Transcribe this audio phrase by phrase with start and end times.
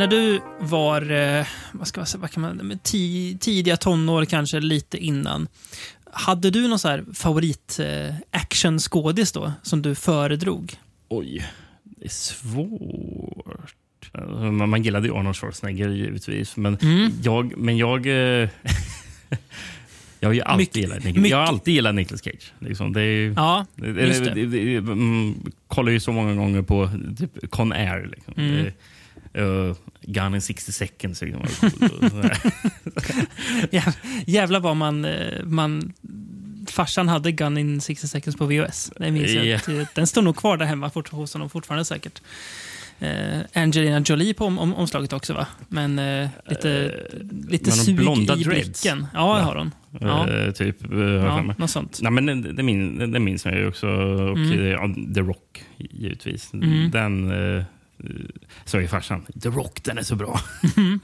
[0.00, 2.78] När du var, eh, vad ska man säga, vad kan man,
[3.40, 5.48] tidiga tonår, kanske lite innan.
[6.12, 10.74] Hade du någon så här favorit eh, actionskådis då, som du föredrog?
[11.08, 11.46] Oj,
[11.84, 13.74] det är svårt.
[14.58, 16.56] Man, man gillade ju Arnold Schwarzenegger givetvis.
[16.56, 17.12] Men Mm.
[17.22, 17.56] jag...
[17.58, 18.48] Men jag eh,
[20.20, 22.52] jag har ju alltid Mycket- gillat Nicolas, jag har alltid gillat Nicolas Cage.
[22.58, 23.92] Liksom, det är, Ja, det.
[23.92, 24.46] det.
[24.46, 25.34] Det, mm,
[25.68, 28.08] kollar ju så många gånger på typ Con Air.
[28.12, 28.34] Liksom.
[28.36, 28.72] Mm.
[29.38, 31.22] Uh, Gun in 60 seconds.
[34.26, 35.92] Jävlar vad man, eh, man...
[36.66, 38.92] Farsan hade Gun in 60 seconds på VHS.
[38.96, 39.46] Det minns jag.
[39.46, 39.56] Ja.
[39.82, 42.22] att- Den står nog kvar där hemma fort, hos honom fortfarande säkert.
[42.98, 45.46] Eh, Angelina Jolie på om, om, omslaget också va?
[45.68, 46.94] Men eh, lite,
[47.48, 48.82] lite men sug blonda i dreads.
[48.82, 49.06] blicken.
[49.14, 49.70] Ja, det har hon.
[50.00, 50.28] Ja.
[50.30, 51.98] Eh, typ, uh, Ja, något sånt.
[52.02, 53.86] Nej, men det, det, min, det minns man ju också.
[53.88, 54.60] Och Mm.
[54.60, 56.52] eh, ja, The Rock, givetvis.
[56.54, 56.90] Mm.
[56.90, 57.30] Den
[58.04, 58.26] uh,
[58.64, 59.26] sa ju farsan.
[59.42, 60.40] The Rock, den är så bra.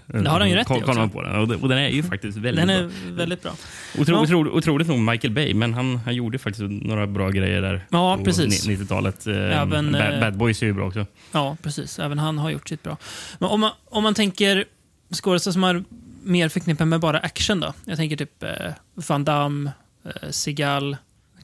[0.07, 1.09] Det har han ju rätt i Koll- också.
[1.09, 1.37] på den.
[1.63, 2.91] Och, den är ju faktiskt väldigt Den är bra.
[3.17, 3.53] väldigt bra.
[3.99, 4.21] Otro, Ja.
[4.21, 8.17] otro, otroligt nog Michael Bay, men han, han gjorde faktiskt några bra grejer där Ja,
[8.17, 8.67] på precis.
[8.67, 9.27] ni- 90-talet.
[9.27, 11.07] Eh, Även, Bad, eh, Bad Boys är ju bra också.
[11.33, 11.99] Ja, precis.
[11.99, 12.97] Även han har gjort sitt bra.
[13.39, 14.65] Men om man, om man tänker
[15.13, 15.85] skådespelare som har
[16.23, 17.73] mer förknippat med bara action då?
[17.85, 18.51] Jag tänker typ eh,
[18.95, 19.71] Van Damme,
[20.05, 20.97] eh, Seagal,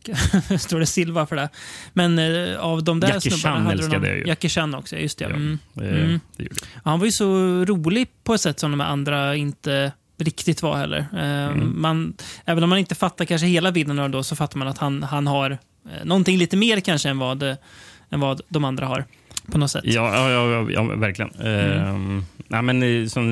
[0.59, 1.49] står det Silva för det?
[1.93, 4.25] Men eh, av de där Jackie snubbarna Chan hade jag ju.
[4.27, 5.25] Jackie Chan också, just det.
[5.25, 5.31] Ja.
[5.31, 5.59] Mm.
[5.81, 6.21] Eh, Mm.
[6.37, 6.49] det
[6.85, 7.25] Han var ju så
[7.65, 10.99] rolig på ett sätt som de andra inte riktigt var heller.
[11.13, 11.81] Eh, Mm.
[11.83, 14.69] man, även om man inte fattar kanske hela bilden av det då, så fattar man
[14.69, 17.43] att han, han har eh, någonting lite mer kanske än vad,
[18.11, 19.05] än vad de andra har.
[19.51, 19.85] På något sätt.
[19.87, 21.31] Ja, ja, ja, ja, verkligen.
[21.31, 22.17] Mm.
[22.19, 23.25] Eh, nej, men, eh, som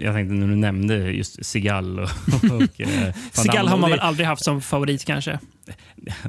[0.00, 2.08] jag tänkte när du nämnde just Seagal och,
[2.52, 3.14] och eh,
[3.46, 5.38] Damme, har man väl aldrig haft som favorit kanske?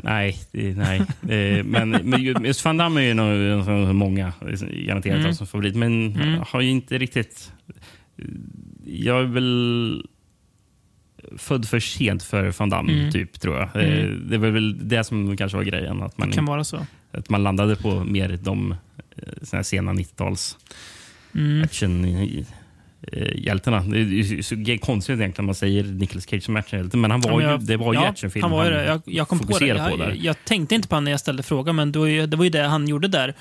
[0.03, 0.37] Nej,
[0.75, 0.99] nej.
[1.29, 4.33] Eh, men, men ju- just Van Damme är ju någon som många
[4.87, 5.25] garanterat Mm.
[5.25, 5.75] har som favorit.
[5.75, 6.39] Men Mm.
[6.47, 7.51] har ju inte riktigt...
[8.85, 10.05] Jag är väl
[11.37, 13.11] född för sent för Van Damme, Mm.
[13.11, 13.75] typ, tror jag.
[13.75, 14.27] Mm.
[14.29, 16.01] Det var väl det som kanske var grejen.
[16.03, 16.85] Att man, Det kan vara så.
[17.11, 18.75] att man landade på mer de
[19.41, 20.57] såna här sena 90-tals
[21.35, 21.63] Mm.
[21.63, 23.79] action eh, hjältarna.
[23.79, 27.29] Det är så konstigt egentligen att man säger Nicolas Cage som actionhjälte, men han var
[27.31, 28.43] Ja, men ju, jag- det var ju ja, actionfilm.
[28.43, 28.85] Han var ju det.
[28.85, 29.53] Jag, jag kom på det.
[29.53, 30.17] fokuserade på Jag, där.
[30.21, 32.43] jag tänkte inte på honom när jag ställde frågan, men det var ju det, var
[32.43, 33.33] ju det han gjorde där.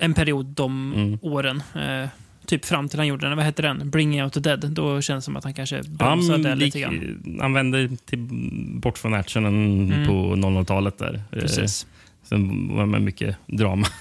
[0.00, 1.18] En period de Mm.
[1.22, 1.62] åren.
[1.74, 2.08] Eh,
[2.46, 3.36] typ fram till han gjorde den.
[3.36, 3.90] Vad hette den?
[3.90, 4.70] Bringing out the dead.
[4.70, 7.38] Då känns det som att han kanske Han, bromsade lik, lite grann.
[7.40, 8.18] han vände till,
[8.80, 10.06] bort från actionen Mm.
[10.06, 10.98] på 00-talet.
[10.98, 11.22] där.
[11.32, 11.86] Eh, Precis.
[12.28, 13.86] Sen var med mycket drama.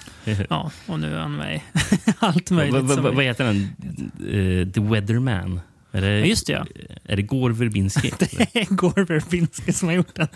[0.50, 1.62] Ja, och nu är han med
[2.20, 2.84] allt möjligt.
[2.84, 3.62] Vad- som- vad heter den?
[4.20, 5.60] Eh, The Weatherman?
[5.92, 6.66] Är det, Ja, just det, ja.
[7.04, 8.12] Är det Gore Verbinski?
[8.20, 10.28] Det är Gore Verbinski som har gjort den.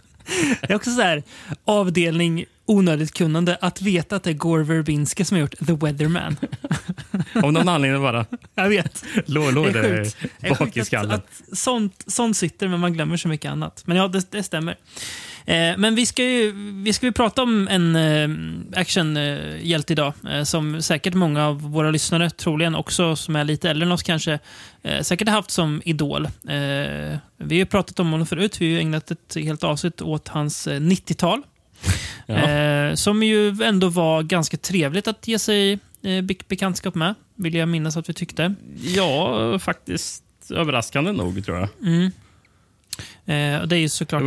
[0.62, 1.24] Det är också så här,
[1.66, 3.58] avdelning onödigt kunnande.
[3.62, 6.38] Att veta att det är Gore Verbinski som har gjort The Weatherman.
[7.44, 8.26] Av någon anledning bara
[8.56, 9.06] Jag vet.
[9.26, 10.60] låg, låg Det är sjukt.
[10.60, 11.12] Bak i att- skallen.
[11.12, 13.84] Att sånt, sånt sitter, men man glömmer så mycket annat.
[13.86, 14.76] Men ja, det, det stämmer.
[15.46, 16.52] Eh, men vi ska ju
[16.84, 21.92] vi ska ju prata om en eh, actionhjälte idag, eh, som säkert många av våra
[21.92, 24.40] lyssnare, troligen också som är lite äldre än oss kanske,
[24.84, 26.28] eh, säkert har haft som idol.
[27.38, 30.68] Vi har ju pratat om honom förut, vi har ägnat ett helt avsnitt åt hans
[30.68, 31.42] eh, 90-tal.
[32.26, 32.96] Ja.
[32.96, 37.98] Som ju ändå var ganska trevligt att ge sig bek- bekantskap med, vill jag minnas
[37.98, 38.56] att vi tyckte.
[38.96, 41.70] Ja, faktiskt överraskande nog tror jag.
[41.88, 42.12] Mm.
[43.34, 44.24] Eh, och det är ju såklart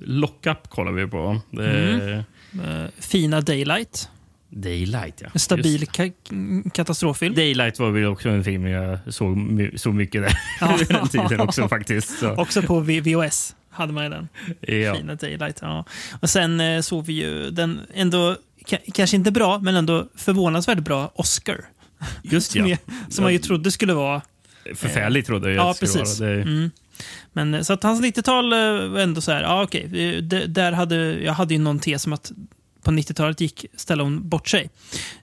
[0.00, 1.40] Lockup kollar vi på.
[1.60, 2.24] Är
[2.64, 4.08] eh, fina Daylight.
[4.48, 5.28] Daylight, ja.
[5.34, 7.34] En stabil ka- katastroffilm.
[7.34, 11.40] Daylight var väl också en film jag såg my- så mycket där vid den tiden
[11.40, 12.18] också faktiskt.
[12.18, 14.28] Så, Också på V- VHS hade man ju den.
[14.60, 14.94] ja.
[14.94, 15.58] Fina Daylight.
[15.62, 15.84] Ja.
[16.20, 20.78] Och sen eh, såg vi ju den ändå, ka- kanske inte bra, men ändå förvånansvärt
[20.78, 21.60] bra Oscar.
[22.22, 22.68] Just Som, ja.
[22.68, 24.22] jag, som man ju trodde skulle vara...
[24.74, 26.20] Förfärligt trodde jag Ja, att det skulle precis.
[26.20, 26.30] vara.
[26.30, 26.70] Det, Mm.
[27.32, 28.58] Men, eh, så att hans 90-tal eh,
[28.88, 29.88] var ändå så här, ja okej,
[30.48, 32.32] där hade, jag hade ju någon tes om att
[32.82, 34.70] på 90-talet gick Stallone bort sig.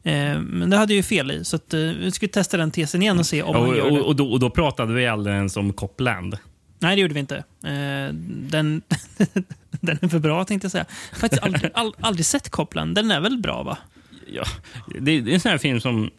[0.03, 2.71] Eh, men det hade jag ju fel i, så att, eh, vi skulle testa den
[2.71, 3.99] tesen igen och se om Ja, han och, gör det.
[3.99, 6.37] och, och, då, och då pratade vi aldrig ens om Copland.
[6.79, 7.37] Nej, det gjorde vi inte.
[7.63, 8.13] Eh,
[8.49, 8.81] den,
[9.81, 10.85] den är för bra, tänkte jag säga.
[11.13, 12.95] Faktiskt aldrig, all, aldrig sett Copland.
[12.95, 13.77] Den är väl bra, va?
[14.33, 14.43] Ja,
[14.99, 16.09] det, det är en sån här film som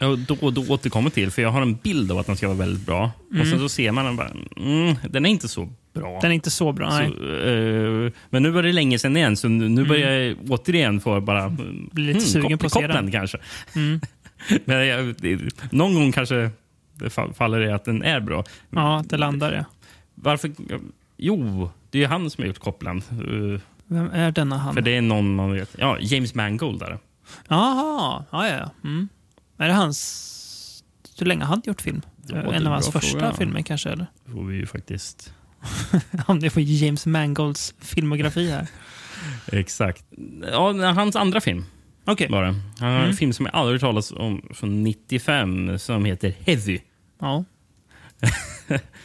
[0.00, 2.48] jag då och då återkommer till, för jag har en bild av att den ska
[2.48, 3.10] vara väldigt bra.
[3.40, 6.18] Och sen så ser man den bara, mm, den är inte så bra.
[6.20, 6.90] Den är inte så bra.
[6.90, 11.00] Så, eh, men nu var det länge sedan igen, så nu, nu börjar jag återigen
[11.00, 11.42] få bara...
[11.42, 11.88] Mm.
[11.92, 13.10] Blir lite sugen på att se den.
[13.12, 13.38] Kanske.
[13.76, 14.00] Mm.
[14.64, 15.14] men jag,
[15.70, 16.50] någon gång kanske
[16.94, 18.44] det fa- faller det att den är bra.
[18.70, 19.64] Ja, det landar det.
[20.14, 20.50] Varför?
[21.16, 23.02] Jo, det är ju han som har gjort Copland.
[23.10, 24.74] Eh, Vem är denna han?
[24.74, 25.70] För det är någon man vet.
[25.78, 26.98] Ja, James Mangold där.
[27.48, 28.56] Jaha, ja, ja.
[28.56, 28.70] ja.
[28.88, 29.08] Mm.
[29.60, 30.26] Är det hans...
[31.18, 32.02] Hur länge har han gjort film?
[32.26, 33.32] Ja, en av hans första fråga.
[33.34, 33.88] filmer kanske?
[33.90, 34.06] Eller?
[34.26, 35.34] Det får vi ju faktiskt...
[36.26, 38.66] Om det får James Mangolds filmografi här.
[39.52, 40.04] Exakt.
[40.52, 41.64] Ja, hans andra film
[42.04, 42.28] Okej.
[42.30, 42.54] var det.
[42.78, 43.10] Han har Mm.
[43.10, 46.78] en film som jag aldrig hört talas om från 95 som heter Heavy.
[47.20, 47.44] Ja.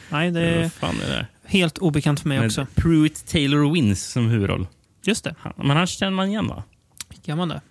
[0.09, 1.27] Nej, det är fan är det?
[1.45, 2.67] helt obekant för mig Med också.
[2.75, 4.67] Pruitt Taylor Wins som huvudroll.
[5.03, 5.35] Just det.
[5.39, 6.63] Han- Men han känner man igen va?
[7.23, 7.61] Gör man det?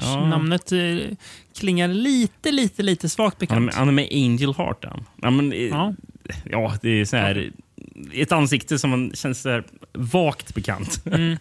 [0.00, 0.26] Ja.
[0.26, 0.96] Namnet eh,
[1.58, 3.64] klingar lite, lite, lite svagt Han bekant.
[3.64, 4.84] med, han är med Angel Heart.
[4.84, 5.04] Han.
[5.22, 5.94] Ja, men, eh, Ja.
[6.44, 7.50] ja, det är så här,
[8.14, 11.06] ett ansikte som man känns så här vagt bekant.
[11.06, 11.36] Mm.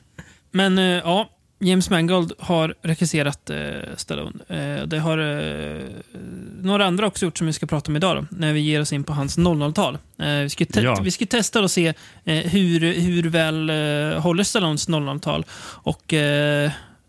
[0.51, 1.29] Men eh, ja,
[1.61, 3.57] James Mangold har regisserat eh,
[3.95, 4.39] Stallone.
[4.47, 5.81] Eh, det har eh,
[6.61, 8.93] några andra också gjort som vi ska prata om idag då, när vi ger oss
[8.93, 9.97] in på hans 00-tal.
[10.19, 10.99] Eh, vi, ska Ja.
[11.03, 11.93] vi ska testa och se
[12.25, 13.69] hur, hur väl
[14.19, 15.45] håller Stallones 00-tal.
[15.61, 16.13] Och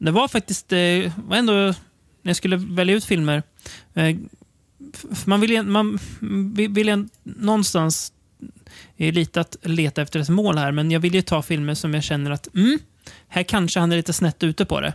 [0.00, 1.75] det var faktiskt, eh, var ändå, när
[2.23, 3.43] jag skulle välja ut filmer,
[3.94, 4.17] eh,
[5.25, 5.99] man vill, man
[6.70, 8.12] vill, någonstans
[8.97, 11.94] är lite att leta efter ett mål här, men jag vill ju ta filmer som
[11.94, 12.79] jag känner att mm,
[13.29, 14.93] här kanske han är lite snett ute på det.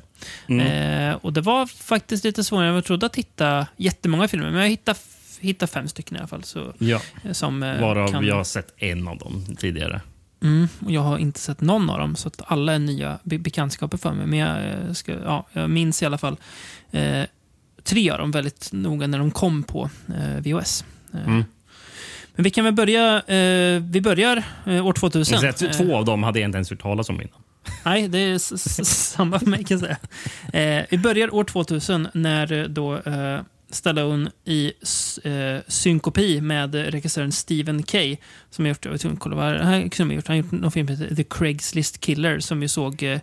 [0.47, 0.67] Mm.
[0.67, 4.61] Eh, och det var faktiskt lite svårare än jag trodde att hitta jättemånga filmer, men
[4.61, 4.99] jag hittade,
[5.39, 6.43] hittade fem stycken i alla fall.
[6.43, 10.01] Så, Ja, eh, som, eh, varav kan, jag har sett en av dem tidigare.
[10.41, 13.37] Mm, och jag har inte sett någon av dem, så att alla är nya be
[13.37, 14.27] bekantskaper för mig.
[14.27, 16.37] Men jag, eh, ska, ja, jag minns i alla fall
[16.91, 17.23] eh,
[17.83, 20.85] tre av dem väldigt noga när de kom på eh, VHS.
[21.13, 21.43] Eh, Mm.
[22.37, 25.39] Men vi kan väl börja, eh, vi börjar eh, år 2000.
[25.39, 27.41] Så att två av dem hade jag inte ens hört talas om innan.
[27.85, 28.37] Nej, det är
[28.85, 29.87] samma för mig kan jag
[30.51, 30.77] säga.
[30.79, 34.71] Eh, vi börjar år 2000 när eh, då eh, Stallone i
[35.23, 38.17] eh, synkopi med regissören Stephen Kay
[38.49, 40.51] som har gjort, jag vet inte kolla vad han kunde ha gjort, han har gjort
[40.51, 43.19] någon film som heter The Craigslist Killer som vi såg, eh,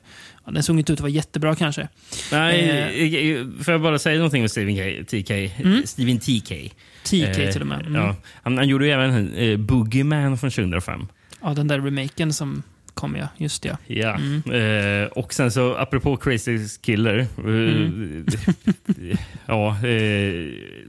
[0.46, 1.88] den såg inte ut att vara jättebra kanske.
[2.32, 3.40] Nej, Eh.
[3.40, 5.30] eh, får jag bara säga någonting med Steven K, TK?
[5.30, 5.82] Mm.
[5.86, 6.72] Steven TK.
[7.04, 7.80] TK Eh, till och med.
[7.86, 7.94] Mm.
[7.94, 11.06] Ja, han, han gjorde ju även eh, Boogeyman från 2005.
[11.42, 12.62] Ja, den där remaken som
[12.94, 13.76] kom ja, just ja.
[13.86, 14.14] Ja.
[14.16, 15.02] Mm.
[15.02, 17.18] Eh, och sen så, apropå Crazy Killer.
[17.18, 18.26] Eh, Mm.
[19.46, 19.82] ja, eh,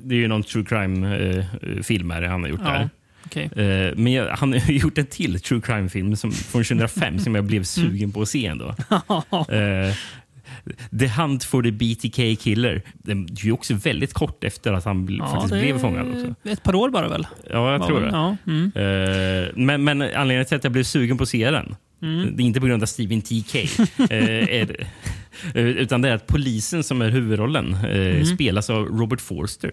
[0.04, 2.90] det är ju någon true crime-film här han har gjort Ja, där.
[3.26, 3.44] okej.
[3.56, 7.44] Eh, men jag, han har gjort en till true crime-film som, från 2005 som jag
[7.44, 8.76] blev sugen på att se ändå.
[9.50, 9.96] Eh,
[11.00, 12.82] The Hunt for the BTK Killer.
[12.94, 16.08] Den är ju också väldigt kort efter att han Ja, faktiskt det blev fångad.
[16.14, 16.50] Också.
[16.50, 17.28] Ett par år bara väl?
[17.50, 18.08] Ja, jag Var tror det.
[18.12, 18.72] Ja, mm.
[18.76, 22.36] Eh, men, men anledningen till att jag blev sugen på att se den, Mm.
[22.38, 23.56] det är inte på grund av Steven TK.
[23.56, 23.68] eh,
[24.10, 24.88] är,
[25.54, 27.82] eh, utan det är att polisen som är huvudrollen eh,
[28.16, 28.26] Mm.
[28.26, 29.72] spelas av Robert Forster.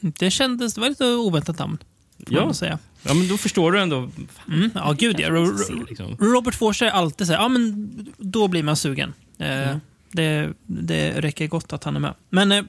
[0.00, 1.78] Det kändes, det var lite oväntat namn.
[2.28, 2.54] Ja.
[2.54, 2.78] säga.
[3.02, 4.10] Ja, men då förstår du ändå.
[4.48, 5.28] Mm, ja, gud ja.
[5.88, 6.16] Liksom.
[6.20, 9.12] Robert Forster är alltid så här, ja men då blir man sugen.
[9.38, 9.80] Eh, Mm.
[10.12, 12.14] det, det räcker gott att han är med.
[12.30, 12.64] Men eh,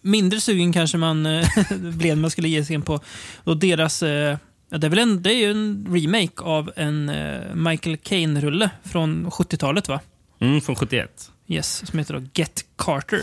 [0.00, 1.22] mindre sugen kanske man
[1.70, 3.00] blev när man skulle ge sig in på
[3.44, 4.36] och deras, eh,
[4.72, 8.70] ja, det är väl en, det är ju en remake av en eh, Michael Caine-rulle
[8.84, 10.00] från 70-talet va?
[10.40, 11.30] Mm, från 71.
[11.46, 13.20] Yes, som heter då Get Carter.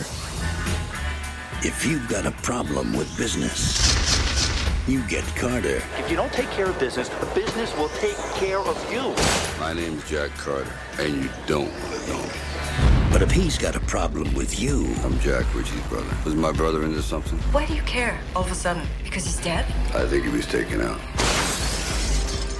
[1.63, 3.79] If you've got a problem with business,
[4.87, 5.77] you get Carter.
[5.77, 9.03] If you don't take care of business, business will take care of you.
[9.59, 13.11] My name's Jack Carter, and you don't want to know me.
[13.11, 16.15] But if he's got a problem with you, I'm Jack Ritchie's brother.
[16.25, 17.39] Was my brother into something?
[17.51, 18.83] Why do you care all of a sudden?
[19.03, 19.65] Because he's dead?
[19.95, 20.99] I think he was taken out.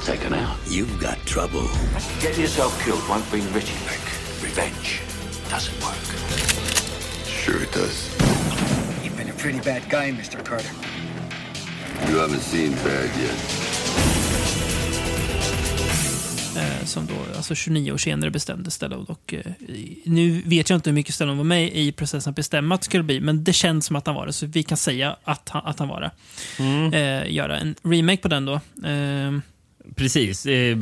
[0.09, 0.57] Taken out.
[0.67, 1.67] you've got trouble.
[2.19, 4.01] Getting yourself killed won't bring Richie back.
[4.43, 5.01] Revenge
[5.51, 6.05] doesn't work.
[7.25, 8.09] Sure it does.
[9.03, 10.43] You've been a pretty bad guy, Mr.
[10.43, 10.73] Carter.
[12.07, 13.35] You haven't seen bad yet.
[16.57, 19.05] Eh, som då, alltså 29 år senare bestämde Stallone.
[19.07, 19.51] Och, eh,
[20.03, 22.85] nu vet jag inte hur mycket Stallone var med i processen att bestämma att det
[22.85, 25.49] skulle bli, men det känns som att han var det, så vi kan säga att
[25.49, 26.11] han, att han var det.
[26.97, 28.61] Eh, göra en remake på den då.
[29.95, 30.45] Precis.
[30.45, 30.77] Eh,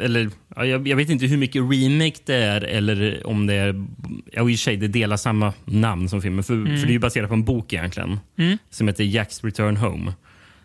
[0.00, 3.86] eller, ja, jag, vet inte hur mycket remake det är eller om det är...
[4.32, 6.44] Ja, i och för sig, det delar samma namn som filmen.
[6.44, 8.20] För, för det är ju baserat på en bok egentligen.
[8.38, 8.58] Mm.
[8.70, 10.12] Som heter Jack's Return Home.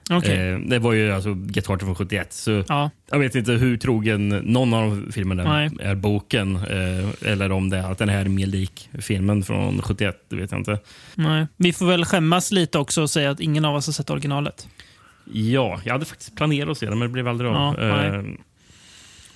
[0.09, 0.51] Okej.
[0.51, 2.33] Eh, det var ju alltså Get Carter från 71.
[2.33, 2.89] Så Ja.
[3.11, 5.69] Jag vet inte hur trogen någon av filmerna Nej.
[5.79, 6.55] är boken.
[6.55, 10.25] Eh, eller om det är att den här är mer lik filmen från 71.
[10.29, 10.79] Det vet jag inte.
[11.15, 11.47] Nej.
[11.57, 14.67] Vi får väl skämmas lite också och säga att ingen av oss har sett originalet.
[15.33, 17.75] Ja, jag hade faktiskt planerat att se den, men det blev aldrig av.
[17.79, 18.03] Ja.
[18.05, 18.23] Eh,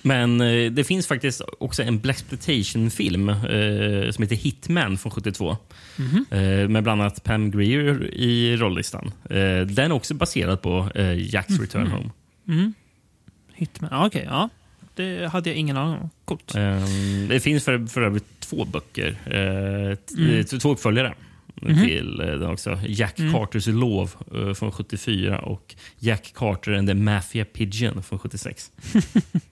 [0.02, 5.56] men eh, det finns faktiskt också en Blaxploitation-film eh, som heter Hitman från 72.
[5.96, 6.24] Mhm.
[6.30, 9.12] Eh, med bland annat Pam Grier i rollistan.
[9.30, 11.60] Eh, den är också baserad på eh, Jack's Mhm.
[11.60, 12.10] Return Home.
[13.54, 13.90] Hitman.
[13.92, 14.24] Ja, okej.
[14.30, 14.48] ja.
[14.94, 16.10] Det hade jag ingen aning om.
[16.24, 16.54] Coolt.
[16.54, 16.84] Eh,
[17.28, 19.08] det finns för, för övrigt två böcker.
[19.26, 20.14] Eh, t-
[21.62, 21.76] Mm.
[21.76, 21.86] uppföljare.
[21.86, 22.78] till eh, den också.
[22.86, 28.70] Jack Carters lov eh, från 74 och Jack Carter and the Mafia Pigeon från 76.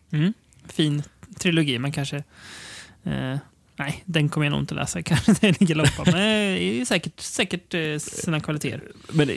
[0.66, 1.02] Fin
[1.38, 1.78] trilogi.
[1.78, 2.16] Man kanske...
[3.04, 3.36] Eh,
[3.76, 5.02] nej, den kommer jag nog inte läsa.
[5.02, 5.92] Kanske det ligger långt.
[6.04, 8.82] Men det är säkert, säkert sina kvaliteter.
[9.12, 9.30] Men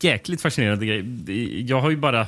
[0.00, 1.64] jäkligt fascinerande grej.
[1.70, 2.26] Jag har ju bara...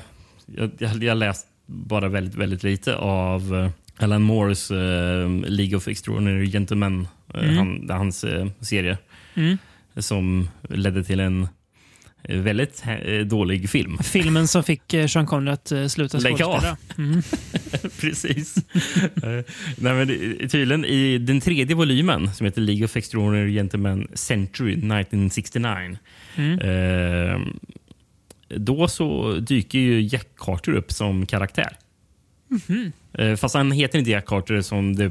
[0.79, 4.71] Jag, jag, läst bara väldigt, väldigt lite av Alan Moores
[5.45, 8.25] League of Extraordinary Gentlemen, eh, han, hans
[8.61, 8.99] serie.
[9.35, 9.59] Mm.
[10.01, 11.49] Som ledde till en
[12.25, 13.99] eh, väldigt eh, dålig film.
[13.99, 16.77] Filmen som fick eh, Sean Connery att sluta skådespela.
[16.99, 17.23] Mm.
[18.01, 18.55] Precis.
[19.77, 20.07] Nej, men
[20.49, 25.99] tydligen i den tredje volymen som heter League of Extraordinary Gentlemen Century 1969.
[26.37, 26.59] Mm.
[26.59, 27.41] Eh,
[28.57, 31.77] då så dyker ju Jack Carter upp som karaktär.
[32.49, 32.93] Mhm.
[33.13, 35.11] Eh, fast han heter inte Jack Carter som det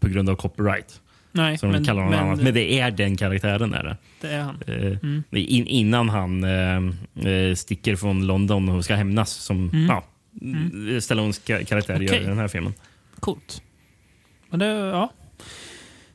[0.00, 1.00] på grund av copyright.
[1.38, 2.42] Nej, Som de men, kallar honom men annat.
[2.42, 3.74] Men det är den karaktären.
[3.74, 3.96] Är det.
[4.20, 4.62] det är han.
[4.66, 10.04] Eh, in, innan han eh, sticker från London och ska hämnas som ja,
[11.00, 12.08] Stallones ka- karaktär gör Mm.
[12.10, 12.22] Okej.
[12.22, 12.74] i den här filmen.
[13.20, 13.62] Coolt.
[14.50, 15.12] Men det, ja.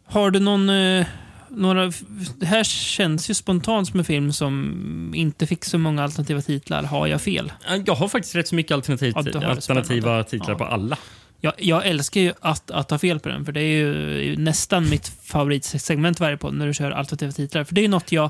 [0.05, 0.69] Har du någon...
[0.69, 1.05] Eh,
[1.49, 1.91] några,
[2.39, 6.83] det här känns ju spontant som en film som inte fick så många alternativa titlar.
[6.83, 7.51] Har jag fel?
[7.85, 10.57] Jag har faktiskt rätt så mycket alternativ, Ja, alternativa titlar Ja.
[10.57, 10.97] på alla.
[11.45, 14.89] Jag, jag älskar ju att, att ha fel på den, för det är ju nästan
[14.89, 17.63] mitt favoritsegment varje podd när du kör alternativa titlar.
[17.63, 18.29] För det är ju något jag...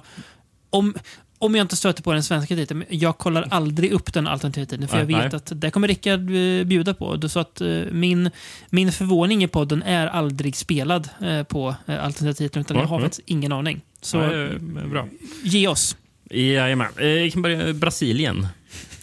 [0.70, 0.96] Om,
[1.38, 4.88] om jag inte stöter på den svenska titeln, jag kollar aldrig upp den alternativa titeln,
[4.88, 5.38] för jag Nej, vet nej.
[5.38, 7.30] att det kommer Rickard eh, bjuda på.
[7.30, 8.30] Så att eh, min,
[8.70, 13.06] min förvåning i podden är aldrig spelad eh, på alternativa titlar, utan jag har Mm.
[13.10, 13.82] faktiskt ingen aning.
[14.02, 14.58] Så eh,
[14.92, 15.08] bra.
[15.44, 15.98] ge oss.
[16.30, 16.88] Jajamän.
[16.98, 18.48] Jag kan börja Brasilien.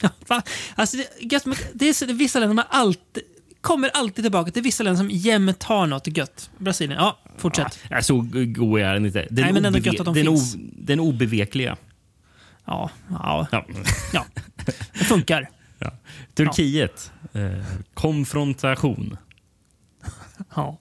[0.27, 0.43] Va?
[0.75, 1.05] Alltså, det,
[1.73, 3.23] det är vissa länder man alltid,
[3.61, 6.51] kommer alltid tillbaka till vissa länder som jämt har något gött.
[6.59, 7.79] Brasilien, ja, fortsätt.
[7.91, 9.27] Ja, så god är den inte.
[9.31, 10.57] Den, Nej, men ändå gött att de den, finns.
[10.73, 11.77] den obevekliga.
[12.65, 13.67] Ja, ja, Ja.
[14.13, 14.25] ja.
[14.93, 15.49] Det funkar.
[15.79, 15.93] Ja.
[16.35, 17.13] Turkiet.
[17.33, 17.65] Eh,
[17.95, 19.17] konfrontation.
[20.55, 20.79] Ja.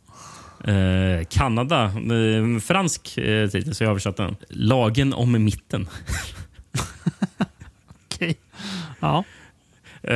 [0.71, 1.83] Eh, Kanada.
[1.85, 4.35] Eh, fransk eh, titel, så jag översatt den.
[4.49, 5.89] Lagen om mitten.
[8.05, 8.37] Okej.
[8.99, 9.23] Ja.
[10.09, 10.15] Eh,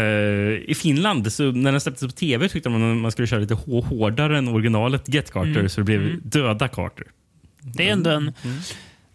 [0.70, 3.54] I Finland, så när den släpptes på tv tyckte man att man skulle köra lite
[3.54, 5.70] hå- hårdare än originalet Get Carter, Mm.
[5.70, 7.08] så det blev Döda Carter.
[7.62, 8.32] Det är ändå en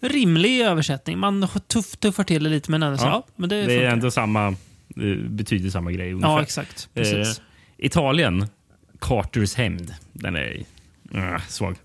[0.00, 1.18] rimlig översättning.
[1.18, 3.26] Man tuff, tuffar till det lite, men ändå så, Ja.
[3.37, 6.30] men det, Det är ändå samma, eh, betyder samma grej ungefär.
[6.32, 6.88] Ja, exakt.
[6.94, 7.04] Eh,
[7.78, 8.47] Italien,
[9.00, 9.94] Carters hämnd.
[10.12, 10.56] Den är
[11.14, 11.76] uh, svag.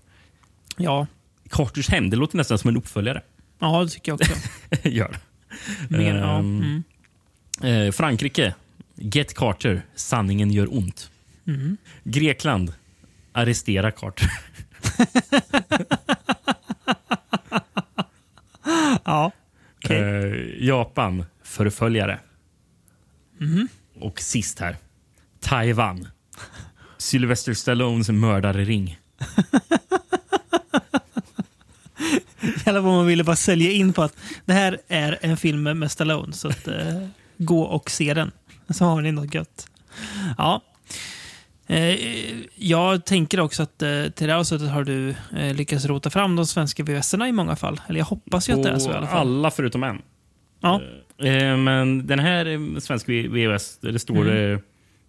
[0.76, 1.06] Ja.
[1.50, 3.22] Carters hämnd, det låter nästan som en uppföljare.
[3.58, 4.34] ja, det tycker jag också.
[4.88, 5.16] Gör.
[5.88, 6.38] Mer, ja.
[6.38, 6.82] Ehm,
[7.62, 7.86] Mm.
[7.86, 8.54] Eh, Frankrike,
[8.96, 11.10] Get Carter, sanningen gör ont.
[11.46, 11.76] Mm.
[12.04, 12.72] Grekland,
[13.32, 14.30] arrestera Carter.
[19.04, 19.32] ja.
[19.84, 20.00] Okej.
[20.00, 22.20] Eh, Japan, förföljare.
[23.38, 23.68] Mm-hmm.
[24.00, 24.76] Och sist här,
[25.40, 26.08] Taiwan.
[26.98, 28.98] Sylvester Stallones mördarring.
[32.66, 35.90] Eller vad man ville bara sälja in på att det här är en film med
[35.90, 36.32] Stallone.
[36.32, 38.30] Så att, eh, gå och se den.
[38.74, 39.68] Så har ni något gött.
[40.38, 40.60] Ja.
[41.66, 41.96] Eh,
[42.54, 46.36] jag tänker också att eh, till det här avsnittet har du eh, lyckats rota fram
[46.36, 47.80] de svenska VHS-erna i många fall.
[47.88, 49.18] Eller jag hoppas ju att det är så i alla fall.
[49.18, 50.02] alla förutom en.
[50.60, 50.80] Ja.
[51.18, 54.60] Eh, men den här svenska VHS, det står Mm.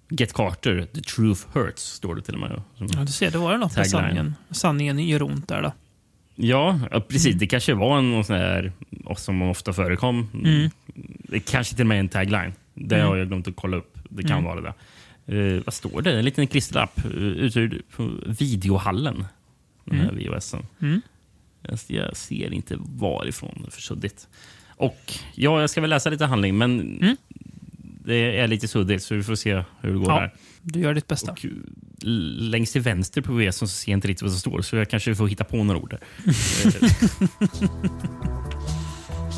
[0.09, 2.61] Get Carter, the truth hurts, står det till och med.
[2.77, 4.35] Ja, du ser, det var det något med sanningen.
[4.51, 5.71] Sanningen gör ont där då.
[6.35, 7.25] Ja, ja, precis.
[7.25, 7.37] Mm.
[7.37, 8.71] Det kanske var en sån här
[9.17, 10.29] som ofta förekom.
[10.33, 10.69] Mm.
[11.29, 12.53] Det kanske till och med är en tagline.
[12.75, 13.07] Det Mm.
[13.07, 13.97] har jag glömt att kolla upp.
[14.09, 14.43] Det kan Mm.
[14.43, 14.73] vara det.
[15.37, 16.17] Eh, vad står det?
[16.19, 17.05] En liten klisterlapp.
[17.05, 19.25] Uh, Uthyrd på videohallen.
[19.85, 20.65] Den här VHSen.
[20.81, 21.01] Mm.
[21.61, 24.27] Jag, jag ser inte varifrån, för suddigt.
[24.77, 26.99] Och ja, jag ska väl läsa lite handling, men
[28.05, 30.19] det är lite suddigt så vi får se hur det går Ja.
[30.19, 30.33] här.
[30.61, 31.31] Du gör ditt bästa.
[31.31, 31.51] Och, eh,
[32.39, 34.89] längst till vänster på VHS så ser jag inte riktigt vad som står, så jag
[34.89, 35.89] kanske får hitta på några ord.
[35.89, 35.99] där.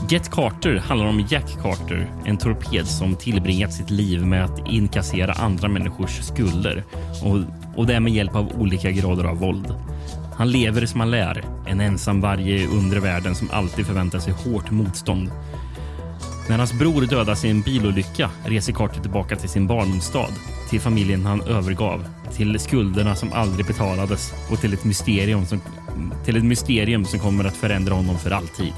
[0.10, 5.34] Get Carter handlar om Jack Carter, en torped som tillbringat sitt liv med att inkassera
[5.34, 6.84] andra människors skulder
[7.24, 7.38] och,
[7.76, 9.76] och det med hjälp av olika grader av våld.
[10.36, 14.34] Han lever som han lär, en ensam varg i undre världen som alltid förväntar sig
[14.34, 15.32] hårt motstånd.
[16.50, 20.30] När hans bror dödas i en bilolycka reser Carter tillbaka till sin barndomsstad,
[20.70, 25.62] till familjen han övergav, till skulderna som aldrig betalades och till ett mysterium som,
[26.26, 28.74] till ett mysterium som kommer att förändra honom för alltid.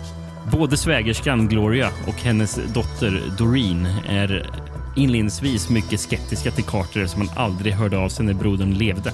[0.52, 4.50] Både svägerskan Gloria och hennes dotter Doreen är
[4.96, 9.14] inledningsvis mycket skeptiska till Carter som han aldrig hörde av sig när brodern levde.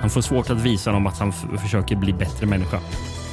[0.00, 2.80] Han får svårt att visa dem att han försöker bli bättre människa.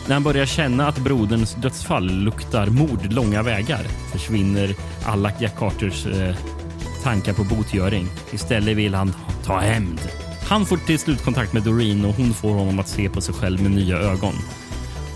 [0.08, 6.06] När han börjar känna att broderns dödsfall luktar mord långa vägar försvinner alla Jack Carters
[6.06, 6.36] eh,
[7.04, 8.08] tankar på botgöring.
[8.32, 9.14] Istället vill han
[9.46, 10.02] ta hämnd.
[10.50, 13.36] Han får till slut kontakt med Doreen och hon får honom att se på sig
[13.36, 14.34] själv med nya ögon.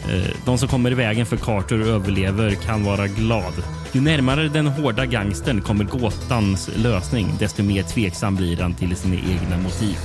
[0.10, 3.54] Eh, De som kommer i vägen för Carter och överlever kan vara glad.
[3.92, 9.16] Ju närmare den hårda gangstern kommer gåtans lösning, desto mer tveksam blir han till sina
[9.16, 9.98] egna motiv.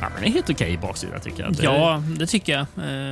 [0.00, 1.52] Ja, men det är helt okej baksida tycker jag.
[1.56, 2.60] Det- Ja, det tycker jag.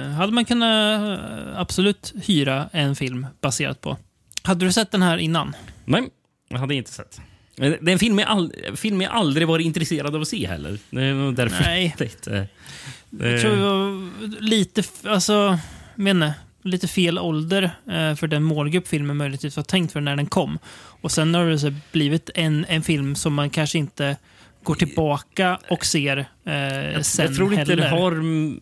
[0.05, 3.97] Eh, hade man kunnat eh, absolut hyra en film baserat på.
[4.43, 5.57] Hade du sett den här innan?
[5.85, 6.03] Nej,
[6.49, 7.21] jag hade inte sett.
[7.57, 10.79] Det är en film jag, all, film jag aldrig varit intresserad av att se heller.
[10.91, 11.65] Det är därför.
[11.65, 11.95] Nej.
[13.11, 15.59] Jag tror det var lite, alltså,
[15.95, 20.27] menar, lite fel ålder eh, för den målgrupp filmen möjligtvis var tänkt för när den
[20.27, 20.59] kom.
[20.77, 24.17] Och sen har det blivit en, en film som man kanske inte
[24.63, 27.77] går tillbaka och ser eh, sen jag tror inte heller.
[27.77, 28.13] det har...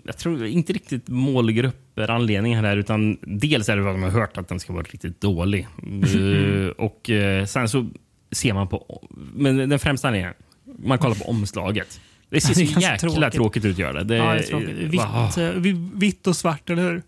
[0.05, 2.77] Jag tror inte riktigt målgrupper anledningar här.
[2.77, 5.69] Utan dels är det för att man har hört att den ska vara riktigt dålig.
[5.87, 7.89] Eh, och eh, sen så
[8.33, 9.09] ser man på...
[9.35, 10.35] Men den främsta anledningen,
[10.79, 12.01] man kollar på omslaget.
[12.31, 13.33] Det ser så det jäkla tråkigt.
[13.33, 13.65] tråkigt.
[13.65, 14.05] ut att göra.
[14.05, 14.69] Det, Ja, det är tråkigt.
[14.77, 15.01] Vitt,
[15.39, 17.03] eh, vi- vitt och svart, eller hur?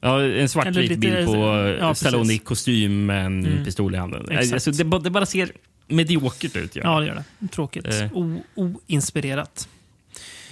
[0.00, 1.34] Ja, en svartvit bild på
[1.80, 2.08] ja, precis.
[2.08, 3.64] Stallone i kostym med en Mm.
[3.64, 4.30] pistol i handen.
[4.30, 4.52] Exakt.
[4.52, 5.52] Alltså, det, bara- det bara ser
[5.88, 6.76] mediokert ut.
[6.76, 6.82] Ja.
[6.84, 7.48] Ja, det gör det.
[7.48, 7.86] Tråkigt.
[7.86, 8.12] Eh.
[8.12, 9.68] O, oinspirerat.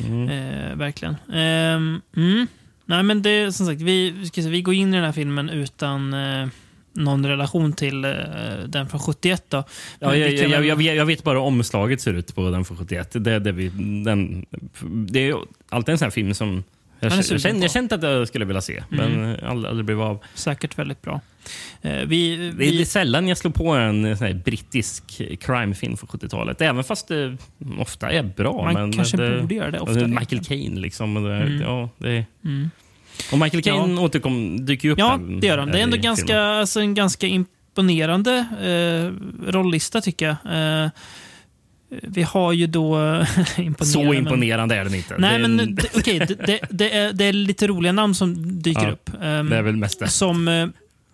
[0.07, 0.29] Mm.
[0.29, 1.17] Eh, verkligen.
[1.33, 2.47] Ehm, mm.
[2.87, 5.49] Nej, men det som sagt, vi, ska se, vi går in i den här filmen
[5.51, 6.49] utan eh,
[6.93, 8.11] någon relation till eh,
[8.69, 9.45] den från 71.
[9.49, 9.57] Då.
[9.99, 12.51] Ja, jag, vi kan jag, jag, vet- jag vet bara hur omslaget ser ut på
[12.51, 13.11] den från 71.
[13.13, 13.69] Det, är det, vi,
[14.05, 14.47] den,
[14.83, 15.37] det är ju
[15.69, 16.65] alltid en sån här film som
[17.01, 20.19] jag, jag, kände, jag kände att jag skulle vilja se, men aldrig, aldrig blev av.
[20.35, 21.21] Säkert väldigt bra.
[21.83, 25.97] Eh, vi, Det är, det vi, är sällan jag slår på en sån brittisk crimefilm
[25.97, 26.61] från 70-talet.
[26.61, 27.37] Även fast det
[27.79, 28.65] ofta är bra.
[28.65, 30.07] man men kanske det, borde göra det alltså, oftare.
[30.21, 31.15] Michael Caine liksom.
[31.15, 31.61] Det, Mm.
[31.61, 32.71] ja, det, Mm.
[33.33, 34.01] Och Michael Caine Ja.
[34.03, 35.71] återkom, dyker ju upp Ja, här- det gör han.
[35.71, 36.45] Det är ändå ganska, filmen.
[36.45, 39.13] alltså, en ganska imponerande eh,
[39.53, 40.83] rolllista tycker jag.
[40.85, 40.91] Eh,
[42.03, 42.97] vi har ju då...
[43.57, 45.15] imponerande, Så men- imponerande är den inte.
[45.19, 48.91] Nej, det, men okej, det, det, det, det är lite roliga namn som dyker Ja,
[48.91, 49.11] upp.
[49.23, 50.09] Ehm, det är väl mest det.
[50.09, 50.49] Som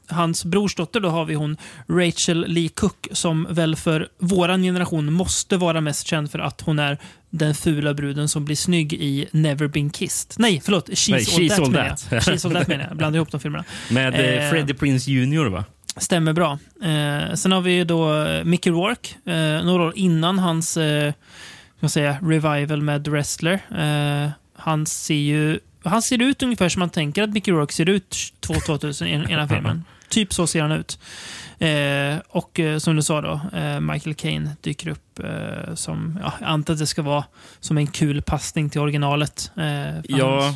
[0.09, 1.57] hans brorsdotter då har vi hon
[1.89, 6.79] Rachel Lee Cook som väl för våran generation måste vara mest känd för att hon
[6.79, 6.99] är
[7.31, 10.35] den fula bruden som blir snygg i Never Been Kissed.
[10.39, 10.89] Nej, förlåt.
[10.89, 12.29] She's, Nej, all, She's that, All That.
[12.29, 12.97] She's All That menar jag.
[12.97, 13.65] Blandar ihop de filmerna.
[13.91, 15.45] Med eh, eh, Freddie Prinze Jr.
[15.45, 15.65] va?
[15.97, 16.59] Stämmer bra.
[16.83, 21.13] Eh, sen har vi då eh, Mickey Rourke, eh, några år innan hans eh,
[21.79, 23.61] ska säga, revival med Wrestler.
[23.79, 27.89] Eh, han ser ju han ser ut ungefär som man tänker att Mickey Rourke ser
[27.89, 29.85] ut 2000 i i den här filmen.
[30.15, 30.99] Typ så ser han ut.
[31.59, 36.33] Eh, och eh, som du sa då, eh, Michael Caine dyker upp eh, som, ja,
[36.41, 37.25] jag antar att det ska vara
[37.61, 39.51] som en kul passning till originalet.
[39.57, 40.43] Eh, Ja.
[40.43, 40.55] Han,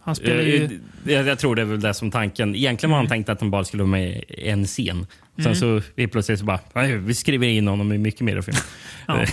[0.00, 0.64] han spelar ju...
[0.64, 2.54] Eh, Jag, jag tror det är väl det som tanken.
[2.56, 5.06] Egentligen var han tänkt att han bara skulle vara med i en scen.
[5.36, 5.54] Sen Mm.
[5.56, 8.56] så helt plötsligt så bara, "Nej, vi skriver in honom i mycket mer film.
[9.06, 9.24] Ja.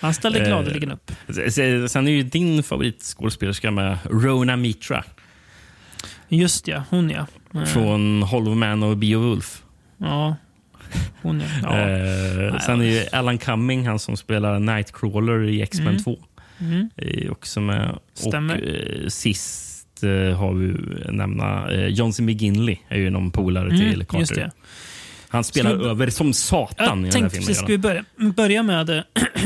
[0.00, 1.12] Han ställer Eh, gladeligen upp.
[1.50, 5.04] Sen sen är ju din favoritskådespelerska med Rona Mitra
[6.28, 7.26] Just ja, hon ja.
[7.58, 9.62] Eh, från Hollow Man och Beowulf.
[9.98, 10.36] Ja,
[11.22, 11.46] hon ja.
[11.78, 11.88] ja.
[11.88, 16.02] Eh, sen är ju Alan Cumming, han som spelar Nightcrawler i X-Men Mm.
[16.02, 16.18] 2.
[16.60, 16.90] Mm.
[16.96, 17.98] är också med.
[18.14, 18.54] Stämmer.
[18.54, 18.68] Och
[19.02, 20.74] eh, sist eh, har vi
[21.12, 22.22] nämna eh, John C.
[22.22, 24.50] McGinley är ju någon polare Mm, till Carter.
[25.28, 27.30] Han spelar vi- över som satan i Jag den här filmen.
[27.30, 29.02] precis, ska vi börja, börja med eh,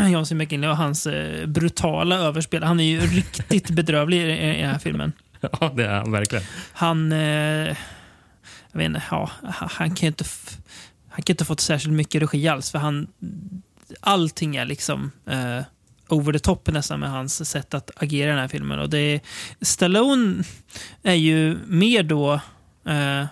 [0.13, 0.35] John C.
[0.35, 2.63] McGinley och hans eh, brutala överspel.
[2.63, 5.13] Han är ju riktigt bedrövlig i, i den här filmen.
[5.61, 6.45] Ja, det är han verkligen.
[6.73, 7.13] Han...
[7.13, 7.77] Eh,
[8.73, 10.25] jag vet inte, ja, han kan ju inte...
[11.09, 13.07] Han kan inte fått särskilt mycket regi alls, för han...
[14.01, 15.63] Allting är liksom eh,
[16.09, 18.79] over the top nästan med hans sätt att agera i den här filmen.
[18.79, 19.21] Och det
[19.61, 20.45] Stallone
[21.03, 22.41] är ju mer då...
[22.87, 23.25] Eh,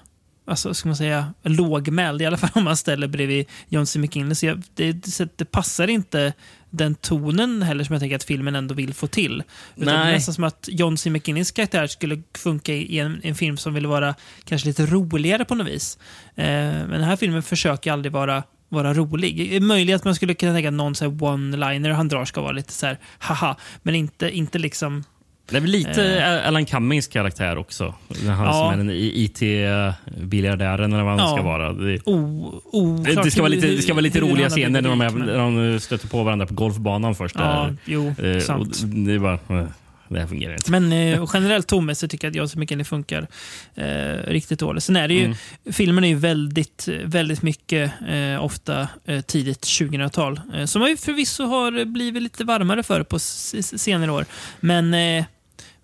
[0.47, 3.99] alltså, ska man säga, lågmäld, i alla fall om man ställer bredvid John C.
[3.99, 4.35] McKinley.
[4.35, 6.33] Så jag, det, det, det passar inte
[6.71, 9.43] den tonen heller som jag tänker att filmen ändå vill få till.
[9.77, 10.13] Utan det är Nej.
[10.13, 11.11] nästan som att John C.
[11.11, 15.55] McKinleys karaktär skulle funka i en, en film som vill vara kanske lite roligare på
[15.55, 15.99] något vis.
[16.35, 19.37] Eh, men den här filmen försöker aldrig vara vara rolig.
[19.37, 22.53] Det är möjligt att man skulle kunna tänka att någon one-liner han drar ska vara
[22.53, 25.05] lite så här haha, men inte, inte liksom
[25.51, 27.95] Det är väl lite Alan Cummings karaktär också.
[28.09, 28.43] Han Eh.
[28.43, 28.53] Ja.
[28.53, 31.37] som är den IT-biljardären eller vad han Ja.
[31.37, 31.73] ska vara.
[31.73, 34.89] Det, o, oklart det, det, ska vara lite, det ska vara lite roliga scener när
[34.89, 37.37] de, är, när de stöter på varandra på golfbanan först.
[37.39, 37.77] Ja, där.
[37.85, 38.83] jo, Eh, sant.
[38.85, 39.67] det är bara, eh,
[40.09, 40.71] det här fungerar inte.
[40.71, 42.59] Men eh, generellt tonmässigt tycker jag att John C.
[42.59, 43.27] McKinley funkar
[43.75, 43.85] eh,
[44.27, 44.85] riktigt dåligt.
[44.85, 45.37] Sen är det ju, Mm.
[45.73, 50.41] filmen är ju väldigt, väldigt mycket, eh, ofta eh, tidigt 2000-tal.
[50.55, 54.25] Eh, som man ju förvisso har blivit lite varmare för på senare år.
[54.61, 55.25] Men, eh,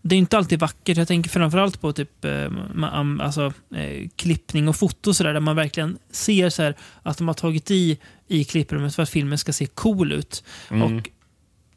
[0.06, 0.96] det är inte alltid vackert.
[0.96, 2.50] Jag tänker framförallt på typ, eh,
[3.20, 7.26] alltså, eh, klippning och foto så där, där man verkligen ser så här, att de
[7.28, 10.44] har tagit i i klipprummet för att filmen ska se cool ut.
[10.70, 11.10] Och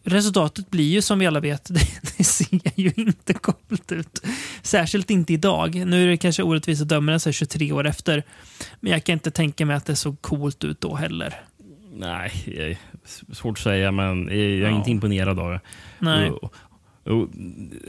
[0.03, 1.87] Resultatet blir ju som vi alla vet, det,
[2.17, 4.21] det ser ju inte coolt ut.
[4.61, 5.75] Särskilt inte idag.
[5.85, 8.23] Nu är det kanske orättvist att döma den så här 23 år efter.
[8.79, 11.33] Men jag kan inte tänka mig att det såg coolt ut då heller.
[11.93, 12.79] Nej,
[13.31, 14.77] svårt att säga, men jag är Ja.
[14.77, 15.61] inte imponerad av det.
[15.99, 16.29] Nej.
[16.31, 16.53] Och,
[17.07, 17.29] och,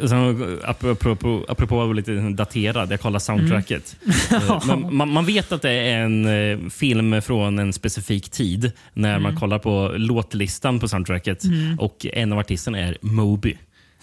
[0.08, 3.96] sen, apropå, apropå lite daterad, jag kollar soundtracket.
[4.66, 9.18] Men man, man vet att det är en eh, film från en specifik tid när
[9.18, 11.42] man kollar på låtlistan på soundtracket
[11.78, 13.56] och en av artisterna är Moby.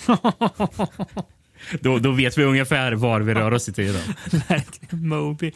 [1.81, 4.01] då, då vet vi ungefär var vi rör oss i tiden.
[4.89, 5.51] Moby.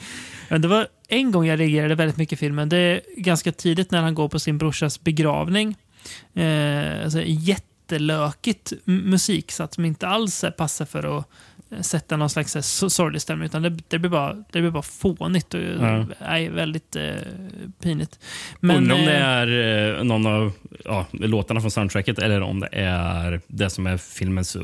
[0.47, 2.69] Ja, det var en gång jag reagerade väldigt mycket i filmen.
[2.69, 5.75] Det är ganska tidigt när han går på sin brorsas begravning.
[6.33, 7.21] Eh, alltså,
[7.93, 11.25] jättelökigt m- musik så att som inte alls eh, passar för att
[11.71, 13.45] eh, sätta någon slags eh, so- sorglig stämning.
[13.45, 16.05] Utan det, det, blir bara, det blir bara fånigt och Ja.
[16.21, 17.13] nej, väldigt eh,
[17.83, 18.19] pinigt.
[18.61, 20.51] Undrar om det eh, är eh, någon av
[20.85, 24.61] ja, låtarna från soundtracket eller om det är det som är filmens eh,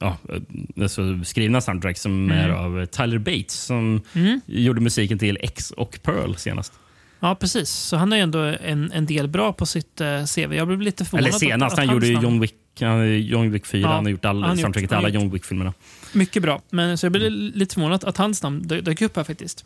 [0.00, 4.40] ja, eh, alltså skrivna soundtrack som är av Tyler Bates som Mm.
[4.46, 6.72] gjorde musiken till X och Pearl senast.
[7.20, 7.70] Ja, precis.
[7.70, 10.52] Så han har ju ändå en, en del bra på sitt eh, CV.
[10.54, 11.24] Jag blev lite förvånad.
[11.26, 13.80] Eller att- senast, att han hans gjorde ju namn- John Wick, han, John Wick 4.
[13.80, 15.72] Ja, han har gjort all, han soundtracket till han alla John Wick-filmerna.
[16.12, 16.62] Mycket bra.
[16.70, 19.64] Men, så jag blev lite förvånad att hans namn dö- dök upp här faktiskt.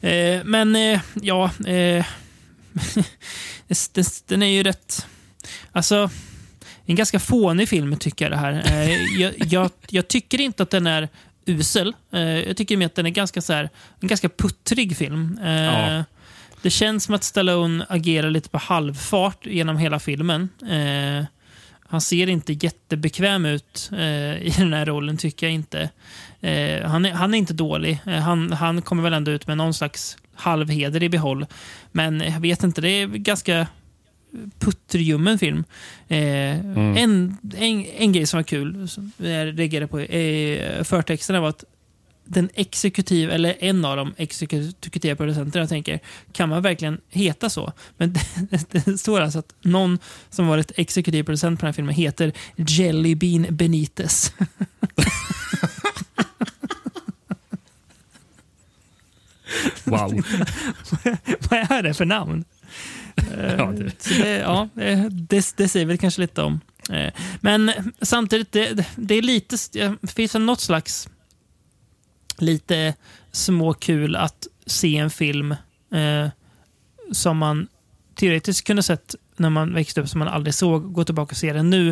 [0.00, 2.04] Eh, men eh, ja, eh,
[4.26, 5.06] den, är ju rätt...
[5.72, 6.10] Alltså,
[6.86, 8.52] en ganska fånig film tycker jag det här.
[8.66, 11.08] Eh, jag, jag, jag tycker inte att den är
[11.46, 11.94] usel.
[12.12, 15.38] Eh, jag tycker mer att den är ganska, så här, en ganska puttrig film.
[15.42, 16.04] Ja.
[16.62, 20.48] Det känns som att Stallone agerar lite på halvfart genom hela filmen.
[20.70, 21.24] Eh,
[21.90, 25.90] han ser inte jättebekväm ut eh, i den här rollen, tycker jag inte.
[26.40, 28.00] Eh, han, är, han är inte dålig.
[28.06, 31.46] Eh, han, han kommer väl ändå ut med någon slags halvheder i behåll.
[31.92, 33.66] Men jag vet inte, det är ganska
[34.58, 35.64] putterljummen film.
[36.08, 41.48] Eh, en, en, en grej som var kul, som jag reagerade på i förtexterna var
[41.48, 41.64] att
[42.30, 46.00] den exekutiv, eller en av de exekutiva producenterna tänker,
[46.32, 47.72] kan man verkligen heta så?
[47.96, 49.98] Men det, det står alltså att någon
[50.30, 54.32] som varit exekutiv producent på den här filmen heter Jelly Bean Benitez.
[59.84, 60.10] Wow.
[61.50, 62.44] Vad är det för namn?
[63.58, 66.60] ja, det, Så det, ja, det, det, det säger väl kanske lite om.
[66.90, 69.56] Eh, Men samtidigt, det, det är lite,
[70.00, 71.08] det finns något slags
[72.40, 72.94] lite
[73.32, 75.52] småkul att se en film
[75.92, 76.28] eh,
[77.12, 77.68] som man
[78.14, 81.52] teoretiskt kunde sett när man växte upp som man aldrig såg, gå tillbaka och se
[81.52, 81.90] den nu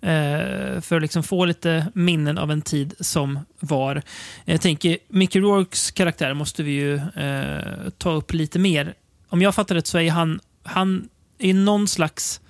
[0.00, 4.02] eh, för att liksom få lite minnen av en tid som var.
[4.44, 8.94] Jag tänker, Mickey Rourkes karaktär måste vi ju eh, ta upp lite mer.
[9.28, 12.40] Om jag fattar rätt så är han, han är någon slags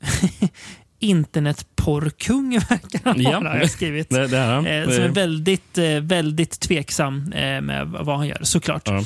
[1.00, 3.40] internetporrkung verkar han Ja.
[3.40, 4.10] vara, har jag skrivit.
[4.10, 4.66] det, det är han.
[4.66, 8.82] Eh, som är väldigt, eh, väldigt tveksam eh, med vad han gör, såklart.
[8.88, 9.04] Ja.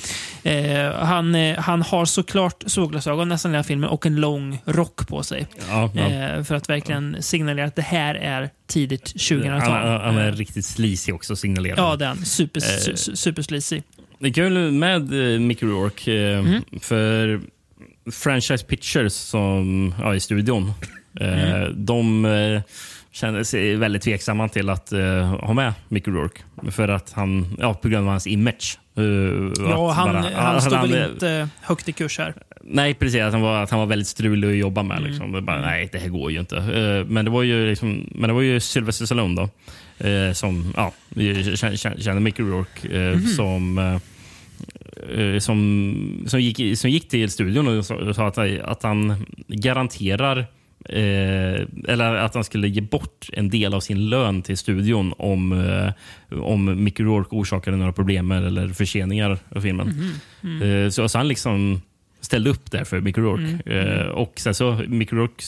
[0.50, 5.22] Eh, han, eh, han har såklart solglasögon nästan hela filmen och en lång rock på
[5.22, 5.46] sig.
[5.68, 5.84] ja.
[5.84, 10.00] Eh, för att verkligen signalera att det här är tidigt Han, 2000-tal.
[10.00, 11.98] han är riktigt sleazy också, signalerar Ja, han.
[11.98, 12.24] det är han.
[12.24, 13.82] Super, su, su, supersleazy.
[14.18, 16.62] Det är kul med eh, Mickey Rourke, Mm.
[16.80, 17.40] för
[18.12, 20.72] Franchise Pictures som, ja, i studion,
[21.20, 21.86] Mm.
[21.86, 22.60] de eh,
[23.12, 26.40] känner sig väldigt tveksamma till att eh, ha med Mickey Rourke.
[26.70, 28.78] För att han, ja, på grund av hans image.
[28.96, 29.02] Eh,
[29.68, 32.34] Ja, han, bara- han att står väl inte högt i kurs här.
[32.64, 33.20] Nej, precis.
[33.20, 34.98] Att han var, att han var väldigt strulig att jobba med.
[34.98, 35.10] Mm.
[35.10, 35.32] Liksom.
[35.32, 36.56] Det Bara, nej, det här går ju inte.
[36.56, 39.48] Eh, Men det var ju, liksom, men det var ju Sylvester Stallone då,
[40.08, 40.92] eh, som ja,
[41.56, 43.26] kände, kände Mickey Rourke eh, Mhm.
[43.26, 48.38] som, eh, eh, som, som, gick, som gick till studion och sa, och sa att,
[48.38, 50.46] att han garanterar
[50.88, 55.52] Eh, eller att han skulle ge bort en del av sin lön till studion om,
[55.52, 55.92] eh,
[56.42, 59.94] om Mickey Rourke orsakade några problem eller förseningar av filmen.
[60.62, 61.80] Eh, så, så han liksom
[62.20, 63.70] ställde upp där för Mickey Rourke.
[63.72, 65.44] Eh, och sen så Mickey Rourke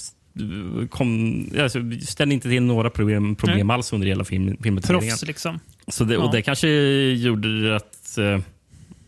[0.90, 5.12] kom, alltså, ställde inte till några problem, problem alls under hela film, filmutredningen.
[5.12, 5.61] Proffs liksom.
[5.88, 6.20] Så det, Ja.
[6.20, 6.68] och det kanske
[7.12, 8.38] gjorde att eh,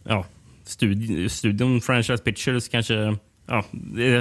[0.05, 0.25] ja,
[0.65, 3.65] studi studion Franchise Pictures kanske Ja,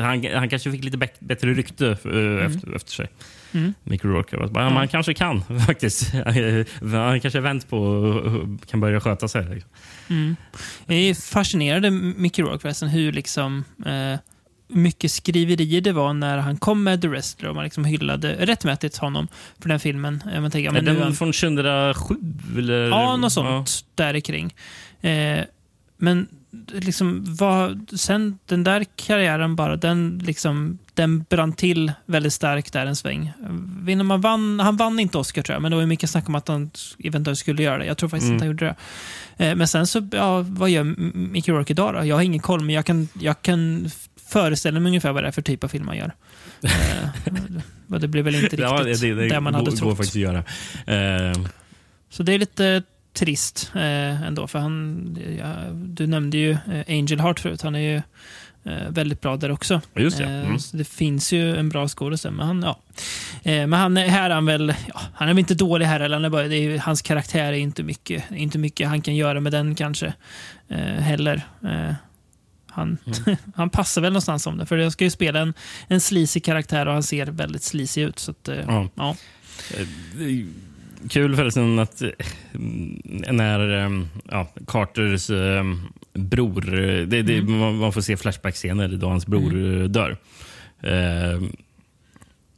[0.02, 3.08] han, han kanske fick lite bättre rykte eh, efter, efter sig.
[3.52, 3.74] Mm.
[3.84, 4.38] Mickey Rourke.
[4.38, 6.14] Bara, Ja, man kanske kan faktiskt.
[6.92, 9.46] han kanske vänt på och kan börja sköta sig.
[9.50, 10.36] Liksom.
[10.86, 11.86] Jag är fascinerad
[12.44, 13.64] Rourke förresten, hur liksom...
[13.86, 14.20] Eh,
[14.68, 18.98] mycket skriverier det var när han kom med The Wrestler och man liksom hyllade rättmätigt
[18.98, 19.28] honom
[19.60, 20.24] för den filmen.
[20.26, 22.16] Man tänker, ja, men den han- från 2007?
[22.58, 22.88] Eller?
[22.90, 24.56] Ja, något sånt där kring.
[25.02, 25.44] Eh,
[25.98, 26.28] men
[26.68, 32.86] liksom, vad, sen den där karriären bara, den, liksom, den brann till väldigt starkt där
[32.86, 33.32] en sväng.
[34.04, 36.48] Man vann, han vann inte Oscar tror jag, men det var mycket snack om att
[36.48, 36.72] han
[37.04, 37.86] eventuellt skulle göra det.
[37.86, 38.34] Jag tror faktiskt Mm.
[38.36, 38.66] inte han gjorde
[39.38, 39.46] det.
[39.46, 40.84] Eh, men sen så, ja, vad gör
[41.18, 42.06] Mickey Rourke idag då?
[42.06, 43.90] Jag har ingen koll, men jag kan, jag kan
[44.28, 46.12] föreställa mig ungefär vad det är för typ av film han gör.
[47.90, 49.90] Eh, det blir väl inte riktigt Ja, det, det, det man hade går, trott.
[49.90, 50.38] går faktiskt att göra.
[51.32, 51.38] Eh,
[52.10, 52.84] Så det är lite
[53.16, 54.48] trist eh, ändå.
[54.48, 57.62] För han, ja, du nämnde ju eh, Angel Heart förut.
[57.62, 57.96] Han är ju
[58.74, 59.82] eh, väldigt bra där också.
[59.96, 60.24] Just det.
[60.24, 60.58] Eh, Mm.
[60.74, 62.38] det finns ju en bra skådespelare.
[62.38, 62.80] Men han, ja.
[63.52, 66.00] eh, men han, är- här är han väl, ja, han är väl inte dålig här.
[66.00, 69.16] Eller han är bara, det är, hans karaktär är inte mycket, inte mycket han kan
[69.16, 70.14] göra med den kanske.
[71.00, 71.42] Heller.
[72.68, 73.38] Han, Mm.
[73.56, 74.66] han passar väl någonstans om det.
[74.66, 75.54] För jag ska ju spela en,
[75.88, 78.20] en sleazy karaktär och han ser väldigt sleazy ut.
[78.20, 78.90] Så att, Ja.
[78.96, 79.16] ja.
[81.10, 82.10] Kul förresten att eh,
[83.32, 85.64] när eh, ja, Carters eh,
[86.14, 86.62] bror...
[87.06, 90.18] Det, det, man, man får se flashback-scener då hans bror eh, dör.
[90.82, 91.42] Eh,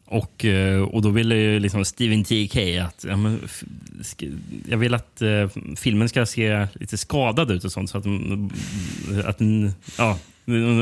[0.09, 0.45] och,
[0.91, 2.59] och då ville ju liksom Steven T.K.
[2.85, 3.39] att ja, men,
[4.69, 7.89] jag vill att eh, filmen ska se lite skadad ut och sånt.
[7.89, 8.49] Så att, mm,
[9.25, 10.17] att mm, ja,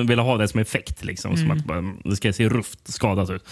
[0.08, 1.04] ville ha det som effekt.
[1.06, 3.46] Liksom, som att bara, det ska se rufft skadat ut.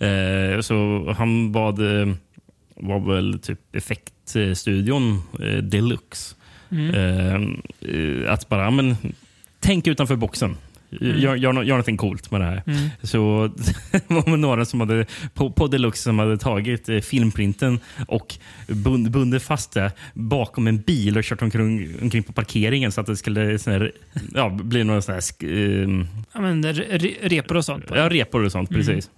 [0.00, 2.14] Eh, så han bad, eh,
[2.80, 6.34] var väl typ effektstudion eh, deluxe.
[6.70, 8.96] Eh, eh, att bara, men,
[9.60, 10.56] tänk utanför boxen.
[11.00, 12.62] Gör, gör, nå- gör någonting coolt med det här.
[13.02, 13.50] Så
[13.90, 18.34] det var några som hade, på, på Deluxe som hade tagit eh, filmprinten och
[18.68, 23.06] bund, bundit fast det bakom en bil och kört omkring, omkring på parkeringen så att
[23.06, 23.92] det skulle sån här,
[24.34, 27.84] ja, bli några sån här, eh, Ja, men re- re- repor och sånt.
[27.94, 28.70] Ja, repor och sånt.
[28.70, 29.10] Precis.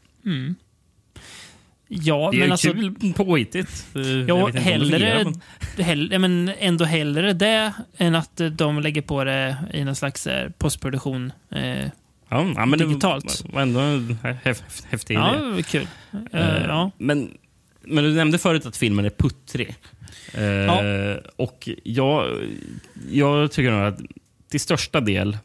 [1.93, 3.87] Ja, Det är men ju alltså, kul påhittigt.
[3.95, 9.57] Eh, Ja, fungerar, hellre, men- ja, ändå hellre det än att de lägger på det
[9.75, 11.33] i någon slags eh, postproduktion.
[11.51, 11.63] Eh,
[12.33, 13.43] Ja, ja, men digitalt.
[13.47, 15.45] Det var ändå en hä- häf- häftig ja, idé.
[15.45, 15.87] var kul.
[16.33, 16.91] Eh, Eh, ja.
[16.99, 17.31] men,
[17.83, 19.75] men du nämnde förut att filmen är puttrig.
[20.35, 20.83] Eh, Ja.
[21.37, 22.27] Och jag,
[23.11, 23.99] jag tycker nog att
[24.51, 25.39] till största del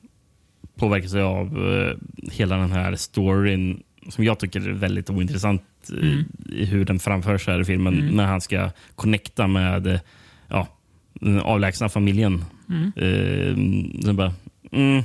[0.79, 1.93] påverkas jag av
[2.31, 6.25] hela den här storyn som jag tycker är väldigt ointressant eh, Mm.
[6.49, 9.99] i hur den framförs här i filmen när han ska connecta med
[10.47, 10.67] ja,
[11.13, 12.45] den avlägsna familjen.
[12.69, 12.91] Mm.
[14.07, 14.33] Eh, bara,
[14.71, 15.03] mm,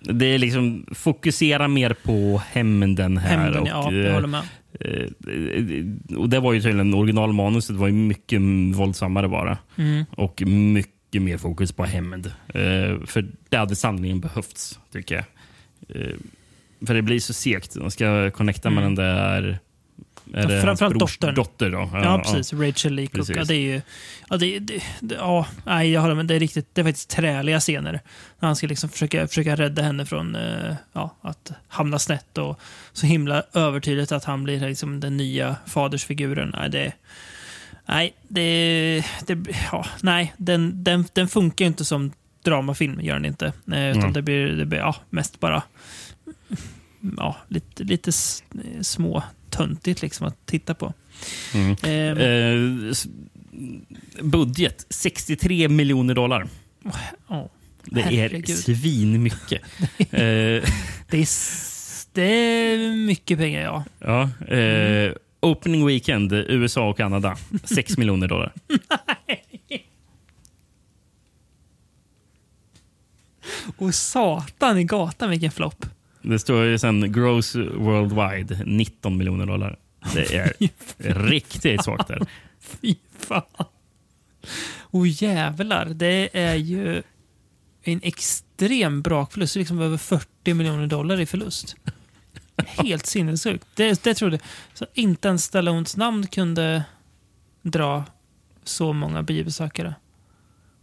[0.00, 3.38] det är liksom fokusera mer på hämnden här.
[3.38, 4.42] Hämnden, och, ja, jag eh, håller med.
[4.80, 8.40] Eh, och det var ju tydligen originalmanuset var ju mycket
[8.74, 9.58] våldsammare bara.
[9.76, 10.04] Mm.
[10.10, 12.26] Och mycket mer fokus på hämnd.
[12.48, 15.24] Eh, för det hade sannerligen behövts, tycker jag.
[16.86, 17.74] För det blir så segt.
[17.74, 19.42] De ska connecta med den där...
[19.42, 19.58] Är
[20.34, 20.50] Mm.
[20.50, 21.34] Ja, det framförallt dottern.
[21.34, 21.90] dotter då?
[21.92, 22.52] Ja, precis.
[22.52, 23.28] Rachel Lee Cook.
[23.28, 23.80] Ja, det är ju...
[24.30, 26.26] Ja, det, det, det, ja, nej, jag håller med.
[26.26, 28.00] Det är, riktigt, det är faktiskt träliga scener.
[28.38, 32.38] När han ska liksom försöka, försöka rädda henne från eh, ja, att hamna snett.
[32.38, 32.60] Och
[32.92, 36.54] så himla övertydligt att han blir liksom den nya fadersfiguren.
[36.58, 36.92] Nej, det...
[37.86, 39.04] Nej, det...
[39.26, 39.38] det
[39.72, 42.12] ja, nej den, den, den funkar ju inte som
[42.44, 43.46] dramafilm, gör den inte.
[43.46, 44.12] Eh, utan Mm.
[44.12, 45.62] det blir, det blir ja, mest bara
[47.16, 48.12] ja, lite, lite
[48.82, 50.92] små töntigt liksom att titta på.
[51.54, 51.76] Mm.
[51.82, 53.06] Ehm, Eh, s-
[54.22, 56.48] budget 63 miljoner dollar.
[57.28, 57.48] ja.
[57.84, 58.58] Det är Herregud.
[58.58, 59.62] svinmycket.
[59.98, 61.28] eh, det, är,
[62.12, 63.84] det är mycket pengar, ja.
[63.98, 67.36] ja, eh, opening weekend, USA och Kanada.
[67.64, 68.52] 6 miljoner dollar.
[73.76, 75.86] Och satan i gatan vilken flopp.
[76.24, 79.78] Det står ju sen gross worldwide 19 miljoner dollar.
[80.14, 80.52] Det är
[81.28, 82.20] riktigt svagt där.
[82.60, 83.66] Fy fan.
[84.78, 87.02] Och jävlar, det är ju
[87.82, 89.56] en extrem brakförlust.
[89.56, 91.76] Liksom över 40 miljoner dollar i förlust.
[92.56, 93.66] Helt sinnessjukt.
[93.74, 94.38] Det, det trodde
[94.74, 96.84] så Inte ens Stallones namn kunde
[97.62, 98.04] dra
[98.64, 99.94] så många biobesökare.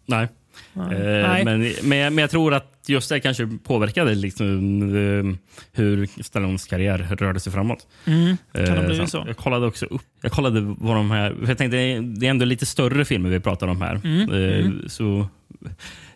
[0.05, 0.27] Nej.
[0.73, 0.93] Ja.
[0.93, 1.45] Eh, Nej.
[1.45, 4.47] Men, men, men jag tror att just det kanske påverkade liksom,
[4.95, 5.37] eh,
[5.71, 7.87] hur Stallones karriär rörde sig framåt.
[8.05, 9.23] Mm, kan Eh, ha blivit så så.
[9.27, 10.01] Jag kollade också upp.
[10.21, 11.35] Jag kollade vad de här...
[11.41, 14.01] För jag tänkte, det är ändå lite större filmer vi pratar om här.
[14.03, 15.27] Mm, Eh, Så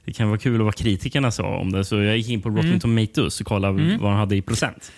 [0.05, 1.85] det kan vara kul att vad kritikerna sa om det.
[1.85, 2.79] Så jag gick in på Rotten Mm.
[2.79, 4.91] Tomatoes och kollade vad de hade i procent.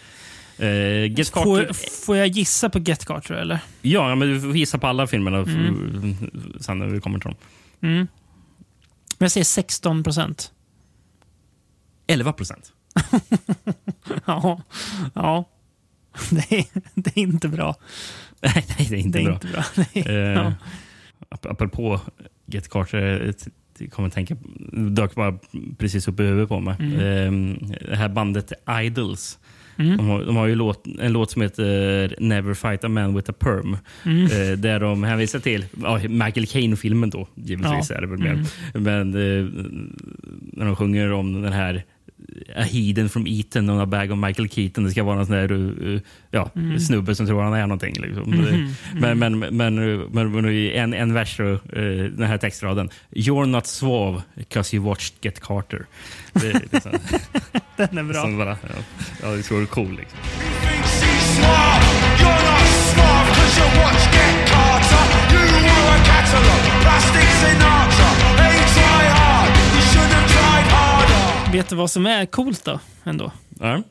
[0.57, 3.59] Carter, Får, får jag gissa på Get Carter eller?
[3.81, 6.15] ja, men du får gissa på alla filmerna Mm.
[6.59, 7.37] sen när vi kommer till dem.
[7.79, 10.51] Men jag säger 16 procent.
[12.07, 12.71] 11 procent.
[14.25, 14.61] Ja,
[15.13, 15.49] ja.
[16.31, 16.65] Det är,
[16.95, 17.75] det är inte bra.
[18.41, 19.33] Nej, nej, det är inte det är bra.
[19.33, 19.63] inte bra.
[19.75, 20.03] Nej.
[20.07, 20.53] Eh, Ja.
[21.29, 21.99] ap- Apropå
[22.45, 23.33] Get Carter,
[23.79, 24.35] jag kommer tänka,
[24.91, 25.37] dök bara
[25.77, 26.75] precis upp i huvudet på mig.
[26.79, 27.51] Mm.
[27.51, 29.39] Eh, det här bandet Idols.
[29.75, 33.29] De, har, de har ju låt, en låt som heter Never fight a man with
[33.29, 33.77] a perm.
[34.05, 34.23] Mm.
[34.25, 37.89] Eh, där de hänvisar till ja, Michael Caine-filmen då, givetvis.
[37.89, 37.95] Ja.
[37.95, 37.97] Mm.
[37.97, 38.45] Är det väl mer.
[38.79, 39.45] Men eh,
[40.53, 41.83] när de sjunger om den här
[42.55, 44.83] A Heathen from Eton och a bag of Michael Keaton.
[44.83, 45.99] Det ska vara någon sån där uh,
[46.31, 46.79] ja, Mm.
[46.79, 47.93] snubbe som tror han är någonting.
[48.01, 48.31] Liksom.
[48.31, 49.75] Det- Men, men, men,
[50.11, 51.45] men, men i en, en vers, eh,
[52.17, 52.89] den här textraden.
[53.11, 55.85] You're not suave because you watched Get Carter.
[56.33, 56.91] Det är liksom,
[57.77, 58.21] Den är bra.
[58.21, 58.69] som bara, ja,
[59.21, 59.97] ja, det är så cool.
[59.97, 60.19] Liksom.
[71.51, 72.79] Vet du vad som är coolt då?
[73.03, 73.31] Ändå?
[73.59, 73.83] Ja,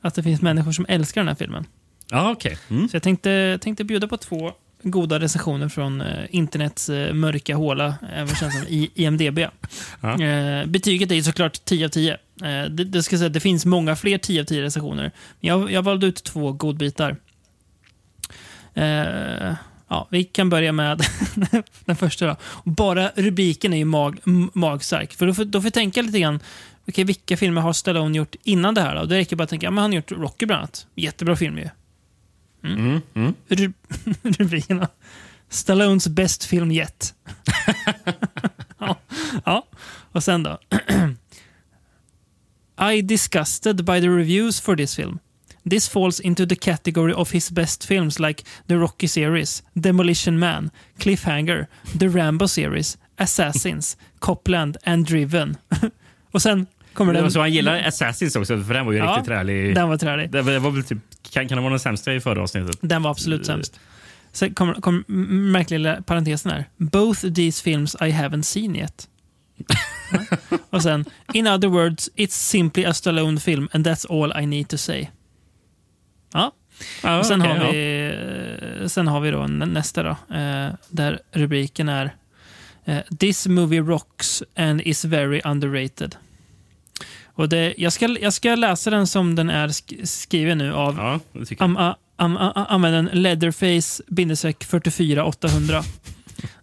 [0.00, 1.64] Att det finns människor som älskar den här filmen.
[2.10, 2.58] ja okej.
[2.70, 2.88] Mm.
[2.88, 7.94] Så jag tänkte, tänkte bjuda på två goda recensioner från eh, internets eh, mörka håla,
[8.14, 9.38] även känd som I- IMDB.
[10.00, 10.22] Ja.
[10.22, 12.12] Eh, betyget är såklart 10 av 10.
[12.12, 12.16] Eh,
[12.70, 15.02] det, det, ska säga, det finns många fler 10 av 10 recensioner.
[15.40, 17.16] Men jag, jag valde ut två godbitar.
[18.74, 19.54] Eh,
[19.88, 21.02] ja, vi kan börja med
[21.84, 22.26] den första.
[22.26, 22.36] Då.
[22.64, 24.20] Bara rubriken är ju mag,
[24.52, 25.12] magstark.
[25.14, 26.40] För då får, då får jag tänka lite grann,
[26.88, 28.94] okej, vilka filmer har Stallone gjort innan det här?
[28.94, 29.04] Då?
[29.04, 30.86] Det räcker bara att tänka, ja, men han har gjort Rocky bland annat.
[30.94, 31.68] Jättebra film ju.
[32.64, 33.00] Mm.
[33.14, 33.34] Mm.
[33.48, 33.72] Ru-
[34.38, 34.88] rubrikerna.
[35.48, 37.14] Stallones best film yet.
[38.78, 38.96] ja,
[39.44, 39.66] ja,
[40.12, 40.58] och sen då.
[42.92, 45.18] I disgusted by the reviews for this film.
[45.70, 50.70] This falls into the category of his best films like The Rocky series, Demolition Man,
[50.98, 51.66] Cliffhanger,
[51.98, 55.56] The Rambo series, Assassins, Copland and Driven.
[56.32, 56.66] och sen
[56.98, 57.30] kommer den...
[57.30, 59.74] Så han gillar Assassins också, för den var ju Ja, riktigt trälig.
[59.74, 60.30] Den var trälig.
[60.30, 60.98] Det var, väl typ,
[61.30, 62.76] kan, kan det vara den sämsta i förra avsnittet?
[62.80, 63.80] Den var absolut sämst.
[64.32, 66.64] Sen kommer kom, m- märkliga lilla parentesen här.
[66.76, 69.08] Both these films I haven't seen yet.
[69.56, 69.76] Ja.
[70.70, 74.68] Och sen, in other words, it's simply a Stallone film and that's all I need
[74.68, 75.06] to say.
[76.32, 76.52] Ja.
[77.02, 77.70] Ja, Och sen, okej, har ja.
[77.72, 82.14] vi, eh, sen har vi då nä- nästa då, eh, där rubriken är
[82.84, 86.16] eh, This movie rocks and is very underrated.
[87.38, 90.96] Och det, jag, ska, jag ska läsa den som den är sk- skriven nu av
[90.96, 91.20] Ja.
[91.58, 95.82] Am, a, am, a, a- använder en Leatherface bindestreck 44 800.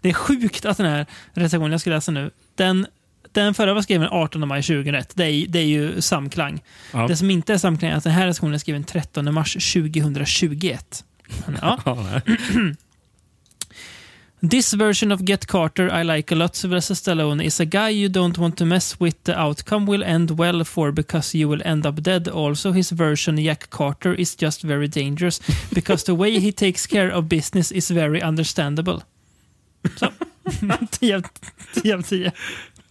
[0.00, 2.86] det är sjukt att den här recensionen jag ska läsa nu, den,
[3.32, 5.12] den förra var skriven 18 maj 2001.
[5.14, 6.60] Det är, det är ju samklang.
[6.92, 7.06] Ja.
[7.06, 11.04] Det som inte är samklang är att den här recensionen är skriven 13 mars 2021.
[11.46, 11.78] Men, ja.
[14.42, 18.08] This version of Get Carter I like a lot Sylvester Stallone is a guy you
[18.08, 21.84] don't want to mess with the outcome will end well for because you will end
[21.84, 22.26] up dead.
[22.26, 25.40] Also his version Jack Carter is just very dangerous
[25.74, 29.02] because the way he takes care of business is very understandable.
[29.96, 30.10] Så.
[30.90, 31.22] 10 av
[31.82, 32.32] 10 av 10.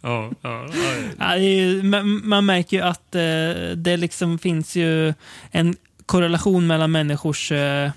[0.02, 1.84] Ja, ja, ja.
[1.84, 5.14] Man, man märker ju att eh, det liksom finns ju
[5.52, 7.92] en korrelation mellan människors eh,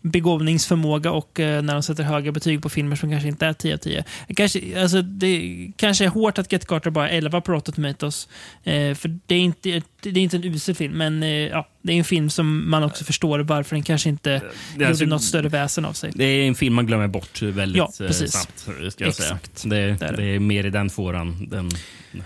[0.00, 3.74] begåvningsförmåga och eh, när de sätter höga betyg på filmer som kanske inte är 10
[3.74, 4.04] av 10.
[4.36, 8.28] Kanske, alltså, det kanske är hårt att Get Carter bara är 11 på Rotten Tomatoes.
[8.64, 11.92] Eh, för det är, inte, det är inte en usel film, men eh, ja, det
[11.92, 14.42] är en film som man också förstår varför den kanske inte är
[14.74, 16.12] gjorde alltså- något större väsen av sig.
[16.14, 18.32] Det är en film man glömmer bort väldigt Ja, eh, precis.
[18.32, 18.58] snabbt.
[18.92, 19.58] Ska jag Exakt.
[19.58, 19.70] Säga.
[19.74, 20.24] Det, Det är det, det.
[20.24, 21.70] är mer i den fåran den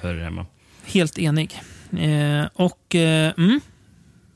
[0.02, 0.46] hör hemma.
[0.84, 1.60] Helt enig.
[1.98, 3.60] Eh, och eh, mm,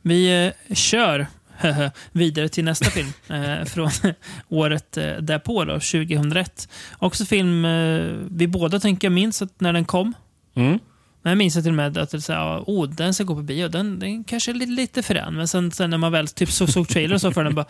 [0.03, 1.26] vi eh, kör
[2.12, 3.90] vidare till nästa film eh, från
[4.48, 6.68] året eh, därpå, då, 2001.
[6.98, 8.00] Också film eh,
[8.30, 10.14] vi båda tänker minns att när den kom.
[10.54, 10.78] Mm.
[11.22, 13.42] Men jag minns till och med att det så här, oh, den ska gå på
[13.42, 13.68] bio.
[13.68, 15.34] Den, den kanske är lite, lite frän.
[15.34, 17.66] Men sen, sen när man väl typ så, såg trailern så för den bara,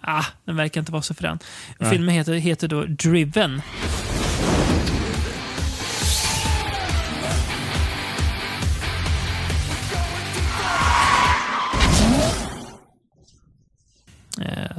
[0.00, 1.38] ah, den verkar inte vara så frän.
[1.78, 1.90] Nej.
[1.90, 3.62] Filmen heter, heter då Driven.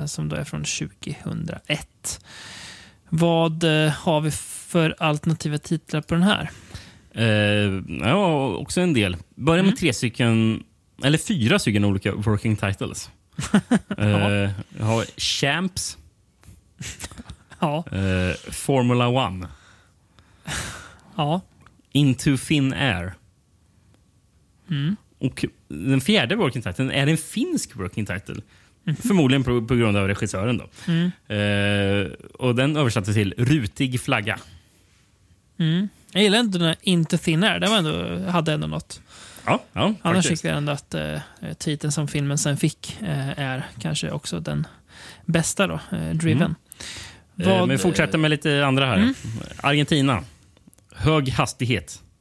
[0.06, 2.26] Som då är från 2001.
[3.10, 6.50] Vad eh, har vi för alternativa titlar på den här?
[7.14, 9.18] Eh, ja, också en del.
[9.36, 9.70] Börja Mm.
[9.70, 10.64] med tre stycken,
[11.04, 13.10] eller fyra stycken olika working titles.
[13.98, 14.06] eh,
[14.78, 15.98] jag har Champs,
[17.60, 19.48] Ja, eh, Formula One,
[21.16, 21.42] ja.
[21.92, 23.14] Into Thin Air.
[24.70, 24.96] Mm.
[25.20, 28.42] Och den fjärde working titeln är en finsk working title.
[28.84, 28.96] Mhm.
[28.96, 30.58] Förmodligen på, på grund av regissören.
[30.58, 30.70] Då.
[30.88, 31.12] Mm.
[31.28, 34.40] Eh, och Den översattes till Rutig flagga.
[35.60, 35.90] Mm.
[36.12, 37.60] Jag gillar inte den Into Thin Air.
[37.60, 39.02] Den ändå, hade ändå något.
[39.46, 41.18] Ja, ja Annars tycker jag ändå att eh,
[41.58, 44.68] titeln som filmen sen fick eh, är kanske också den
[45.26, 46.56] bästa då, eh, Driven.
[47.38, 48.98] Eh, Vad- Men vi fortsätter med lite andra här.
[48.98, 49.14] Mm.
[49.58, 50.24] Argentina.
[50.96, 52.02] Hög hastighet.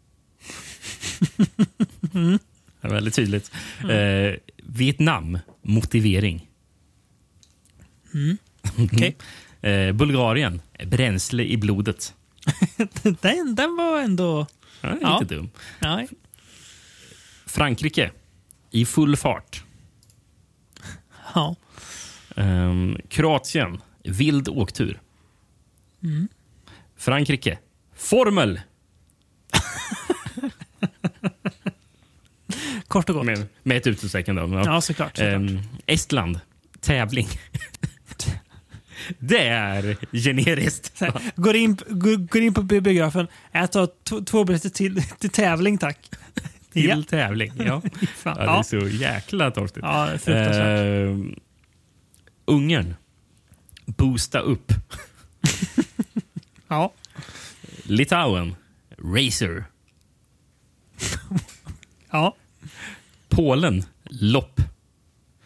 [2.15, 2.39] Mm.
[2.81, 3.51] Det är väldigt tydligt.
[3.91, 5.39] Eh, Vietnam.
[5.63, 6.47] Motivering.
[8.79, 9.17] Okej.
[9.63, 10.63] Eh, Bulgarien.
[10.87, 12.15] Bränsle i blodet.
[13.03, 14.47] den, den var ändå...
[14.81, 15.19] Ja, är Ja.
[15.21, 15.51] Lite dum.
[15.81, 16.07] Ja,
[17.47, 18.11] Frankrike.
[18.71, 19.65] I full fart.
[21.35, 21.57] ja.
[22.37, 23.81] Ehm, Kroatien.
[24.05, 25.01] Vild åktur.
[26.03, 26.29] Mm.
[26.97, 27.59] Frankrike.
[27.97, 28.61] Formel.
[32.89, 33.27] Kort och gott.
[33.27, 34.37] Med, med ett utropstecken.
[34.37, 34.63] Ja.
[34.65, 35.17] Ja, såklart.
[35.17, 35.19] såklart.
[35.19, 36.41] Ehm, Estland.
[36.81, 37.29] Tävling.
[39.19, 40.99] Det är generiskt.
[40.99, 43.27] Så här, går, in, går, går in på bi- biografen.
[43.53, 45.99] Jag tar två biljetter till, till tävling, tack.
[46.73, 47.03] Till Ja.
[47.09, 47.53] tävling.
[47.57, 47.83] Ja.
[48.17, 48.37] Fan.
[48.39, 49.85] Ja, det är så jäkla torftigt.
[49.87, 51.09] Ja, fruktansvärt.
[51.09, 51.35] Ehm,
[52.45, 52.95] Ungern.
[53.87, 54.73] Boosta upp.
[56.69, 56.93] Ja.
[57.83, 58.55] Litauen.
[58.99, 59.65] Racer.
[62.11, 62.37] Ja.
[63.29, 63.85] Polen.
[64.05, 64.61] Lopp.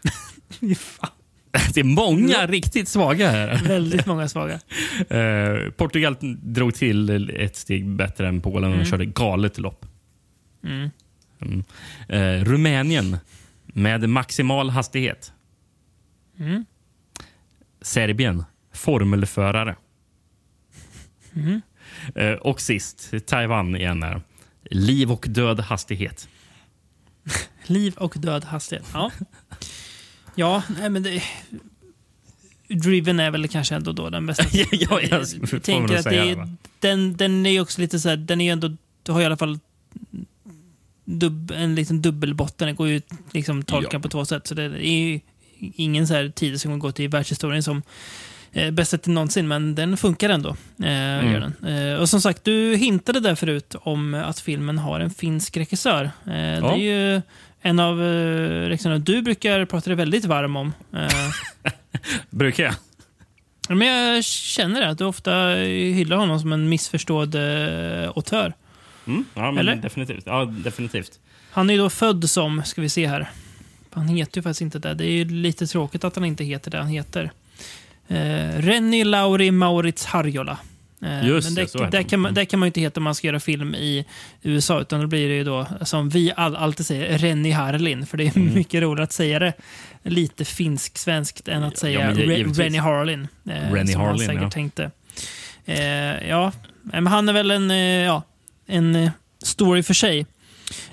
[0.78, 1.10] Fan,
[1.74, 3.62] Det är många riktigt svaga här.
[3.68, 4.60] väldigt många svaga.
[5.08, 9.86] Eh, Portugal drog till ett steg bättre än Polen och körde galet lopp.
[10.64, 10.90] Mm.
[11.40, 11.64] Mm.
[12.08, 13.16] Eh, Rumänien
[13.66, 15.32] med maximal hastighet.
[16.38, 16.64] Mm.
[17.82, 19.76] Serbien, formelförare.
[21.34, 21.62] Mm.
[22.14, 24.02] Eh, och sist, Taiwan igen.
[24.02, 24.22] Här.
[24.70, 26.28] Liv och död hastighet.
[27.66, 28.86] Liv och död hastighet.
[28.92, 29.10] Ja,
[30.34, 31.22] ja nej, men det...
[32.68, 34.44] Driven är väl kanske ändå då den bästa.
[34.52, 36.48] ja, jag jag man tänker att det va?
[36.80, 39.24] den, den är ju också lite så här, den är ju ändå, du har i
[39.24, 39.58] alla fall
[41.04, 42.66] dubb, en liten dubbelbotten.
[42.66, 44.00] Den går ju liksom tolka Ja.
[44.00, 44.46] på två sätt.
[44.46, 45.20] Så det är ju
[45.58, 47.82] ingen så här tid som går till världshistorien som
[48.52, 50.56] eh, bästa till någonsin, men den funkar ändå.
[50.82, 51.74] Eh, gör den.
[51.76, 56.04] Eh, och som sagt, du hintade där förut om att filmen har en finsk regissör.
[56.04, 57.22] Eh, Det är ju
[57.66, 60.72] en av eh, regissörerna du brukar prata dig väldigt varm om.
[60.92, 61.70] Eh,
[62.30, 62.74] Brukar jag?
[63.68, 65.54] Ja, Men jag känner att du ofta
[65.94, 68.52] hyllar honom som en missförstådd eh, autör.
[69.06, 69.76] Mm, ja, Eller?
[69.76, 70.22] definitivt.
[70.26, 71.20] Ja, definitivt.
[71.50, 73.30] Han är ju då född som, ska vi se här.
[73.90, 74.94] Han heter ju faktiskt inte det.
[74.94, 77.30] Det är ju lite tråkigt att han inte heter det han heter.
[78.08, 80.58] Eh, Renny Lauri Maurits Harjola.
[81.04, 82.04] Eh, Just men det, det, det, han.
[82.04, 84.04] kan man, det kan man inte heta om man ska göra film i
[84.42, 88.06] USA, utan då blir det ju då, som vi all, alltid säger, Renny Harlin.
[88.06, 88.54] För det är Mm.
[88.54, 89.52] mycket roligare att säga det
[90.02, 92.52] lite finsk-svenskt än att Ja, säga det- Re-.
[92.54, 93.28] Renny Harlin.
[93.48, 94.50] Eh, Renny som han Harlin, säkert ja.
[94.50, 94.90] tänkte.
[95.64, 96.52] Eh, ja,
[96.82, 98.22] men han är väl en, eh, ja,
[98.66, 99.10] en
[99.42, 100.26] story för sig.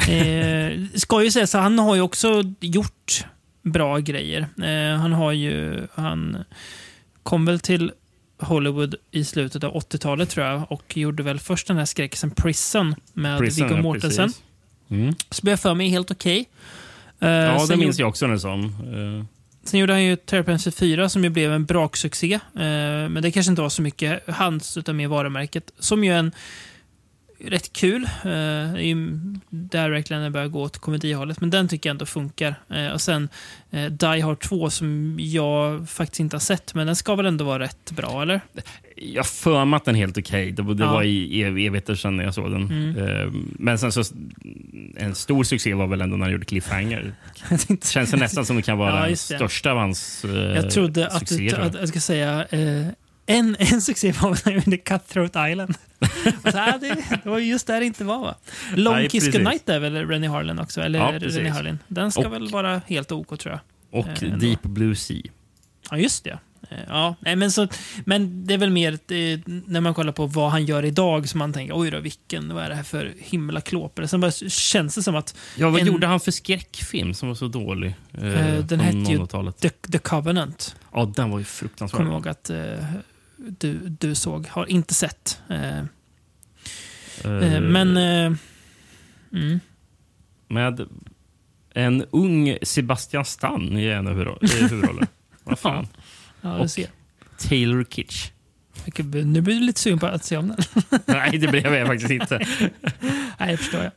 [0.10, 3.26] Eh, ska ju säga så, han har ju också gjort
[3.64, 4.48] bra grejer.
[4.98, 6.38] Han har ju, han
[7.24, 7.92] kom väl till
[8.42, 12.96] Hollywood i slutet av 80-talet tror jag och gjorde väl först den här skräckisen Prison
[13.14, 14.28] med Prison, Viggo ja, Mortensen.
[14.28, 14.44] precis.
[14.90, 15.16] Mm.
[15.30, 16.50] Så blev jag för mig helt okej.
[17.20, 18.64] Eh, Ja, det minns jag också den som.
[18.64, 19.26] Eh,
[19.64, 22.34] Sen gjorde han ju Terrapin 4 som ju blev en braksuccé.
[22.34, 22.40] Eh,
[23.10, 25.72] men det kanske inte var så mycket hans utan mer varumärket.
[25.80, 26.32] Som ju en
[27.46, 28.04] rätt kul.
[28.04, 28.96] Eh, det är ju
[29.50, 31.42] där det börjar gå åt komedihållet.
[31.42, 32.56] Men den tycker jag ändå funkar.
[32.70, 33.30] Eh, och sen
[33.72, 36.74] eh, Die Hard 2 som jag faktiskt inte har sett.
[36.74, 38.42] Men den ska väl ändå vara rätt bra, eller?
[38.96, 40.52] Jag har för att den är helt okej.
[40.52, 40.74] Det, det Ja.
[40.74, 40.90] Mm.
[40.94, 42.96] var i ev evigheter sedan jag såg den.
[42.98, 44.04] Eh, men sen så,
[44.98, 47.14] en stor succé var väl ändå när han gjorde Cliffhanger.
[47.68, 49.16] Tänkte- Känns det nästan som det kan vara Ja, den det.
[49.18, 51.62] största av hans eh, Jag trodde att, jag.
[51.62, 52.88] att jag ska säga eh,
[53.32, 54.30] en, en succé var
[54.70, 55.76] när Cutthroat Island.
[56.52, 58.36] Så, ah, det, det var just där det inte var va?
[58.76, 59.32] Long Nej, Kiss.
[59.32, 60.82] Goodnight är väl Rennie Harlin också?
[60.82, 61.12] Eller Ja.
[61.20, 61.80] Rennie Harlin.
[61.88, 63.60] Den ska Och- väl vara helt OK tror jag.
[64.00, 64.38] Och eh.
[64.38, 65.22] Deep Blue Sea.
[65.92, 66.40] Ja, just det.
[66.70, 67.68] Eh, Ja, men, så,
[68.06, 69.00] men det är väl mer
[69.70, 72.64] när man kollar på vad han gör idag som man tänker oj då, vilken, vad
[72.64, 74.08] är det här för himla klåpare?
[74.08, 77.36] Sen bara känns det som att Ja, vad En- gjorde han för skräckfilm som var
[77.36, 77.96] så dålig?
[78.14, 79.58] Eh, Eh, den hette ju 00-talet?
[79.60, 82.02] The, The Covenant, Ja, den var ju kommer fruktansvärd.
[82.02, 82.58] jag ihåg att eh,
[83.60, 85.42] du, du såg, har inte sett.
[85.50, 85.84] Eh,
[87.26, 87.98] Eh, eh, men...
[89.34, 89.60] Mm.
[90.48, 90.88] Med
[91.74, 95.08] en ung Sebastian Stan i en av huvudro- i huvudrollen.
[95.44, 95.88] Vad fan?
[96.42, 96.88] Ja, du ser.
[97.38, 98.32] Taylor Kitsch.
[99.14, 100.58] Nu blir du lite sugen på att se om den.
[101.06, 102.38] Nej, det blev jag faktiskt inte.
[103.40, 103.92] Nej, jag förstår jag.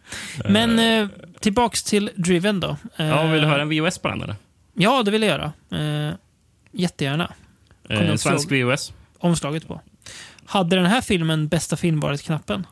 [0.50, 1.08] Men eh,
[1.40, 2.76] tillbaks till Driven då.
[2.96, 4.22] Eh, Ja, vill du höra en VOS på den?
[4.22, 4.36] Eller?
[4.74, 5.52] Ja, det vill jag göra.
[6.08, 6.14] Eh,
[6.72, 7.32] jättegärna.
[7.88, 8.52] Eh, svensk.
[8.52, 8.92] VOS?
[9.24, 9.80] Omslaget på.
[10.46, 12.66] Hade den här filmen bästa film varit-knappen?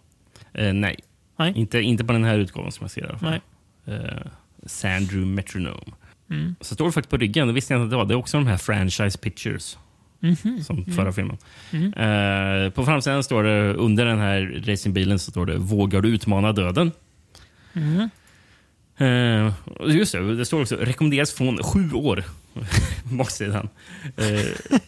[0.54, 0.96] Eh, nej.
[1.36, 1.52] Nej.
[1.56, 3.40] Inte, inte på den här utgåvan som jag ser i alla fall.
[3.84, 3.96] Nej.
[3.96, 4.26] Eh,
[4.66, 5.92] Sandrew Metronome.
[6.30, 6.54] Mm.
[6.60, 8.04] Så står det faktiskt på ryggen, det visste jag inte att det var.
[8.04, 9.78] Det är också de här franchise pictures.
[10.20, 10.64] Mhm.
[10.64, 11.38] Som förra filmen.
[11.70, 11.92] Mm.
[11.92, 16.52] Eh, på framsidan står det, under den här racingbilen så står det “Vågar du utmana
[16.52, 16.92] döden?”
[17.74, 18.10] Mm.
[18.96, 22.24] Eh, och just det, det står också “Rekommenderas från sju år”
[23.04, 23.68] baksidan.
[24.16, 24.78] Eh,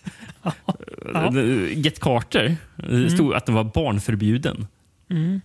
[1.14, 1.32] Ja.
[1.74, 4.66] Get Carter, det stod att den var barnförbjuden.
[5.10, 5.40] Mm.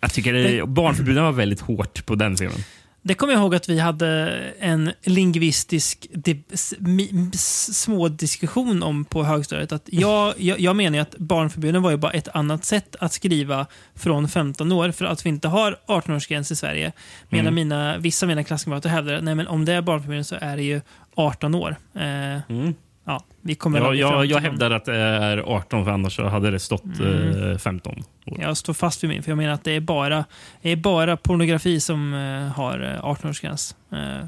[0.00, 2.58] Jag tycker det, barnförbjuden var väldigt hårt på den filmen.
[3.04, 8.82] Det kommer jag ihåg att vi hade en lingvistisk di- s- mi- s- små diskussion
[8.82, 9.72] om på högstadiet.
[9.72, 13.66] Att jag, jag, jag menar att barnförbjuden var ju bara ett annat sätt att skriva
[13.94, 16.92] från 15 år för att vi inte har 18-årsgräns i Sverige.
[17.28, 17.54] Medan Mm.
[17.54, 20.56] mina, vissa av mina klasskamrater hävdar att nej, men om det är barnförbjuden så är
[20.56, 20.80] det ju
[21.14, 21.76] 18 år.
[21.94, 22.74] Eh, Mm.
[23.04, 26.58] Ja, vi kommer fram jag, jag hävdar att det är 18, för annars hade det
[26.58, 27.50] stått Mm.
[27.52, 27.94] eh, 15
[28.26, 28.38] år.
[28.40, 30.24] Jag står fast vid min, för jag menar att det är bara,
[30.62, 33.74] det är bara pornografi som eh, har eh, 18-årsgräns.
[33.92, 34.26] Eh,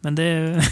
[0.00, 0.62] men det är,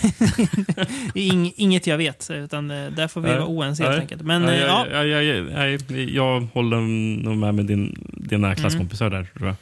[1.60, 4.22] inget jag vet, utan eh, där får vi vara oense helt enkelt.
[4.22, 6.80] Men eh, ja, jag, jag, jag håller
[7.22, 9.24] nog med med din, dina klasskompisar där.
[9.36, 9.56] Tror jag.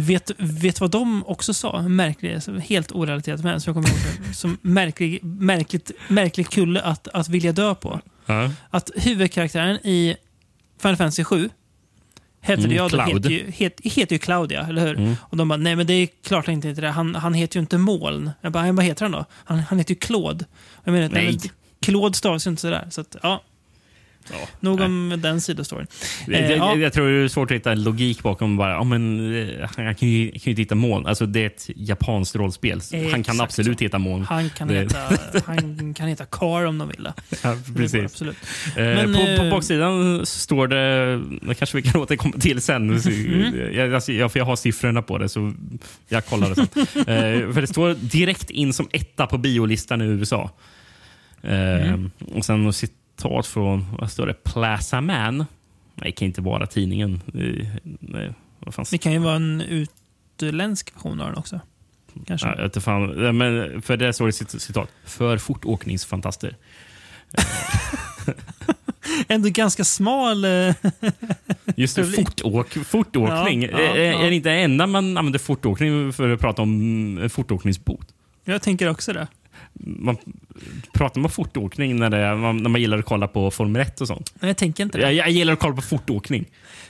[0.00, 1.82] Vet, vet vad de också sa?
[1.82, 4.34] Märklig, helt orelaterat men som jag kommer ihåg.
[4.34, 8.00] Som märklig, märkligt, märklig kulle att, att vilja dö på.
[8.26, 8.50] Ja.
[8.70, 10.16] Att huvudkaraktären i
[10.82, 11.50] Final Fantasy 7
[12.40, 13.08] hävdade Mm, jag Cloud.
[13.08, 14.98] heter ju, het, heter ju Claudia, eller hur?
[14.98, 15.16] Mm.
[15.20, 16.90] Och de bara, nej men det är klart han inte heter det.
[16.90, 18.30] Han, han heter ju inte Moln.
[18.40, 19.24] Jag bara, vad heter han då?
[19.32, 20.44] Han, han heter ju Claude.
[20.84, 21.08] Jag menar.
[21.08, 21.26] Nej.
[21.26, 21.40] men
[21.80, 22.88] Claude stavas ju inte sådär.
[22.90, 23.42] Så att, ja.
[24.30, 24.86] Ja, Nog nej.
[24.86, 25.86] om den sidostoryn.
[26.28, 26.76] Eh, jag, ja.
[26.76, 30.08] jag tror det är svårt att hitta logik bakom bara, ja, men, eh, han kan
[30.08, 31.06] ju, kan ju inte hitta moln.
[31.06, 32.80] Alltså, det är ett japanskt rollspel.
[33.12, 33.84] han kan absolut så.
[33.84, 34.24] hitta moln.
[34.24, 34.98] Han kan, Det- heta,
[35.46, 37.08] han kan heta Car om de vill.
[37.42, 38.04] Ja, precis.
[38.04, 38.36] Absolut.
[38.76, 41.16] Eh, Men, på, eh, på baksidan står det,
[41.48, 42.90] det kanske vi kan återkomma till sen.
[43.06, 43.74] Mm.
[43.74, 45.52] jag, alltså, jag, för jag har siffrorna på det, så
[46.08, 46.66] jag kollar det sen.
[46.98, 50.50] eh, för det står direkt in som etta på biolistan i USA.
[51.42, 51.56] Eh,
[51.86, 52.10] Mm.
[52.34, 52.72] Och sen
[53.16, 55.36] citat från, vad står det, Plaza Man.
[55.38, 55.46] Nej,
[56.04, 57.20] det kan inte vara tidningen.
[57.34, 57.66] Eh,
[58.00, 61.60] nej, vad fan Det kan ju vara en utländsk version av den också.
[62.26, 62.48] Kanske.
[62.58, 63.36] Ja, inte fan.
[63.36, 64.88] Men för det står det cit- citat.
[65.04, 66.56] För fortåkningsfantaster.
[69.28, 70.44] Ändå ganska smal.
[70.44, 70.74] eh,
[71.76, 73.62] Just det, fortåk, fortåkning.
[73.62, 74.22] Ja, ja, ja.
[74.24, 78.06] är det inte det enda man använder fortåkning för att prata om en fortåkningsbot?
[78.44, 79.26] Jag tänker också det.
[79.80, 80.16] Man
[80.92, 84.06] pratar man fortåkning när, det, man- när man gillar att kolla på Formel 1 och
[84.06, 84.34] sånt?
[84.40, 85.02] Nej, jag tänker inte det.
[85.04, 86.44] Jag, jag gillar att kolla på fortåkning.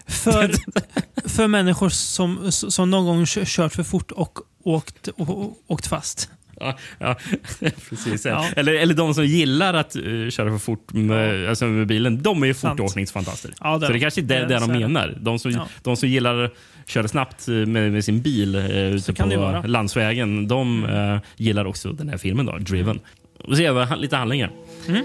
[0.07, 0.53] För,
[1.29, 6.31] för människor som, som någon gång kö- kört för fort och åkt, och, åkt fast.
[6.61, 7.17] Ja, ja,
[7.89, 8.25] precis.
[8.25, 8.47] Ja.
[8.57, 12.23] Eller, eller de som gillar att uh, köra för fort med, alltså med bilen.
[12.23, 13.55] De är ju fortåkningsfantaster.
[13.61, 14.01] Ja, det så det de.
[14.01, 15.19] kanske är det, Det- det de menar.
[15.21, 16.51] De som, de som gillar
[16.87, 19.23] köra snabbt eh, med, med sin bil uh, ute på.
[19.23, 19.67] Mm.
[19.71, 23.01] landsvägen, de eh, gillar också den här filmen, då, Driven.
[23.45, 24.51] Och så ser vi lite handlingar.
[24.89, 25.03] Mm.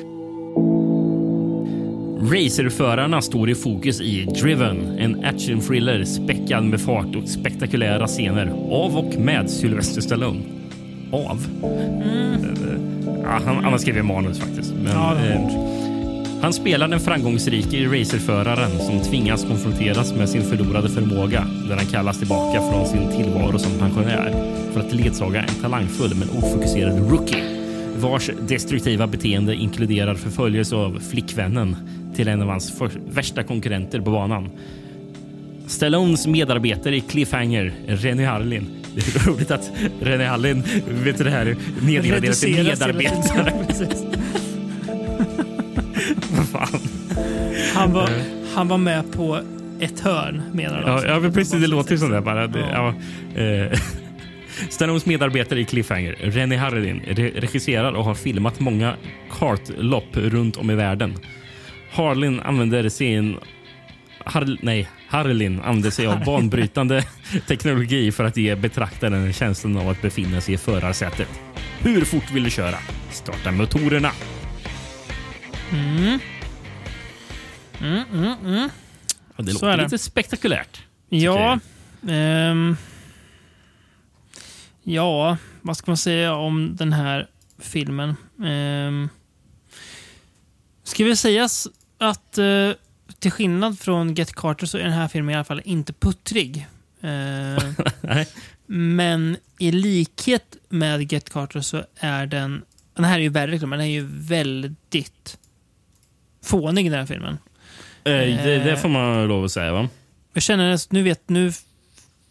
[2.32, 8.98] Racerförarna står i fokus i Driven, en actionthriller späckad med fart och spektakulära scener av
[8.98, 10.42] och med Sylvester Stallone.
[11.12, 11.46] Av?
[11.64, 12.92] Eh,
[13.24, 14.74] Ja, han, han har skrivit manus faktiskt.
[14.74, 15.91] Men, Ja, eh,
[16.42, 22.20] han spelar den framgångsrike racerföraren som tvingas konfronteras med sin förlorade förmåga när han kallas
[22.20, 24.32] tillbaka från sin tillvaro som pensionär
[24.74, 27.44] för att ledsaga en talangfull men ofokuserad rookie
[27.98, 31.76] vars destruktiva beteende inkluderar förföljelse av flickvännen
[32.16, 34.50] till en av hans värsta konkurrenter på banan.
[35.68, 38.68] Stallones medarbetare i Cliffhanger, Rennie Harlin.
[38.96, 39.72] Det är roligt att
[40.02, 43.54] Rennie Harlin vet du det här, nedgraderar till medarbetare.
[46.52, 46.80] Fan.
[47.76, 48.10] Han var,
[48.56, 49.40] han var med på
[49.80, 50.90] ett hörn, menar de.
[50.90, 51.62] Ja, ja precis.
[51.62, 52.22] Det låter ju som det.
[52.22, 52.44] Bara.
[52.44, 52.94] Ja.
[53.36, 53.42] ja.
[53.42, 53.80] eh,
[54.70, 58.96] Stallones medarbetare i Cliffhanger, Rennie Harlin, re- regisserar och har filmat många
[59.40, 61.14] kartlopp runt om i världen.
[61.92, 63.38] Harlin använder sin...
[64.26, 67.04] Har, nej, Harlin använder sig av banbrytande
[67.48, 71.28] teknologi för att ge betraktaren känslan av att befinna sig i förarsätet.
[71.80, 72.78] Hur fort vill du köra?
[73.12, 74.12] Starta motorerna.
[75.72, 76.20] Mm,
[77.82, 78.70] mm, mm.
[79.36, 80.82] Ja, det Så låter lite spektakulärt.
[81.10, 81.60] Ja.
[82.08, 82.78] ehm,
[84.84, 87.30] ja, vad ska man säga om den här
[87.60, 88.16] filmen?
[88.38, 89.10] Um,
[90.84, 91.50] ska vi säga
[91.98, 92.72] att eh,
[93.20, 96.68] till skillnad från Get Carter så är den här filmen i alla fall inte puttrig.
[97.04, 98.28] Eh,
[98.66, 102.66] men i likhet med Get Carter så är den...
[102.94, 105.38] Den här är ju värre, men den är ju väldigt
[106.44, 107.38] fånig den här filmen.
[108.04, 109.90] Eh, det, det får man lov att säga va?
[110.34, 111.52] Jag känner att nu vet nu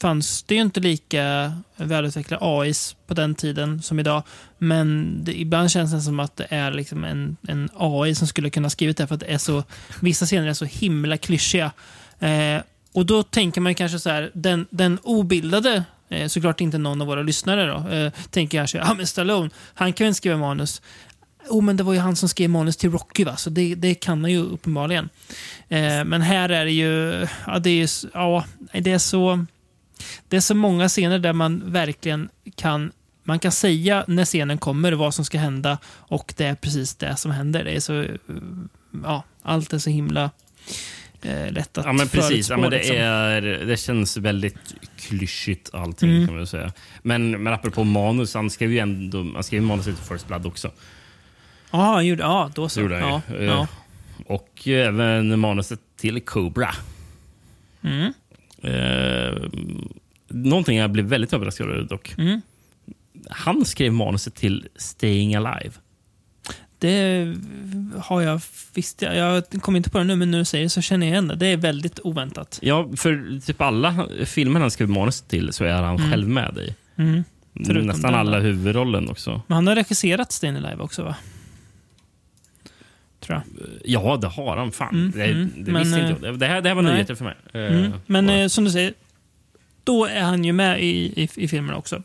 [0.00, 4.22] fanns det ju inte lika välutvecklade AIs på den tiden som idag.
[4.58, 8.50] Men det, ibland känns det som att det är liksom en, en AI som skulle
[8.50, 9.64] kunna skrivit det för att det är så,
[10.00, 11.72] vissa scener är så himla klyschiga.
[12.18, 12.62] Eh,
[12.92, 17.06] och då tänker man kanske så här, den, den obildade, eh, såklart inte någon av
[17.06, 20.82] våra lyssnare då, eh, tänker kanske, ja men Stallone, han kan ju inte skriva manus.
[21.48, 23.36] Oh, men det var ju han som skrev manus till Rocky, va?
[23.36, 25.08] så det, det kan han ju uppenbarligen.
[25.68, 29.46] Eh, men här är det ju, ja det är, ja, det är så...
[30.28, 32.92] Det är så många scener där man verkligen kan
[33.24, 37.16] man kan säga när scenen kommer vad som ska hända och det är precis det
[37.16, 37.64] som händer.
[37.64, 38.06] Det är så,
[39.04, 40.30] ja, allt är så himla
[41.22, 42.50] eh, lätt att Ja, men precis.
[42.50, 42.96] Ja, men det, liksom.
[42.96, 46.26] är, det känns väldigt klyschigt allting Mm.
[46.26, 46.72] kan man säga.
[47.02, 50.70] Men, men apropå manus, han skrev ju ändå han skrev manus till First Blood också.
[51.70, 52.80] Ja, han gjorde, ja, då så.
[52.80, 53.36] Gjorde han ja, ju.
[53.36, 53.66] Eh, ja.
[54.26, 56.74] Och även manuset till Cobra.
[57.82, 58.12] Mm.
[58.62, 59.50] Eh,
[60.28, 62.14] någonting jag blev väldigt överraskad över dock.
[62.18, 62.40] Mm.
[63.30, 65.72] Han skrev manuset till Staying Alive.
[66.78, 67.34] Det
[67.98, 68.40] har jag
[68.74, 69.02] visst.
[69.02, 71.28] Jag, kommer inte på det nu, men när du säger det så känner jag igen
[71.28, 71.36] det.
[71.36, 72.58] Det är väldigt oväntat.
[72.62, 76.74] Ja, för typ alla filmer han skrev manus till så är han själv med i.
[76.96, 77.24] Mm.
[77.86, 79.42] Nästan alla huvudrollen också.
[79.46, 81.16] Men han har regisserat Stayin' Alive också, va?
[83.30, 83.70] Tror jag.
[83.84, 84.72] Ja, det har han.
[84.72, 84.88] Fan.
[84.94, 85.50] Mm, det mm.
[85.56, 86.38] det Men, visste eh, inte jag.
[86.38, 86.92] Det här, det här var nej.
[86.92, 87.34] nyheter för mig.
[87.54, 87.92] Eh, Mm.
[88.06, 88.36] Men bara.
[88.38, 88.94] eh, som du säger,
[89.84, 90.86] då är han ju med i,
[91.22, 92.02] i, i filmen också.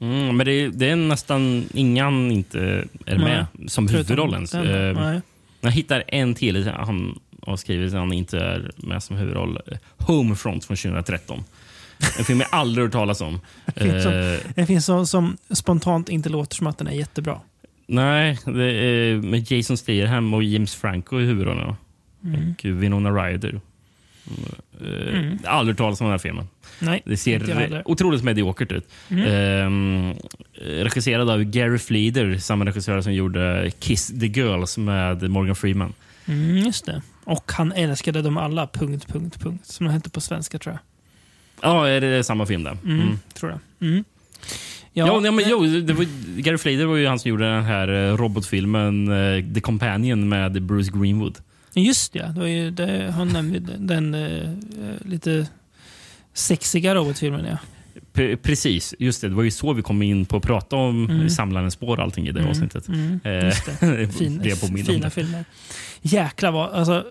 [0.00, 4.46] mm, men det, är- det är nästan inga han inte är med som Förutom huvudrollen.
[4.52, 5.20] den, Eh, nej.
[5.60, 9.58] Jag hittar en till han har skrivit att han inte är med som huvudroll.
[9.98, 11.44] Homefront från 2013.
[12.18, 13.40] En film jag aldrig hört talas om.
[13.76, 17.40] finns som- Eh, Det finns som, som spontant inte låter som att den är jättebra.
[17.86, 21.76] Nej, det är med Jason Statham och James Franco i huvudrollerna.
[22.24, 22.50] Mm.
[22.58, 23.60] Och Winona Ryder.
[24.80, 25.38] Eh, Mm.
[25.44, 26.48] Aldrig hört talas om den här filmen.
[26.78, 28.88] Nej, Det ser otroligt mediokert ut.
[29.08, 29.24] Mm.
[29.26, 30.14] Ehm,
[30.62, 35.92] regisserad av Gary Fleeder, samma regissör som gjorde Kiss the Girls med Morgan Freeman.
[36.26, 37.02] Mm, just det.
[37.24, 39.66] Och han älskade dem alla, punkt, punkt, punkt.
[39.66, 40.80] Som den hette på svenska tror jag.
[41.70, 42.78] Ja, är det samma film där?
[42.84, 43.18] Mm, Mm.
[43.34, 44.02] Tror jag.
[44.96, 45.06] Mm.
[45.14, 46.06] Ja, nej, men, jo, det var,
[46.40, 50.62] Gary Fleeder var ju han som gjorde den här eh, robotfilmen eh, The Companion med
[50.62, 51.38] Bruce Greenwood.
[51.74, 54.50] Just det, det, var ju, det han nämnde den, den eh,
[55.04, 55.46] lite
[56.34, 57.44] sexiga robotfilmen.
[57.44, 57.58] Ja.
[58.12, 59.28] P- precis, just det.
[59.28, 61.28] Det var ju så vi kom in på att prata om Mm.
[61.30, 62.88] Samlarens spår och allting i det Mm, avsnittet.
[62.88, 64.08] mm, just det.
[64.12, 65.44] Fin, fina filmer.
[66.02, 66.70] Jäklar vad...
[66.70, 67.04] Alltså,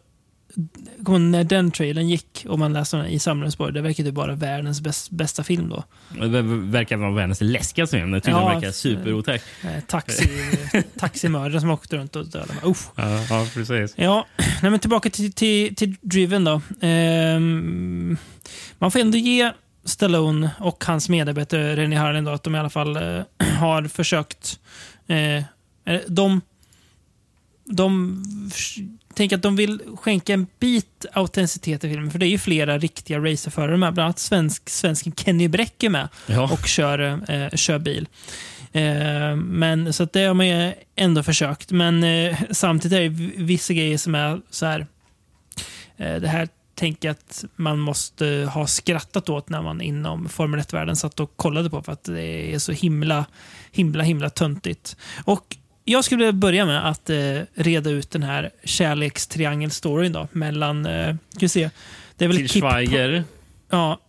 [1.08, 4.82] när den trailern gick och man läste den i spår, det verkar ju bara världens
[4.82, 5.84] bäst, bästa film då.
[6.28, 8.12] Det verkar vara världens läskigaste film.
[8.12, 9.44] Det tydligen Ja, verkar superotäck.
[9.64, 10.30] Eh, taxi,
[11.00, 12.54] taximördare som åkte runt och dödade.
[12.64, 12.90] Uff.
[12.96, 13.94] Ja, ja, precis.
[13.98, 14.28] Ja,
[14.62, 16.62] nej, men tillbaka till, till, till Driven då.
[16.82, 18.18] Ehm,
[18.80, 19.52] man får ändå ge
[19.86, 23.24] Stallone och hans medarbetare Rennie Harlin då, att de i alla fall eh,
[23.60, 24.60] har försökt...
[25.08, 26.42] Eh, eh, de,
[27.66, 28.24] de
[29.16, 32.12] tänker att de vill skänka en bit autenticitet i filmen.
[32.12, 33.94] För det är ju flera riktiga racerförare med.
[33.94, 36.50] Bland annat svensk, svensken Kenny Bräck är med Ja.
[36.54, 37.00] och kör,
[37.32, 38.08] eh, kör bil.
[38.72, 41.72] Eh, men, så det har man ju ändå försökt.
[41.72, 44.88] Men eh, samtidigt är det vissa grejer som är så här.
[45.98, 50.60] Eh, det här tänker jag att man måste ha skrattat åt när man inom Formel
[50.60, 53.26] 1-världen satt och kollade på för att det är så himla,
[53.72, 54.98] himla, himla töntigt.
[55.24, 61.16] Och jag skulle börja med att eh, reda ut den här kärlekstriangel-storyn då mellan, eh,
[61.30, 61.70] ska se,
[62.18, 63.24] det är väl Till Kip, Schweiger
[63.70, 64.00] ja,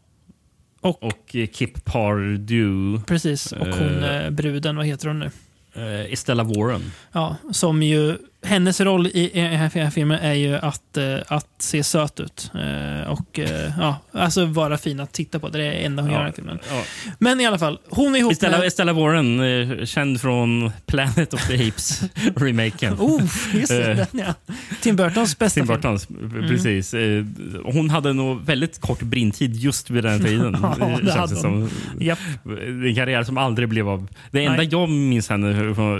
[0.80, 3.00] och eh, Kip Pardue.
[3.06, 4.24] precis, och hon Eh.
[4.24, 5.30] eh, bruden, vad heter hon nu?
[5.76, 6.92] Uh, Estella Warren.
[7.12, 8.16] Ja, som ju,
[8.46, 12.50] hennes roll i, den här filmen är ju att, eh, att se söt ut.
[12.54, 15.48] Eh, och eh, ja, alltså vara fin att titta på.
[15.48, 16.58] Det är det enda hon gör i filmen.
[16.70, 16.82] Ja.
[17.18, 18.66] Men i alla fall, hon är ihop Estella, med...
[18.66, 22.02] Estella Warren, känd från Planet of the Apes,
[22.36, 22.94] remaken.
[22.94, 23.22] Oh,
[23.54, 24.34] just det, den ja.
[24.80, 25.80] Tim Burtons bästa Tim film.
[25.80, 26.08] Burtons,
[26.48, 26.94] precis.
[26.94, 27.24] Eh,
[27.64, 30.56] Hon hade nog väldigt kort brintid just vid den tiden.
[30.80, 31.70] Ja, det känns det som.
[32.00, 32.18] Japp.
[32.44, 34.08] En karriär som aldrig blev av.
[34.30, 34.68] Det enda Nej.
[34.70, 35.52] jag minns henne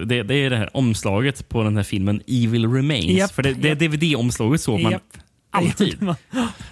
[0.05, 3.05] det, det är det här omslaget på den här filmen Evil Remains.
[3.05, 3.78] Japp, För det, det japp.
[3.78, 5.03] DVD-omslaget såg man Japp.
[5.51, 5.97] alltid.
[5.99, 6.16] Det var,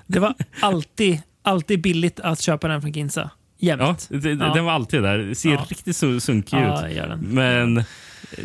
[0.07, 3.31] det var alltid, alltid billigt att köpa den från Ginza.
[3.59, 3.81] Jämt.
[4.11, 4.55] Ja, det, Ja.
[4.55, 5.19] Den var alltid där.
[5.19, 5.67] Det ser Ja.
[5.71, 6.97] riktigt så sunkig Ja, ut.
[6.97, 7.19] den.
[7.21, 7.75] Men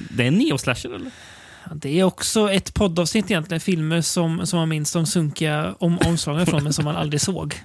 [0.09, 1.11] det är en neoslasher eller?
[1.76, 3.59] Det är också ett poddavsnitt egentligen.
[3.61, 7.55] Filmer som, som man minns de sunkiga om, omslagen från men som man aldrig såg.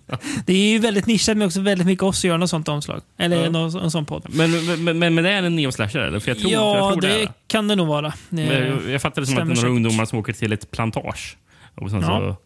[0.46, 3.00] Det är ju väldigt nischat men också väldigt mycket oss att göra något sånt omslag.
[3.18, 3.50] Eller Ja.
[3.50, 4.26] någon, en sån podd.
[4.30, 4.50] Men,
[4.84, 6.20] men, men, men det är en neoslasher eller?
[6.20, 7.28] För jag tror, ja, jag tror det, det är.
[7.46, 8.12] kan det nog vara.
[8.30, 9.68] Eh, Jag, jag fattar det som att det är några säkert.
[9.70, 11.36] ungdomar som åker till ett plantage
[11.74, 12.06] och sen Ja.
[12.08, 12.36] så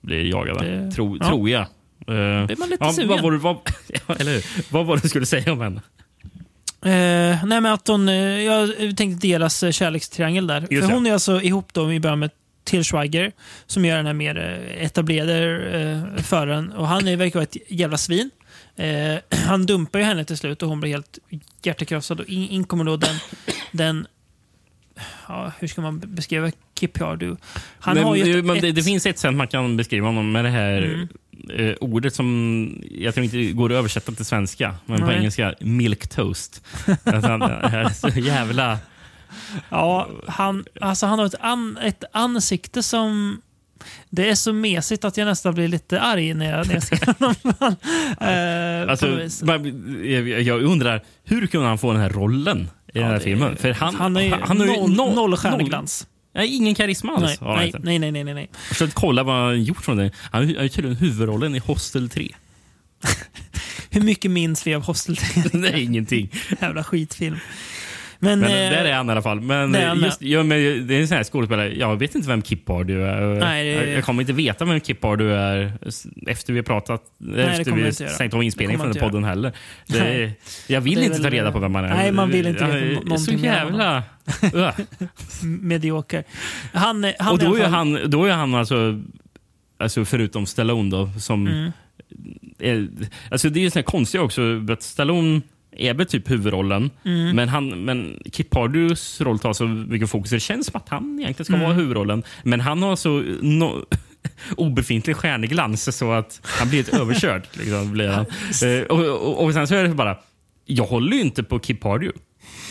[0.00, 0.64] blir jagade.
[0.84, 1.26] Det- Tro, ja.
[1.26, 1.60] Tror jag.
[1.60, 1.66] Eh,
[2.46, 3.08] blir man lite ja, sugen.
[3.08, 3.56] vad, var det, vad,
[4.20, 4.44] eller hur?
[4.72, 5.80] vad var det du skulle säga om henne?
[6.84, 10.60] Eh, nej, men att hon, eh, jag tänkte deras kärlekstriangel där.
[10.60, 10.94] Just För det.
[10.94, 12.30] hon är alltså ihop då i början med
[12.64, 13.32] Till Schweiger
[13.66, 15.38] som gör den här mer eh, etablerade
[16.16, 16.72] eh, föraren.
[16.72, 18.30] Och han är, verkar vara ett jävla svin.
[18.76, 19.14] Eh,
[19.46, 21.18] han dumpar ju henne till slut och hon blir helt
[21.62, 22.20] hjärtekrossad.
[22.20, 23.16] Och in, in kommer då den,
[23.72, 24.06] den
[25.28, 27.36] ja, hur ska man beskriva Kip Yardu?
[27.78, 30.44] Han Men, har ju ett, det, det finns ett sätt man kan beskriva honom med
[30.44, 31.08] det här
[31.48, 31.68] Mm.
[31.68, 35.16] eh, ordet som jag tror inte går att översätta till svenska, men på Nej.
[35.16, 36.62] engelska milk toast.
[37.04, 38.78] att han är så jävla...
[39.68, 43.40] Ja, han, alltså han har ett, an, ett ansikte som...
[44.10, 47.06] Det är så mesigt att jag nästan blir lite arg när jag, när jag ser
[47.18, 47.34] honom.
[48.20, 49.06] Eh, Alltså,
[50.04, 53.56] jag, jag undrar, hur kunde han få den här rollen i den här filmen?
[53.56, 56.06] För han, han har ju har ju noll, noll- noll stjärneglans.
[56.34, 57.40] Nej, ingen karisma alls.
[57.40, 58.48] Nej, han nej, nej, nej, nej, nej, nej.
[58.52, 60.10] Jag har försökt kolla vad han gjort från det.
[60.30, 62.28] Han har tydligen huvudrollen i Hostel 3.
[63.90, 65.42] Hur mycket minns vi av Hostel 3?
[65.52, 66.32] det är ingenting.
[66.60, 67.36] Jävla skitfilm.
[68.24, 69.40] Men, Men eh, där är han i alla fall.
[69.40, 71.74] Men, han just, ja, men det är en sån här skådespelare.
[71.78, 73.20] Jag vet inte vem Kip Hardy är.
[73.20, 75.72] Nej, jag, jag kommer inte veta vem Kip Hardy är
[76.26, 77.02] efter vi har pratat.
[77.18, 79.52] det efter vi stängt av inspelningen från den podden heller.
[79.86, 80.32] Det,
[80.66, 81.94] jag vill inte ta reda på vem man är.
[81.94, 84.02] Nej, man vill inte veta någonting Så jävla...
[85.42, 86.24] Medioker.
[86.72, 89.00] Han, han Och då är han, då är han alltså,
[89.78, 91.46] alltså förutom Stallone då, som...
[91.46, 91.72] Mm.
[92.58, 92.88] Är,
[93.30, 95.40] alltså det är ju konstigt också, att Stallone
[95.76, 97.36] är väl typ huvudrollen, Mm.
[97.36, 100.30] men, han, men Kip Hardys roll tar så mycket fokus.
[100.30, 101.66] Det känns som att han egentligen ska Mm.
[101.66, 103.84] vara huvudrollen, men han har så no,
[104.56, 107.42] obefintlig stjärneglans så att han blir helt överkörd.
[107.52, 108.26] Liksom, blir han.
[108.64, 110.16] Eh, och, och, och sen så är det bara,
[110.66, 112.10] jag håller ju inte på Kip Hardy.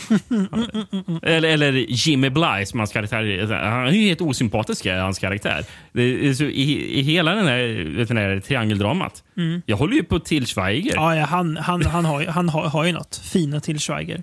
[1.22, 3.46] Eller, eller Jimmy Bly som hans karaktär är.
[3.46, 5.64] Han är ju helt osympatisk, är hans karaktär.
[5.92, 9.22] Det så, i, I hela den här, den här triangeldramat.
[9.66, 10.92] Jag håller ju på till Schweiger.
[10.92, 11.04] Mm.
[11.04, 13.20] Ja, ja, han, han, han, har, han har, har ju något.
[13.32, 14.22] Fina till Schweiger.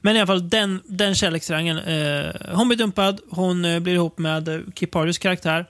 [0.00, 1.78] Men i alla fall, den, den kärlekstriangeln.
[1.78, 5.66] Eh, hon blir dumpad, hon eh, blir ihop med eh, Kip Hardys karaktär.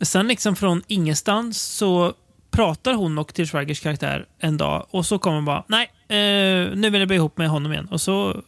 [0.00, 2.14] Sen liksom från ingenstans så
[2.58, 6.76] pratar hon och till Schweigers karaktär en dag och så kommer hon bara, nej, eh,
[6.76, 7.88] nu vill jag bli ihop med honom igen.
[7.90, 8.42] Och så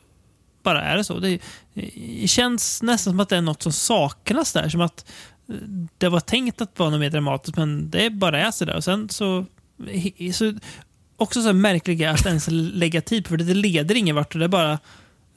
[0.62, 1.18] bara är det så.
[1.18, 1.38] Det,
[1.74, 4.68] det känns nästan som att det är något som saknas där.
[4.68, 5.10] Som att
[5.48, 5.54] eh,
[5.98, 8.76] det var tänkt att vara något mer dramatiskt, men det bara är så där.
[8.76, 9.44] Och sen så...
[10.32, 10.52] så
[11.16, 14.34] också så märkliga att ens lägga tid på, för det leder ingen vart.
[14.34, 14.78] Och det är bara...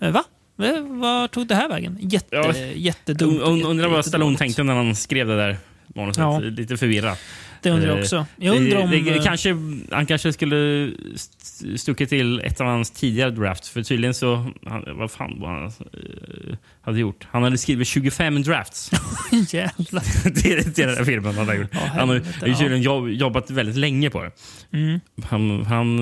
[0.01, 0.23] eh, Va?
[0.61, 1.97] Eh, Var tog det här vägen?
[2.01, 2.55] Jätte, Ja.
[2.57, 3.41] Jättedumt.
[3.41, 5.57] Und- und- Undrar vad Stallone tänkte när han skrev det där
[5.95, 6.21] manuset.
[6.21, 6.39] Ja.
[6.39, 7.19] Lite förvirrat.
[7.63, 8.25] Det undrar jag Eh, också.
[8.35, 8.91] Jag undrar om...
[8.91, 9.55] det, det, eh, kanske,
[9.91, 13.69] han kanske skulle st- stuckit till ett av hans tidigare drafts.
[13.69, 14.35] För tydligen så...
[14.65, 17.27] Han, vad fan var han eh, hade gjort?
[17.31, 18.91] Han hade skrivit 25 drafts
[19.53, 20.01] Jävlar.
[20.41, 21.35] till, till den här filmen.
[21.35, 21.73] Han har, gjort.
[21.73, 24.31] han har tydligen jobb, jobbat väldigt länge på det.
[24.77, 24.99] Mm.
[25.23, 25.99] Han, han,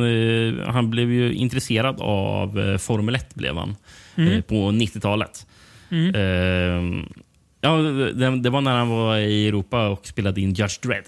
[0.68, 3.76] han blev ju intresserad av Formel 1 blev han,
[4.16, 4.44] Mm.
[4.44, 5.46] på 90-talet.
[5.92, 6.22] Eh,
[7.62, 11.04] ja, det, det var när han var i Europa och spelade in Judge Dredd.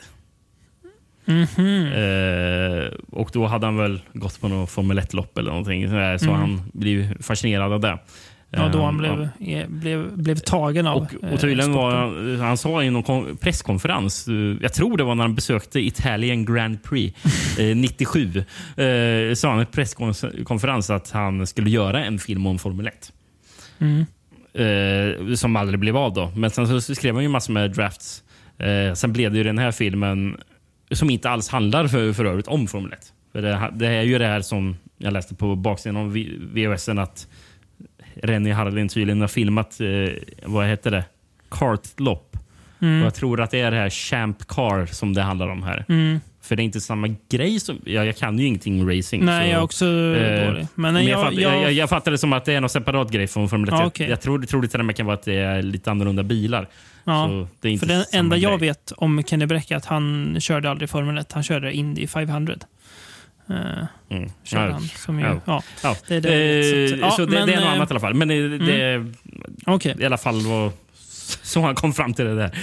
[1.26, 1.86] Mhm.
[1.94, 5.88] Eh, och då hade han väl gått på något Formel 1-lopp eller någonting.
[5.88, 7.88] Så, där, så han blev fascinerad av det.
[7.88, 8.00] Mm.
[8.66, 11.92] Ja, då han Eh, blev, eh, blev, blev tagen av och, eh, och tydligen var
[11.92, 12.30] sporten.
[12.40, 15.80] han, han sa i någon kon- presskonferens, eh, jag tror det var när han besökte
[15.80, 17.26] Italian Grand Prix
[17.60, 22.88] eh, 97, eh, sa han i presskonferens att han skulle göra en film om Formel
[22.88, 23.12] 1.
[23.80, 24.06] Mm.
[24.54, 26.32] Eh, som aldrig blev av då.
[26.36, 28.24] Men sen så skrev han ju massor med drafts.
[28.58, 30.38] Eh, sen blev det ju den här filmen
[30.96, 33.14] som inte alls handlar för, för övrigt om Formel 1.
[33.32, 36.18] För det, det är ju det här som jag läste på baksidan av
[36.54, 37.28] VHSen att
[38.16, 40.14] Rennie Harlin tydligen har filmat, eh,
[40.46, 41.06] vad heter det,
[41.50, 42.38] kartlopp.
[42.80, 43.02] Mm.
[43.02, 45.86] Och jag tror att det är det här Champ Car som det handlar om här.
[45.90, 46.20] Mm.
[46.44, 47.82] För det är inte samma grej som...
[47.86, 49.26] Ja, jag kan ju ingenting racing.
[49.26, 50.68] Nej, så, jag också eh, dålig.
[50.76, 52.62] Men, men jag, jag, fatt, jag, jag, jag, jag fattar det som att det är
[52.62, 53.72] någon separat grej från Formel 1.
[53.74, 54.10] Ja, Jag- okej.
[54.10, 56.68] Jag tror, det till och med kan vara att det är lite annorlunda bilar.
[57.04, 57.48] ja.
[57.62, 58.70] För samma enda jag grej.
[58.70, 61.32] vet om Kenny Bräck är att han körde aldrig Formel 1.
[61.32, 62.54] Han körde Indy 500.
[63.50, 63.58] Uh,
[64.10, 64.30] Mm.
[64.44, 65.42] körde Ja, han, som ju, ja.
[65.46, 65.64] ja.
[65.84, 65.96] Ja.
[66.08, 67.66] Det är det jag vet, så- Eh, så- ja, så det, men, det är något
[67.66, 68.14] eh, annat i alla fall.
[68.14, 69.06] Men det, det
[69.66, 69.96] Okej.
[70.00, 70.72] i alla fall var
[71.44, 72.58] så han kom fram till det där.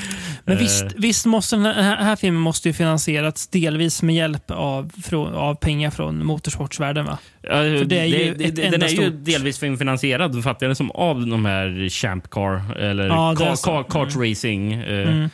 [0.45, 4.51] Men Eh, visst, visst måste den här, här filmen måste ju finansierats delvis med hjälp
[4.51, 7.19] av, från, av pengar från motorsportsvärlden va?
[7.43, 10.71] För det är ju det, ett det, den är ju stort- delvis finansierad fattar jag
[10.71, 14.73] det som av de här Champ Car eller Ja, car, car, kart racing.
[14.73, 15.29] eh,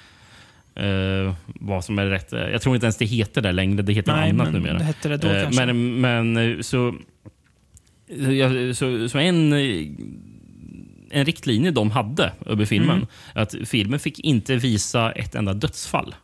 [0.76, 1.26] Mm.
[1.28, 2.32] eh, vad som är rätt.
[2.32, 3.82] Jag tror inte ens det heter det längre.
[3.82, 4.78] Det heter Nej, annat men numera.
[4.78, 5.66] det hette det då Eh, kanske.
[5.66, 6.94] Men, men eh, så,
[8.74, 9.86] så, så en, eh,
[11.10, 13.06] en riktlinje de hade över filmen, Mm.
[13.34, 16.14] att filmen fick inte visa ett enda dödsfall.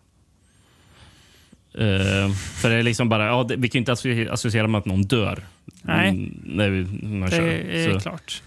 [1.75, 4.79] Eh, för det är liksom bara, ja, det, vi kan ju inte associ- associera med
[4.79, 5.43] att någon dör.
[5.83, 6.09] Nej.
[6.09, 7.49] Mm, när vi, när Det kör.
[7.49, 8.43] är Så- klart.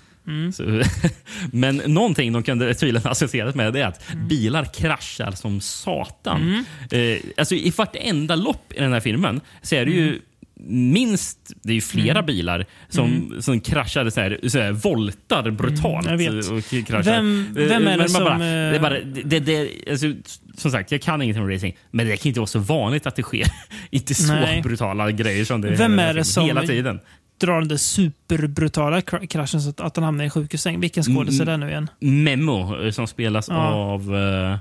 [0.54, 0.82] så,
[1.52, 4.28] men någonting de kunde tydligen associerat med det är att Mm.
[4.28, 6.66] bilar kraschar som satan.
[6.92, 10.04] Eh, alltså I vartenda lopp i den här filmen så är det Mm.
[10.04, 10.22] ju
[10.68, 16.08] minst, det är ju flera bilar som, som kraschar så här, så här, voltar brutalt.
[16.08, 16.38] Mm.
[16.58, 17.04] Och kraschar.
[17.12, 19.70] Vem- vem är Eh, det men som, Bara, eh, det är bara, det, det, det,
[19.92, 20.14] alltså,
[20.58, 23.16] som sagt, jag kan ingenting om racing, men det kan inte vara så vanligt att
[23.16, 23.46] det sker.
[23.90, 24.62] inte så Nej.
[24.62, 27.00] brutala grejer som det Vem är det som- Hela tiden.
[27.38, 30.80] Drar den där superbrutala kra- kraschen så att, att han hamnar i sjukhussäng.
[30.80, 31.90] Vilken skådis är det nu igen?
[32.00, 34.16] Memo eh, som spelas av...
[34.16, 34.58] eh,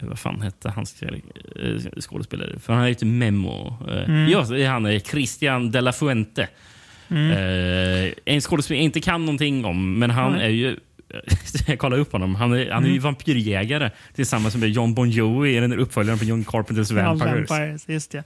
[0.00, 1.10] vad fan hette hans eh,
[2.00, 2.58] skådespelare?
[2.58, 3.76] För han heter Memo.
[3.90, 4.28] Eh, Mm.
[4.30, 6.48] Ja, det är han är Christian de la Fuente.
[7.08, 10.44] Eh, en skådespelare jag inte kan någonting om, men han Nej.
[10.44, 10.76] är ju...
[11.66, 12.34] Jag kollar upp honom.
[12.34, 13.02] Han är, han är ju Mm.
[13.02, 17.30] vampyrjägare tillsammans med John Bon Jovi i den uppföljaren på John Carpenters Vampires.
[17.50, 18.24] Ja, Vampires, just det.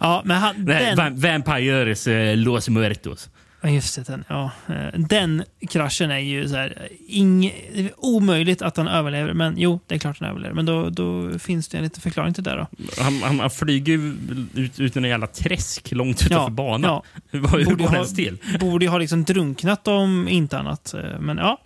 [0.00, 3.30] Ja, men han, Nej, den, Va- Vampires eh, Los Muertos.
[3.64, 4.02] Ja, just det.
[4.06, 4.50] Den, ja.
[4.68, 7.52] Eh, den kraschen är ju så här, ing,
[7.96, 9.32] omöjligt att han överlever.
[9.32, 10.54] Men jo, det är klart han överlever.
[10.54, 12.54] Men då, då finns det en liten förklaring till det.
[12.54, 12.66] Då.
[13.02, 14.14] Han, han, han flyger
[14.54, 16.82] ut, ut i en jävla träsk långt utanför banan.
[16.90, 17.02] ja.
[17.30, 18.38] Hur, Borde går ens till?
[18.60, 20.94] Borde ju ha liksom drunknat om inte annat.
[20.94, 21.60] Eh, Men ja,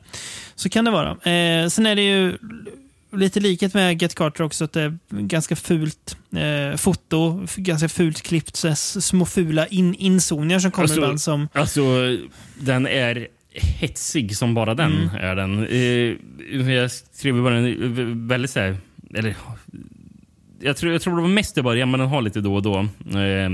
[0.54, 1.10] så kan det vara.
[1.10, 2.38] Eh, sen är det ju
[3.12, 4.64] lite likhet med Get Carter också.
[4.64, 8.56] Att det är ganska fult eh, foto, ganska fult klippt.
[8.56, 11.20] Så små fula in, inzoningar som kommer Alltså, ibland.
[11.20, 11.82] Som, Alltså,
[12.58, 14.92] den är hetsig som bara den.
[14.92, 15.14] Mm.
[15.14, 15.66] är den.
[15.66, 18.76] Eh, jag skrev bara en eh, väldigt så här,
[19.14, 19.36] eller,
[20.60, 22.62] jag, tror, jag tror det var mest i början, men den har lite då och
[22.62, 22.78] då.
[23.18, 23.50] Eh,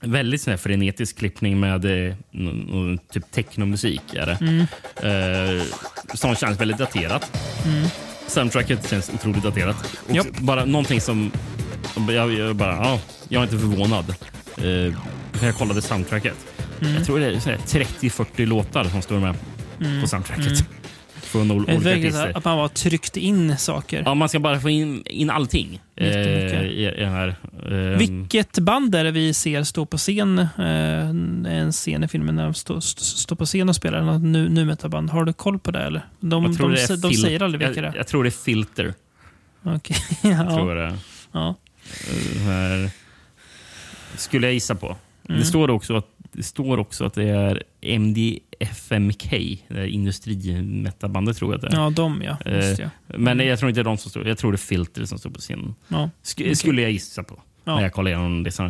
[0.00, 2.14] väldigt sån här frenetisk klippning med eh,
[3.12, 4.14] typ technomusik.
[4.14, 4.38] Är det.
[4.40, 4.60] Mm.
[5.58, 5.64] Eh,
[6.14, 7.38] som känns väldigt daterat.
[8.26, 9.98] Soundtracket känns otroligt daterat.
[10.08, 10.38] Och Japp.
[10.38, 11.30] bara någonting som...
[12.08, 14.14] Jag, jag, bara, ja, jag är inte förvånad.
[14.56, 14.94] Eh,
[15.42, 16.34] jag kollade soundtracket.
[16.80, 16.94] Mm.
[16.94, 19.34] Jag tror det är så här 30-40 låtar som står med
[20.02, 20.64] på soundtracket.
[21.34, 22.32] Från ol- olika artister.
[22.36, 24.02] att man har tryckt in saker.
[24.06, 27.36] Ja, man ska bara få in, in allting eh, i, i här.
[27.70, 30.38] Eh, Vilket band är det vi ser stå på scen?
[30.38, 31.08] Eh,
[31.58, 34.64] en scen i filmen när de står stå, på scen och spelar något nu, nu
[34.64, 35.10] metalband.
[35.10, 35.80] Har du koll på det?
[35.82, 36.06] Eller?
[36.20, 37.94] De, tror de, det de, säger aldrig vilka det är.
[37.96, 38.94] jag tror det är Filter.
[39.62, 39.96] Okej.
[40.22, 40.68] Tror ja.
[40.68, 40.98] jag det.
[41.32, 41.54] Ja.
[42.10, 42.90] Eh, här.
[44.16, 44.96] Skulle jag gissa på.
[45.28, 45.40] Mm.
[45.40, 49.30] Det, står också att, det står också att det är MDFMK,
[49.68, 51.80] det är industrimetabandet tror jag att det är.
[51.80, 52.38] ja, de ja.
[52.52, 53.18] Just Eh, det.
[53.18, 54.28] Men jag tror inte det är de som står.
[54.28, 55.74] Jag tror det är Filter som står på scenen.
[55.88, 56.10] Ja.
[56.24, 56.56] Sk- Okej.
[56.56, 57.40] Skulle jag gissa på.
[57.64, 57.74] Ja.
[57.76, 58.66] När jag kollar igenom listan.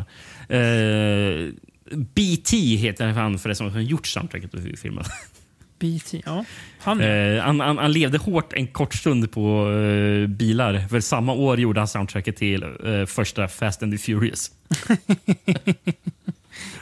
[0.50, 1.52] Uh,
[1.90, 5.04] BT heter han för det som har gjort soundtracket till filmen.
[5.78, 6.22] BT.
[6.26, 6.44] Ja.
[6.80, 10.88] Han Eh, han, han, han levde hårt en kort stund på eh, bilar.
[10.88, 12.64] För samma år gjorde han soundtracket till
[13.06, 14.50] första Fast and the Furious.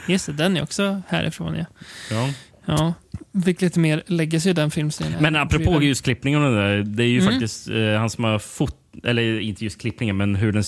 [0.07, 1.55] Just det, den är också härifrån.
[1.55, 1.65] Ja.
[2.11, 2.29] Ja.
[2.65, 2.93] Ja.
[3.45, 5.21] Fick lite mer legacy i den filmserien.
[5.21, 6.83] Men apropå just klippningen och det där.
[6.83, 7.31] Det är ju Mm.
[7.33, 10.63] faktiskt eh, han som har fot eller inte just klippningen, men hur den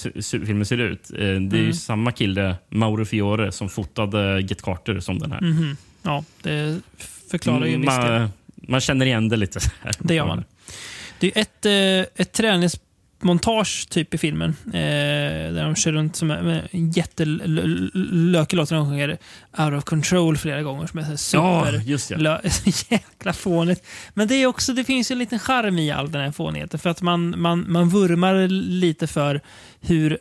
[0.45, 1.11] filmen ser ut.
[1.11, 1.65] Eh, det är Mm.
[1.65, 5.41] ju samma kille, Mauro Fiore, som fotade Get Carter som den här.
[5.41, 5.77] Mhm.
[6.03, 6.79] Ja, det
[7.31, 9.59] förklarar ju Mm, man, man känner igen det lite.
[9.81, 9.91] Här.
[9.99, 10.43] Det gör man.
[11.19, 12.33] Det är ett, eh, ett
[13.25, 14.55] träningsmontage typ i filmen.
[14.67, 18.69] Eh, där de kör runt som en jättelökig låt.
[18.69, 19.17] De sjunger
[19.57, 20.87] Out of Control flera gånger.
[20.87, 22.11] Som är så Ja, just
[22.51, 23.85] så jäkla fånigt.
[24.13, 26.79] Men det, är också, det finns en liten charm i all den här fånigheten.
[26.79, 29.41] För att man, man, man vurmar lite för
[29.81, 30.17] hur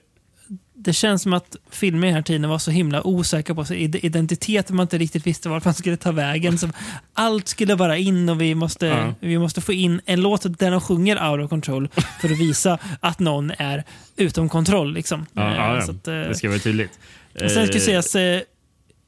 [0.84, 3.76] det känns som att filmer i den här tiden var så himla osäkra på sin
[3.76, 4.70] id- identitet.
[4.70, 6.58] Man inte riktigt visste vart man skulle ta vägen.
[6.58, 6.68] Så
[7.14, 9.14] allt skulle vara in och vi måste, Ja.
[9.20, 11.88] vi måste få in en låt där de sjunger out of control
[12.20, 13.84] för att visa att någon är
[14.16, 14.94] utom kontroll.
[14.94, 15.26] Liksom.
[15.32, 16.98] Ja, ja, så att, eh, det ska vara tydligt.
[17.44, 18.40] och Sen ska Eh, sägas eh,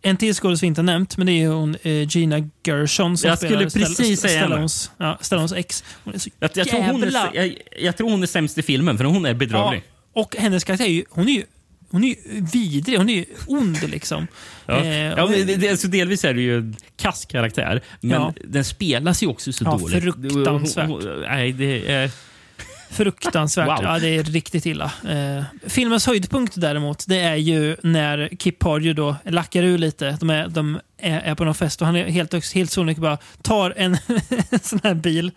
[0.03, 1.77] en till skådis vi inte har nämnt, men det är hon
[2.09, 4.49] Gina Gershon som Jag skulle spelar precis säga henne.
[4.49, 5.85] Stallones, ja, Stallones ex.
[6.05, 8.63] Hon är så jag, jag, tror hon är, jag, jag tror hon är sämst i
[8.63, 9.83] filmen, för hon är bedrövlig.
[10.13, 11.45] Och hennes karaktär är ju, hon är ju,
[11.97, 12.17] hon är ju
[12.53, 14.27] vidrig, hon är ju ond liksom.
[14.67, 14.85] Ja.
[14.85, 18.35] Eh, Ja, men det, alltså delvis är det ju en kass karaktär, men Ja.
[18.45, 20.03] den spelas ju också så Ja, dåligt.
[20.03, 20.87] fruktansvärt.
[20.89, 22.11] Hon- hon- Nej, det är...
[22.91, 23.69] Fruktansvärt.
[23.69, 23.79] Wow.
[23.83, 24.93] Ja, det är riktigt illa.
[25.09, 30.17] Eh, filmens höjdpunkt däremot, det är ju när Kip Pardew då lackar ur lite.
[30.21, 33.19] De är, de är, är på någon fest och han är helt, helt sonika bara
[33.43, 33.97] tar en
[34.63, 35.31] sån här bil,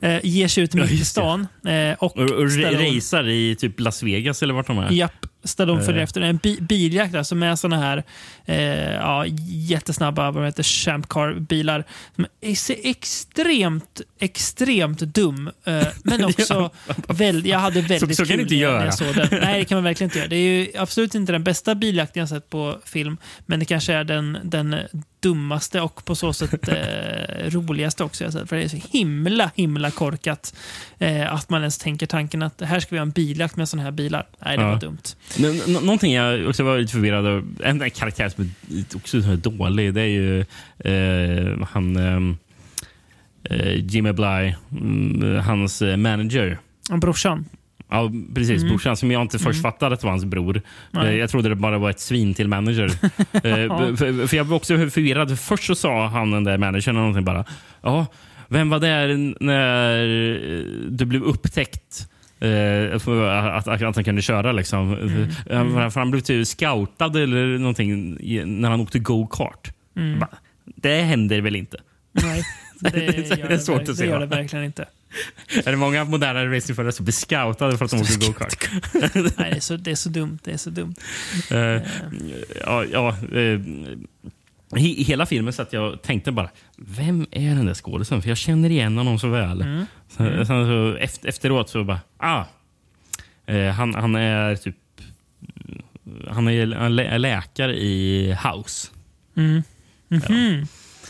[0.00, 4.02] eh, ger sig ut mitt i stan eh, och, Och, och racear i typ Las
[4.02, 4.90] Vegas eller vart de är.
[4.90, 5.26] Japp.
[5.44, 6.04] Stallone följer Eh.
[6.04, 6.20] efter.
[6.20, 8.02] En bi biljakt alltså med såna här
[8.46, 11.84] eh, ja, jättesnabba vad heter, Champ Car-bilar.
[12.16, 15.50] Som är så extremt, extremt dum.
[15.64, 16.70] Eh, men också
[17.08, 19.28] väl, jag hade väldigt så kan kul när jag- såg den.
[19.30, 20.28] Nej, det kan man verkligen inte göra.
[20.28, 23.16] Det är ju absolut inte den bästa biljakten jag sett på film.
[23.46, 24.76] Men det kanske är den, den
[25.20, 28.48] dummaste och på så sätt eh, roligaste också jag sett.
[28.48, 30.54] För det är så himla, himla korkat
[30.98, 33.82] eh, att man ens tänker tanken att här ska vi ha en biljakt med sådana
[33.84, 34.26] här bilar.
[34.44, 34.68] Nej, det Ja.
[34.70, 34.98] var dumt.
[35.38, 39.36] Nå- Någonting jag också var lite förvirrad över, en karaktär som är också så här
[39.36, 40.40] dålig, det är ju
[40.78, 42.36] eh, han ehm,
[43.44, 46.58] eh, Jimmy Bly, mm, hans eh, manager.
[47.00, 47.44] Brorsan.
[47.90, 48.56] Ja, precis.
[48.62, 48.68] Mm.
[48.68, 50.62] Brorsan som jag inte först fattade att det var hans bror.
[50.90, 51.06] Nej.
[51.08, 52.90] Eh, Jag trodde det bara var ett svin till manager.
[53.32, 55.38] Eh, för, för jag var också förvirrad.
[55.40, 57.44] Först så sa han den där managern någonting bara.
[57.82, 58.06] Ja,
[58.48, 60.04] vem var där när
[60.90, 62.06] du blev upptäckt?
[62.40, 63.08] Eh, att,
[63.68, 64.92] att, att han kunde köra liksom.
[65.50, 68.16] Eh, För han blev typ scoutad eller någonting
[68.60, 69.72] när han åkte go-kart.
[69.96, 70.18] Mm.
[70.18, 70.28] Bara,
[70.64, 71.76] Det händer väl inte?
[72.12, 72.42] Nej,
[72.80, 74.86] det, Det är det, svårt verk- att se, det gör det verkligen inte.
[75.64, 78.70] Är det många moderna racingförare som blir scoutade för att de åker go-kart?
[79.38, 80.38] Nej, det är, så, det är så dumt.
[80.44, 80.94] Det är så dumt.
[81.50, 81.82] Eh,
[82.60, 83.60] ja, ja, eh,
[84.80, 88.22] he, hela filmen så att jag tänkte bara, vem är den där skådisen?
[88.22, 89.62] För jag känner igen honom så väl.
[89.62, 89.84] Mm.
[90.08, 92.44] Sen, sen så, efter, efteråt så bara, ah,
[93.46, 94.76] eh, han, han är typ
[96.28, 98.88] han är han lä- läkare i House.
[99.36, 99.62] Mm.
[100.08, 100.66] Mhm.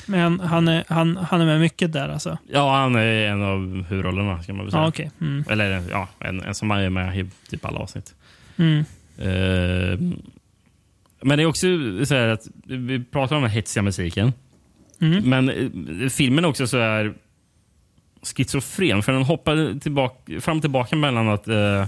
[0.06, 2.38] Men han är, han, han är med mycket där alltså?
[2.52, 4.82] Ja, han är en av huvudrollerna kan man väl säga.
[4.82, 5.10] Ja, okej.
[5.20, 5.44] Mm.
[5.50, 8.14] Eller ja, en, en som är med i typ alla avsnitt.
[8.56, 8.84] Mm.
[9.18, 9.98] Eh,
[11.22, 11.66] men det är också
[12.04, 14.32] så här att vi pratar om den hetsiga musiken.
[15.00, 15.24] Mm.
[15.24, 17.14] Men eh, filmen är också så här
[18.22, 19.02] schizofren.
[19.02, 21.86] För den hoppar tillbaka, fram och tillbaka mellan att eh,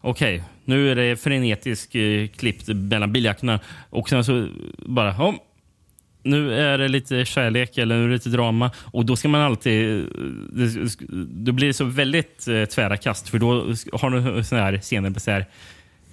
[0.00, 3.60] okej, nu är det frenetisk eh, klippt mellan biljakterna
[3.90, 4.48] och sen så
[4.86, 5.34] bara ja,
[6.22, 8.70] nu är det lite kärlek eller nu är det lite drama.
[8.76, 10.06] Och då ska man alltid...
[10.52, 10.96] det-
[11.44, 13.28] Då blir det så väldigt eh, tvära kast.
[13.28, 13.50] För då
[13.92, 15.46] har du såna här scener med så här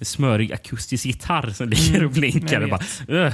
[0.00, 2.60] smörig akustisk gitarr som ligger och blinkar.
[2.60, 3.32] Och bara, "Ugh."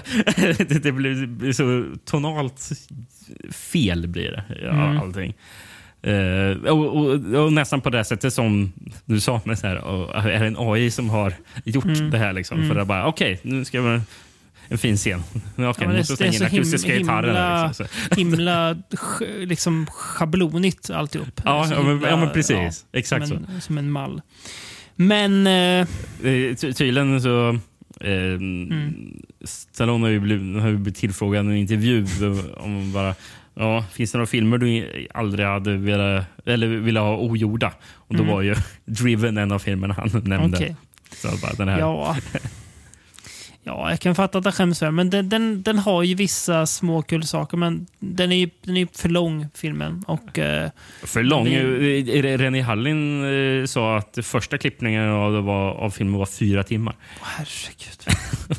[0.83, 2.71] det, blir, så tonalt
[3.53, 4.45] fel blir det.
[4.63, 4.99] Ja, Mm.
[4.99, 5.35] Allting.
[6.03, 7.11] Eh, och, och,
[7.45, 8.73] och nästan på det sättet som
[9.05, 11.33] du sa, med så här, och, är det en AI som har
[11.65, 12.11] gjort Mm.
[12.11, 12.33] det här?
[12.33, 14.01] Liksom, För att bara, okej, nu ska vi
[14.69, 15.23] en fin scen.
[15.57, 17.87] Okej, Ja, det, måste det är så him, himla, Liksom.
[17.87, 18.77] Så- himla
[19.47, 21.41] liksom, schablonigt alltihop.
[21.45, 22.87] Ja, Så ja, men, ja, men precis.
[22.93, 23.53] Exakt som så.
[23.53, 24.23] en, Som en mall.
[24.97, 25.47] Men...
[25.47, 25.87] Eh,
[26.57, 27.49] ty- Tydligen så...
[28.01, 29.23] Eh, Mm.
[29.45, 32.07] Stallone har ju blivit, har blivit tillfrågad i en intervju
[32.57, 33.15] om bara
[33.55, 37.73] Ja, finns det några filmer du aldrig hade velat, eller ville ha ogjorda?
[37.95, 38.35] Och då Mm.
[38.35, 38.55] var ju
[38.85, 40.57] Driven en av filmerna han nämnde.
[40.57, 40.77] Okej.
[41.17, 41.79] Så bara, den här.
[41.79, 42.17] Ja.
[43.65, 46.67] ja, jag kan fatta att jag skäms för men den, den, den har ju vissa
[46.67, 47.57] små kul saker.
[47.57, 50.05] Men den är ju den är för lång, filmen.
[50.07, 50.71] Och, eh,
[51.03, 51.47] För lång.
[51.47, 56.97] Eh, René Hallin eh, sa att första klippningen av, av filmen var fyra timmar.
[57.21, 58.19] åh, herregud.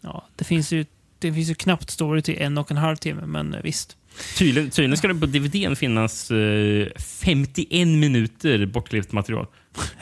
[0.00, 0.84] ja, det finns ju
[1.18, 3.96] det finns ju knappt story till en och en halv timme, men eh, visst.
[4.38, 9.46] Tydligen, tydligen ska det på DVD finnas eh, 51 minuter bortklippt material.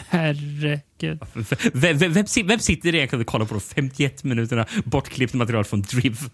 [0.09, 1.19] Herregud.
[1.73, 5.65] Vem, vem, vem, si- vem sitter egentligen och kollar på de 51 minuterna bortklippt material
[5.65, 6.31] från Driven?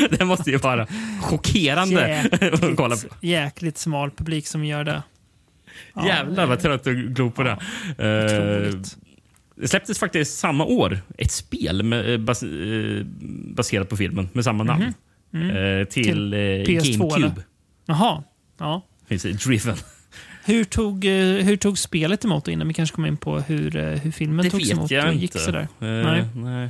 [0.10, 0.86] Det måste ju vara
[1.20, 2.20] chockerande
[2.52, 3.02] att kolla på.
[3.02, 5.02] Jäkligt, jäkligt smal publik som gör det.
[5.94, 7.50] Ja, Jävlar vad trött att glo på det.
[7.98, 8.96] Eh, Otroligt.
[9.56, 13.04] det släpptes faktiskt samma år ett spel med, eh, bas, eh,
[13.54, 14.82] baserat på filmen med samma namn.
[14.82, 15.86] Eh, till Mhm.
[15.86, 17.16] Till eh, PS2 GameCube.
[17.16, 17.32] eller?
[17.86, 18.22] Jaha.
[18.58, 18.82] Ja.
[19.08, 19.76] Finns Driven.
[20.44, 21.10] Hur tog, eh,
[21.44, 24.50] hur tog spelet emot innan vi kanske kommer in på hur, eh, hur filmen Det
[24.50, 25.22] togs vet emot jag och inte.
[25.22, 25.60] gick sådär?
[25.60, 26.24] Eh, Nej.
[26.34, 26.68] nej.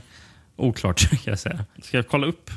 [0.57, 1.65] Oklart kan jag säga.
[1.83, 2.51] Ska jag kolla upp?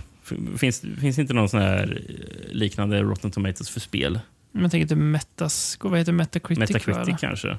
[0.57, 4.20] Finns, finns det inte någon sån här eh, liknande Rotten Tomatoes för spel?
[4.51, 6.59] Jag tänker inte Metas, vad heter Metacritic?
[6.74, 7.57] Metacritic kanske.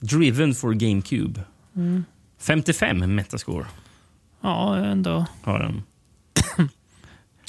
[0.00, 1.40] Driven for GameCube.
[1.76, 2.04] Mm.
[2.40, 3.66] 55 metascore
[4.40, 5.26] Ja, ändå.
[5.42, 5.82] har den.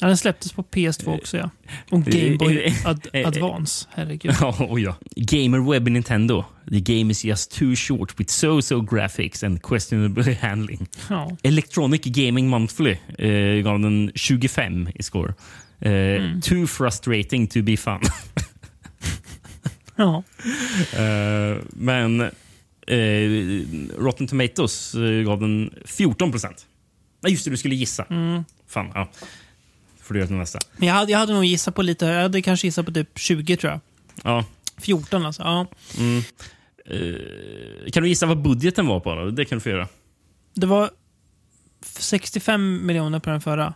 [0.00, 1.50] Ja, den släpptes på PS2 också ja.
[1.90, 3.88] Och Game Boy Ad Advance.
[3.94, 4.34] Herregud.
[4.42, 4.96] Oh ja.
[5.16, 6.44] Gamer Web Nintendo.
[6.70, 10.86] The game is just too short with so-so graphics and questionable handling.
[11.10, 11.30] Ja.
[11.42, 15.34] Electronic Gaming Monthly eh, gav den 25 i score.
[15.80, 16.40] Eh, Mm.
[16.40, 18.00] Too frustrating to be fun.
[19.96, 20.22] ja.
[20.98, 22.20] Eh, men
[22.86, 23.62] eh,
[23.98, 26.66] Rotten Tomatoes eh, gav den 14 procent.
[27.22, 28.04] Nej, just det, du skulle gissa.
[28.10, 28.44] Mm.
[28.68, 29.08] Fan, ja.
[30.06, 30.58] Får du göra till nästa.
[30.76, 33.18] Men jag hade, jag hade nog gissat på lite, jag hade kanske gissat på typ
[33.18, 33.80] 20 tror jag.
[34.24, 34.44] Ja.
[34.78, 35.42] 14 alltså.
[35.42, 35.66] Ja.
[35.98, 36.22] Mm.
[36.86, 39.14] Eh, kan du gissa vad budgeten var på?
[39.14, 39.30] Då?
[39.30, 39.88] Det kan du få göra.
[40.54, 40.90] det var
[41.82, 43.74] 65 miljoner på den förra.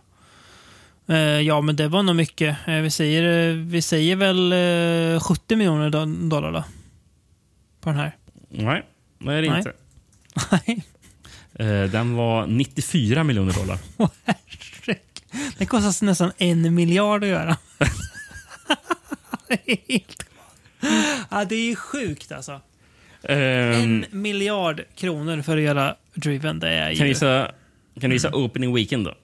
[1.07, 2.57] Eh, ja, men det var nog mycket.
[2.67, 4.51] Eh, vi, säger, eh, vi säger väl
[5.15, 6.63] eh, 70 miljoner do- dollar då.
[7.81, 8.17] På den här.
[8.49, 8.83] Nej,
[9.19, 9.57] det är det Nej.
[9.57, 9.73] inte.
[10.67, 10.83] Nej.
[11.53, 13.77] Eh, den var 94 miljoner dollar.
[15.57, 17.57] Det kostar nästan en miljard att göra.
[19.47, 20.25] det är helt
[21.29, 22.61] Ja, det är sjukt alltså.
[23.23, 26.59] Ehm, En miljard kronor för att göra Driven.
[26.59, 27.09] Det är kan, du ju...
[27.09, 27.51] gissa,
[28.01, 29.15] kan du gissa opening weekend då?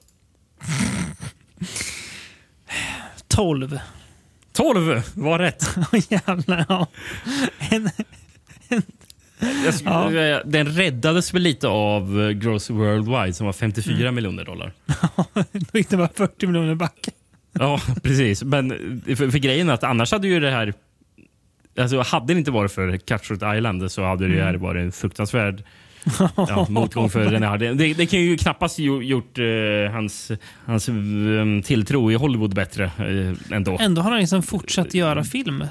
[3.28, 3.78] 12.
[4.52, 5.66] 12 var rätt.
[6.10, 6.86] Jävlar, ja.
[7.70, 7.90] En,
[8.68, 8.82] skulle
[9.84, 10.40] Ja.
[10.44, 14.14] Den räddades väl lite av eh, Gross Worldwide som var 54 Mm.
[14.14, 14.72] miljoner dollar.
[15.52, 17.08] då gick det bara 40 miljoner back.
[17.52, 18.42] Ja, precis.
[18.42, 18.70] Men
[19.06, 20.74] eh, för, för grejen är att annars hade ju det här...
[21.80, 24.46] Alltså, hade det inte varit för Cutthroat Island så hade det Mm.
[24.46, 25.62] här varit en fruktansvärd
[26.36, 27.58] ja, motgång för den här.
[27.58, 30.30] Det, det kan ju knappast gjort eh, hans,
[30.64, 33.76] hans um, tilltro i Hollywood bättre eh, ändå.
[33.80, 35.64] Ändå har han liksom fortsatt göra film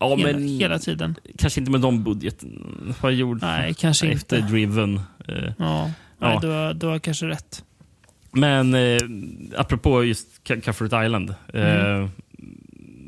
[0.00, 1.14] Ja, hela, men hela tiden.
[1.38, 2.94] kanske inte med de budgeten.
[3.00, 4.48] Vad gjorde Nej, kanske efter inte.
[4.48, 4.94] Driven?
[5.28, 5.90] Eh, Ja, Ja.
[6.28, 7.64] Nej, du, har, du har kanske rätt.
[8.32, 8.98] Men eh,
[9.56, 11.34] apropå just Cutthroat Island.
[11.54, 12.08] Eh,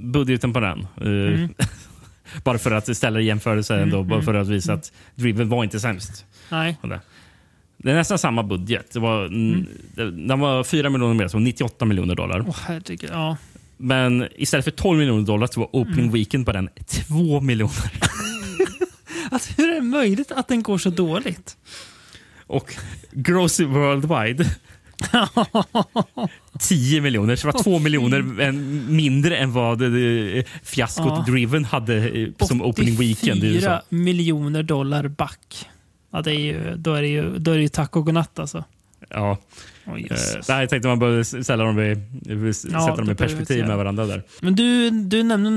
[0.02, 0.80] budgeten på den.
[0.96, 1.54] Eh, Mm.
[2.44, 4.02] bara för att ställa i jämförelse ändå.
[4.02, 6.24] Bara för att visa att Driven var inte sämst.
[6.50, 6.76] Nej.
[6.82, 7.90] det.
[7.90, 8.92] Är nästan samma budget.
[8.92, 9.66] Det var, Mm.
[9.96, 10.26] mm.
[10.28, 12.44] Den var 4 miljoner mer, så 98 miljoner dollar.
[12.48, 13.10] Åh, herregud.
[13.12, 13.36] Ja.
[13.82, 16.12] Men istället för 12 miljoner dollar så var opening Mm.
[16.12, 16.68] weekend på den
[17.08, 17.92] 2 miljoner.
[19.30, 21.56] Alltså, hur är det möjligt att den går så dåligt?
[22.46, 22.74] Och
[23.12, 24.46] gross worldwide
[26.58, 27.36] 10 miljoner.
[27.36, 31.24] Så det var 2 miljoner en, mindre än vad det, fiaskot Ja.
[31.28, 33.82] Driven hade eh, som opening weekend i 84 USA.
[33.88, 35.68] miljoner dollar back.
[36.12, 38.38] Ja, det är ju, då, är det ju, då är det ju tack och godnatt
[38.38, 38.64] alltså.
[39.08, 39.38] Ja.
[39.86, 40.46] Eh, jösses.
[40.46, 44.06] där jag tänkte man bör ställa dem i, sätta dem i perspektiv med varandra.
[44.06, 44.22] där.
[44.40, 45.50] Men du, du nämnde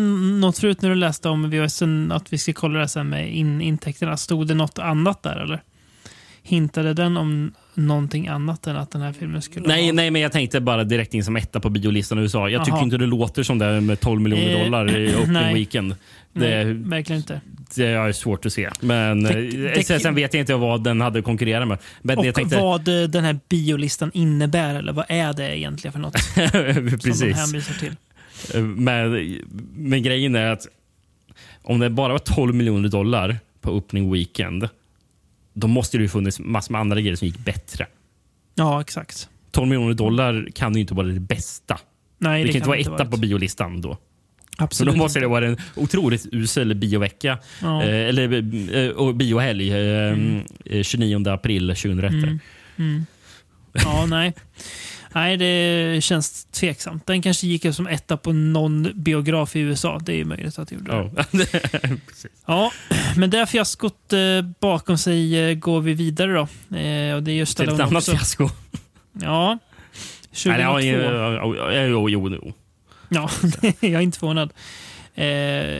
[0.47, 3.61] något förut när du läste om VHSen att vi ska kolla det sen med in,
[3.61, 4.17] intäkterna.
[4.17, 5.63] Stod det något annat där eller?
[6.43, 9.93] Hintade den om någonting annat än att den här filmen skulle Nej, ha...
[9.93, 12.49] nej, men jag tänkte bara direkt in som etta på biolistan i USA.
[12.49, 12.83] Jag tycker Jaha.
[12.83, 15.53] inte det låter som det med 12 miljoner Eh, dollar i opening nej.
[15.53, 15.95] weekend.
[16.33, 17.41] Nej, Det, verkligen inte.
[17.75, 18.69] det är svårt att se.
[18.81, 21.77] Men Det- eh, det- sen, vet jag inte vad den hade konkurrerat med.
[22.01, 25.99] Men Och tänkte, vad eh, den här biolistan innebär, eller vad är det egentligen för
[25.99, 26.43] något som
[26.91, 27.35] de precis.
[27.37, 27.95] hänvisar till?
[28.63, 29.37] Men,
[29.75, 30.67] men grejen är att
[31.63, 34.69] om det bara var 12 miljoner dollar på opening weekend,
[35.55, 37.87] då måste det ju funnits massor med andra grejer som gick bättre.
[38.55, 39.29] Ja, exakt.
[39.51, 41.79] 12 miljoner dollar kan ju inte vara det bästa.
[42.17, 43.11] Nej, det, kan inte vara etta varit.
[43.11, 43.97] på biolistan då.
[44.57, 47.37] Så Absolut då måste det vara en otroligt usel biovecka.
[47.61, 47.83] Ja.
[47.83, 48.33] Eh, eller
[48.75, 49.71] eh, biohelg.
[49.71, 50.17] Eh,
[50.65, 52.13] eh, 29 april 2001.
[52.77, 53.05] Mm.
[53.73, 54.33] Ja, nej.
[55.15, 57.07] Nej, det känns tveksamt.
[57.07, 59.99] Den kanske gick upp som etta på någon biograf i USA.
[60.05, 61.47] Det är ju möjligt att det gjorde det.
[62.45, 62.71] Ja.
[63.17, 64.19] Men det fiaskot eh,
[64.59, 66.77] bakom sig eh, går vi vidare då.
[66.77, 68.11] Eh, och det är just Till ett annat också.
[68.11, 68.49] fiasko.
[69.21, 69.57] Ja.
[70.29, 70.73] 2002.
[70.77, 72.53] Nej, jo, jo, jo.
[73.09, 73.29] Ja,
[73.79, 74.53] jag är inte förvånad.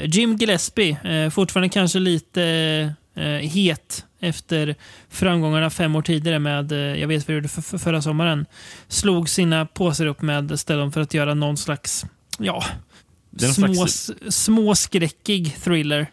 [0.06, 0.98] Jim Gillespie,
[1.32, 2.94] fortfarande kanske lite
[3.42, 4.76] het efter
[5.10, 8.46] framgångarna fem år tidigare med eh, Jag vet vad jag gjorde för, för förra sommaren.
[8.88, 12.06] Slog sina påsar upp med Stellon för att göra någon slags,
[12.40, 12.64] ja,
[13.38, 16.08] små, slags- småskräckig thriller.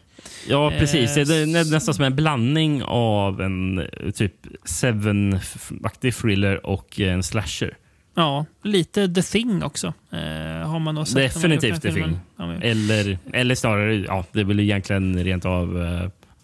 [0.49, 1.17] Ja, precis.
[1.17, 4.35] Eh, Det är nä- nästan som en blandning av en eh, typ
[4.65, 7.77] Seven-aktig thriller och en slasher.
[8.15, 9.87] Ja, lite The Thing också.
[10.13, 11.35] Eh, har man nog sett.
[11.35, 11.93] Definitivt The.
[11.93, 12.19] Thing.
[12.39, 15.79] Ja, men- Eller, eller snarare, ja, det är väl egentligen rent av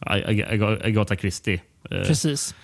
[0.09, 1.61] uh, Agatha Christie.
[1.91, 2.55] Eh, Precis.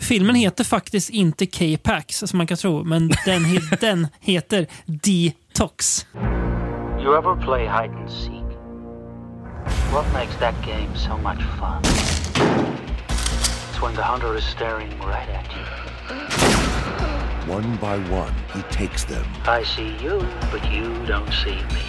[0.00, 6.06] Filmen heter faktiskt inte K-Pax som man kan tro, men den, he- den heter Detox.
[7.00, 8.42] You ever play hide and seek?
[9.92, 11.82] What makes that game so much fun?
[13.70, 15.64] It's when the hunter is staring right at you.
[17.54, 19.24] One by one, he takes them.
[19.46, 20.18] I see you,
[20.50, 21.82] but you don't see me.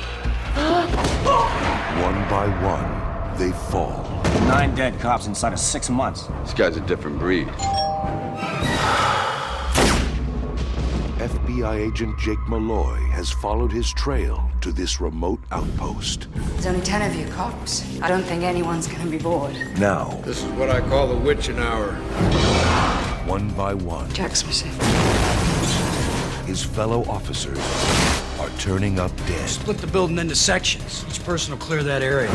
[2.03, 4.03] One by one, they fall.
[4.47, 6.27] Nine dead cops inside of six months.
[6.43, 7.47] This guy's a different breed.
[11.19, 16.27] FBI agent Jake Malloy has followed his trail to this remote outpost.
[16.33, 17.83] There's only ten of you cops.
[18.01, 19.55] I don't think anyone's gonna be bored.
[19.79, 21.93] Now, This is what I call the witching hour.
[23.25, 24.71] one by one, Jack's missing.
[26.45, 27.57] his fellow officers
[28.39, 29.49] are turning up dead.
[29.49, 31.05] Split the building into sections.
[31.07, 32.31] Each person will clear that area.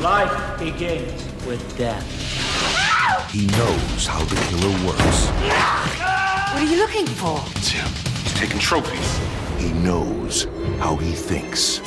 [0.00, 2.06] Life begins with death.
[3.30, 5.26] He knows how the killer works.
[6.52, 7.42] What are you looking for?
[7.56, 7.86] It's him.
[8.22, 9.20] He's taking trophies.
[9.58, 10.46] He knows
[10.78, 11.78] how he thinks.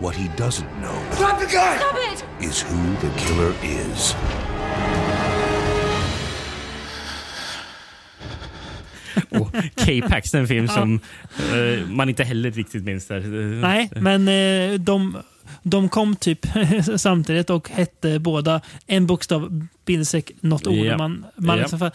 [0.00, 1.78] What he doesn't know Drop the gun!
[1.78, 2.24] Stop it!
[2.40, 4.14] is who the killer is.
[9.28, 9.52] Och
[9.84, 11.00] K-Pax, en film som
[11.38, 13.06] eh, man inte heller riktigt minns.
[13.06, 13.20] Där.
[13.60, 15.16] Nej, men eh, de,
[15.62, 16.46] de kom typ
[16.96, 20.74] samtidigt och hette båda en bokstav, bindestreck, något ord.
[20.86, 20.98] Ja.
[20.98, 21.62] Man, man Ja.
[21.62, 21.90] liksom,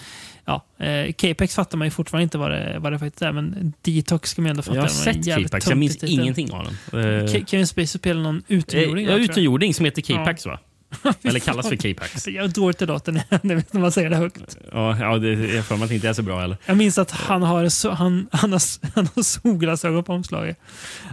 [0.46, 3.74] ja, eh, K-Pex fattar man ju fortfarande inte vad det, vad det faktiskt är, men
[3.82, 4.76] Detox ska man ändå fatta.
[4.76, 6.10] Jag har sett K-Pax, jag minns titel.
[6.10, 7.00] ingenting av den.
[7.00, 9.06] Eh, Ke- Kevin Spacey spelar någon utomjording.
[9.08, 10.60] ja, utomjording som heter K-Pax va?
[11.24, 12.28] Eller kallas för K-Pax.
[12.28, 14.58] Jag är dåligt i datorn när man säger det högt.
[14.72, 16.58] Ja, ja det, jag får mig att det inte är så bra heller.
[16.66, 18.62] Jag minns att han har, han, han har,
[18.96, 20.58] han har solglasögon på omslaget.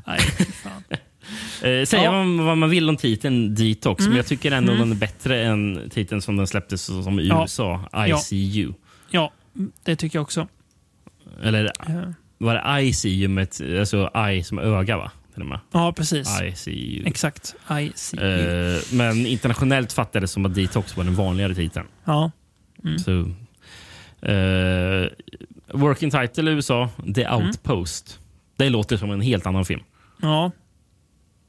[0.07, 0.21] Nej,
[0.63, 0.85] fan.
[1.63, 2.13] Eh, säga Ja.
[2.13, 4.11] vad, vad man vill om titeln Detox, Mm.
[4.11, 4.83] men jag tycker ändå Mm.
[4.89, 7.43] den är bättre än titeln som den släpptes som i Ja.
[7.43, 8.21] USA, Ja.
[8.31, 8.73] ICU.
[9.11, 9.33] Ja,
[9.85, 10.49] det tycker jag också.
[11.43, 12.13] Eller Ja.
[12.39, 15.11] var det ICU med ett, alltså I som öga va?
[15.35, 15.61] Till och med.
[15.73, 16.29] Ja, precis.
[16.43, 17.03] ICU.
[17.07, 17.55] Exakt.
[17.81, 18.17] I see.
[18.21, 21.87] Eh, men internationellt fattades som att Detox var den vanligare titeln.
[22.05, 22.31] Ja.
[22.85, 22.99] Mm.
[22.99, 23.11] Så,
[24.29, 25.09] eh,
[25.73, 27.47] working title i USA, The Mm.
[27.47, 28.21] Outpost.
[28.57, 29.83] Det låter som en helt annan film.
[30.23, 30.51] Ja.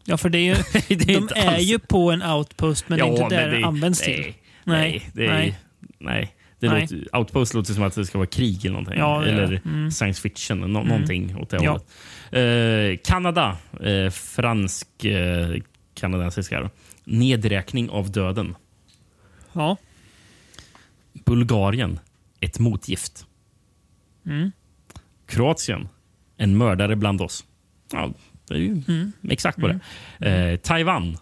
[0.05, 0.53] Ja, för det är ju,
[0.95, 3.49] Det är de är alls- ju på en outpost, men det är Ja, inte där
[3.51, 4.21] det används till.
[4.21, 4.33] nej,
[4.63, 5.59] Nej, det är, nej.
[5.99, 6.34] Nej.
[6.65, 6.81] Det Nej.
[6.81, 8.97] Låter, Outpost låter som att det ska vara krig eller någonting.
[8.99, 9.61] Ja, eller.
[9.65, 9.91] Mm.
[9.91, 10.83] science fiction, nå- Mm.
[10.87, 11.71] någonting åt det Ja.
[11.71, 11.87] hållet.
[12.31, 15.55] Eh, Kanada, eh, fransk eh,
[15.93, 16.69] kanadensiska.
[17.03, 18.55] Nedräkning av döden.
[19.53, 19.77] Ja.
[21.25, 21.99] Bulgarien,
[22.39, 23.25] ett motgift.
[24.25, 24.51] Mm.
[25.25, 25.87] Kroatien,
[26.37, 27.45] en mördare bland oss.
[27.91, 28.11] Ja,
[28.47, 29.11] det är ju Mm.
[29.29, 29.79] exakt på det.
[30.29, 31.17] Eh, Taiwan,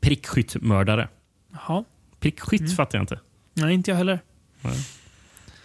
[0.00, 1.08] prickskyttmördare.
[1.52, 1.84] Jaha.
[2.20, 2.72] Prickskytt Mm.
[2.72, 3.20] fattar jag inte.
[3.54, 4.18] Nej, inte jag heller.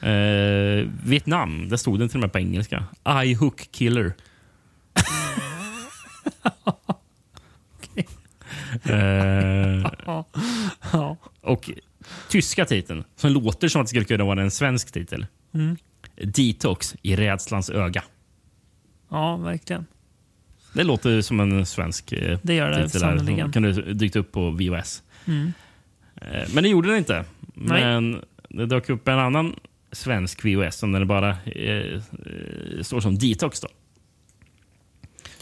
[0.02, 2.84] Eh, Vietnam, där stod den till och med på engelska.
[3.26, 4.14] I hook killer.
[8.86, 10.26] Eh, Ja.
[10.94, 11.18] Ja.
[11.42, 11.70] och
[12.30, 15.26] tyska titeln, som låter som att det skulle kunna vara en svensk titel.
[15.54, 15.78] Mm.
[16.16, 18.04] Detox i rädslans öga.
[19.10, 19.86] ja, verkligen.
[20.74, 23.02] Det låter som en svensk eh, Det gör det titel.
[23.02, 23.18] där.
[23.42, 25.04] Som kunde dykt upp på VHS.
[25.26, 25.54] Mm.
[26.16, 27.26] Eh, Men det gjorde den inte.
[27.54, 27.82] Nej.
[27.86, 28.22] Men
[28.54, 29.56] det dök upp en annan
[29.92, 32.02] svensk VHS som den bara eh, eh,
[32.82, 33.60] står som Detox.
[33.60, 33.68] Då.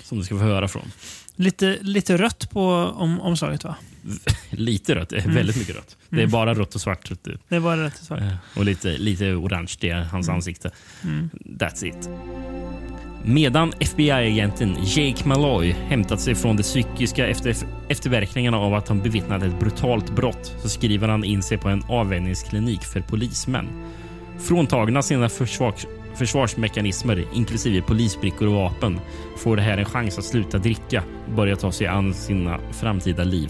[0.03, 0.91] Som du ska få höra från.
[1.35, 2.65] Lite, lite rött på
[2.95, 3.75] om, omslaget, va?
[4.49, 5.35] Lite rött, Mm.
[5.35, 5.97] väldigt mycket rött.
[6.09, 6.31] Det är Mm.
[6.31, 7.11] bara rött och svart.
[7.11, 7.37] vet du.
[7.49, 8.21] Det var rätt svart.
[8.55, 10.35] Och lite, lite orange, det är hans Mm.
[10.35, 10.71] ansikte.
[11.03, 11.29] Mm.
[11.59, 12.09] That's it.
[13.23, 17.55] Medan FBI-agenten Jake Malloy hämtat sig från de psykiska efter,
[17.87, 21.83] efterverkningarna av att han bevittnade ett brutalt brott så skriver han in sig på en
[21.87, 23.67] avvänjningsklinik för polismän.
[24.39, 28.99] Fråntagna sina försvars, försvarsmekanismer, inklusive polisbrickor och vapen,
[29.37, 33.23] får det här en chans att sluta dricka och börja ta sig an sina framtida
[33.23, 33.49] liv.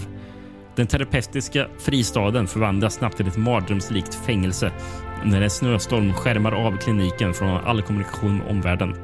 [0.76, 4.72] Den terapeutiska fristaden förvandlas snabbt till ett mardrömslikt fängelse
[5.23, 8.95] när en snöstorm skärmar av kliniken från all kommunikation med omvärlden.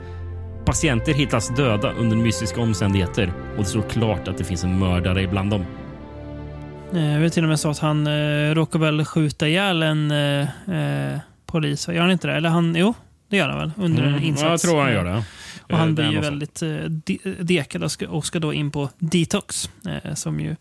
[0.66, 5.22] Patienter hittas döda under mystiska omständigheter och det står klart att det finns en mördare
[5.22, 5.66] ibland dem.
[6.94, 10.12] Eh, jag vet till och med så att han eh, råkar väl skjuta ihjäl en
[10.12, 11.88] eh, eh polis.
[11.88, 12.34] Gör han inte det?
[12.34, 12.94] Eller han, jo,
[13.30, 14.44] det gör han väl under en Mm, insats.
[14.44, 15.24] jag tror han gör det.
[15.70, 16.70] Och han blir ju väldigt eh,
[17.06, 19.70] de- dekad och ska, och ska då in på detox.
[20.04, 20.56] Eh, som ju,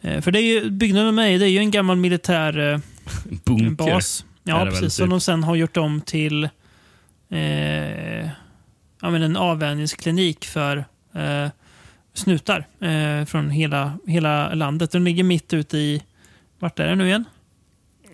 [0.00, 2.78] eh, för det är ju, byggnaden med mig, det är ju en gammal militär eh,
[3.44, 3.70] Bunker.
[3.70, 4.24] bas.
[4.42, 4.80] Ja, precis.
[4.80, 4.92] typ.
[4.92, 6.44] Som de sen har gjort om till
[7.30, 8.24] eh,
[9.00, 11.48] ja, men en avvänjningsklinik för eh,
[12.14, 12.66] snutar
[13.24, 14.90] från hela, hela landet.
[14.90, 16.02] Den ligger mitt ute i...
[16.58, 17.24] Vart är det nu igen?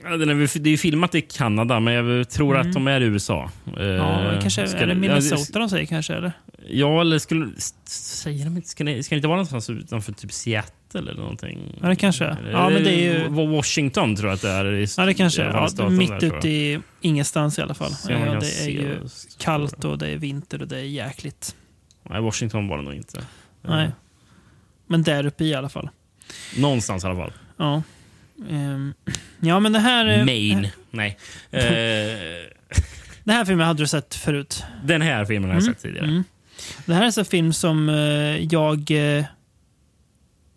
[0.04, 2.66] Ja, det är ju filmat i Kanada, men jag tror Mm.
[2.68, 3.50] att de är i USA.
[3.78, 6.14] Eh, Ja, kanske, ska är det ja, Minnesota de säger kanske?
[6.14, 6.32] Eller?
[6.68, 7.48] Ja, eller skulle...
[7.84, 8.68] Säger de inte...
[8.68, 11.58] Ska det, ska det inte vara någonstans utanför typ Seattle eller någonting?
[11.82, 12.36] Ja, det kanske.
[12.52, 14.72] Ja, men det är ju- Wa- Washington tror jag att det är.
[14.74, 15.68] I, Ja, det kanske är.
[15.78, 17.92] Ja, mitt ute i ingenstans i alla fall.
[18.08, 18.96] Ja, det är ju
[19.38, 21.56] kallt och det är vinter och det är jäkligt.
[22.10, 23.24] Nej, Washington var det nog inte.
[23.62, 23.90] Nej.
[24.86, 25.88] Men där uppe i alla fall.
[26.58, 27.32] Någonstans i alla fall.
[27.56, 27.82] Ja.
[28.50, 28.94] Ehm,
[29.40, 30.18] ja, men det här...
[30.18, 30.68] eh, Maine.
[30.90, 31.18] Nej.
[31.50, 31.62] Eh,
[33.24, 34.64] Den här filmen hade du sett förut.
[34.84, 36.06] den här filmen har jag Mm, sett tidigare.
[36.06, 36.24] mm.
[36.86, 38.90] Det här är en sån film som eh, jag...
[39.18, 39.24] eh,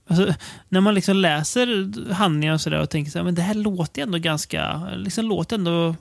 [0.08, 0.34] Alltså,
[0.70, 4.02] när man liksom läser handlingar och sådär och tänker så här, men det här låter
[4.02, 5.96] ändå ganska, liksom låter ändå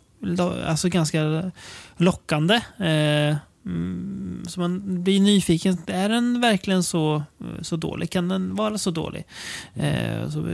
[0.66, 1.50] alltså ganska
[1.96, 2.54] lockande.
[2.78, 3.36] Eh,
[3.66, 5.78] mm, så man blir nyfiken.
[5.86, 7.22] Är den verkligen så,
[7.62, 8.10] så dålig?
[8.10, 9.24] Kan den vara så dålig?
[9.74, 10.47] Eh, så,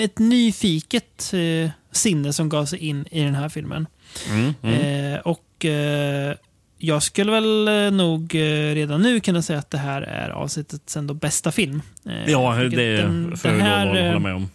[0.00, 3.86] ett nyfiket eh, sinne som gav sig in i den här filmen.
[4.30, 5.14] Mm, mm.
[5.14, 6.34] Eh, och eh,
[6.78, 10.96] jag skulle väl eh, nog eh, redan nu kunna säga att det här är avsnittets
[10.96, 11.82] ändå bästa film.
[12.26, 14.48] Ja, det den- får den jag hålla med om.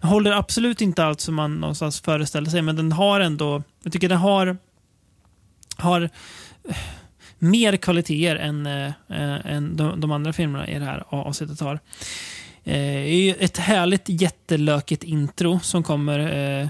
[0.00, 3.62] håller absolut inte allt som man någonstans föreställer sig, men den har ändå...
[3.82, 4.56] Jag tycker den har,
[5.76, 6.10] har
[7.38, 8.92] mer kvaliteter än, äh,
[9.46, 11.74] än de, de andra filmerna i det här avsnittet har.
[12.64, 16.68] Eh, det är ju ett härligt jättelökigt intro som kommer eh,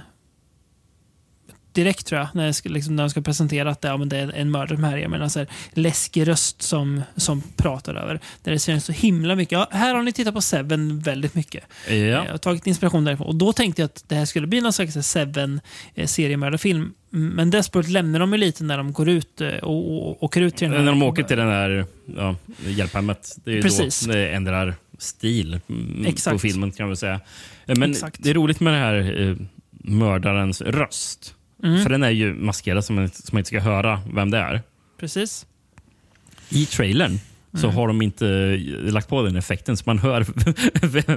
[1.72, 4.08] direkt tror jag, när, jag ska, liksom, när de ska presentera att det, ja, men
[4.08, 5.20] det är en mördare som härjar.
[5.20, 8.20] Alltså, här, läskig röst som, som pratar över.
[8.42, 9.52] Där det känns så himla mycket.
[9.52, 11.64] Ja, här har ni tittat på Seven väldigt mycket.
[11.88, 11.94] Ja.
[11.94, 13.26] Jag har tagit inspiration därifrån.
[13.26, 16.92] Och då tänkte jag att det här skulle bli någon slags Seven-seriemördarfilm.
[17.10, 20.56] Men Desperate lämnar de ju lite när de går ut eh, och, och, åker ut
[20.56, 20.84] till den här...
[20.84, 21.86] När de åker till den där
[22.16, 22.36] ja,
[22.66, 23.36] hjälphemmet.
[23.44, 24.00] Det är Precis.
[24.00, 26.40] då det ändrar stil mm, på Exakt.
[26.40, 27.20] filmen kan man säga.
[27.66, 28.16] Eh, Men Exakt.
[28.22, 29.36] det är roligt med det här eh,
[29.84, 31.34] mördarens röst.
[31.62, 31.82] Mm.
[31.82, 34.62] För den är ju maskerad som man, som man inte ska höra vem det är.
[35.00, 35.46] Precis.
[36.48, 37.18] I trailern
[37.54, 37.76] så Mm.
[37.76, 40.26] har de inte eh, lagt på den effekten så man hör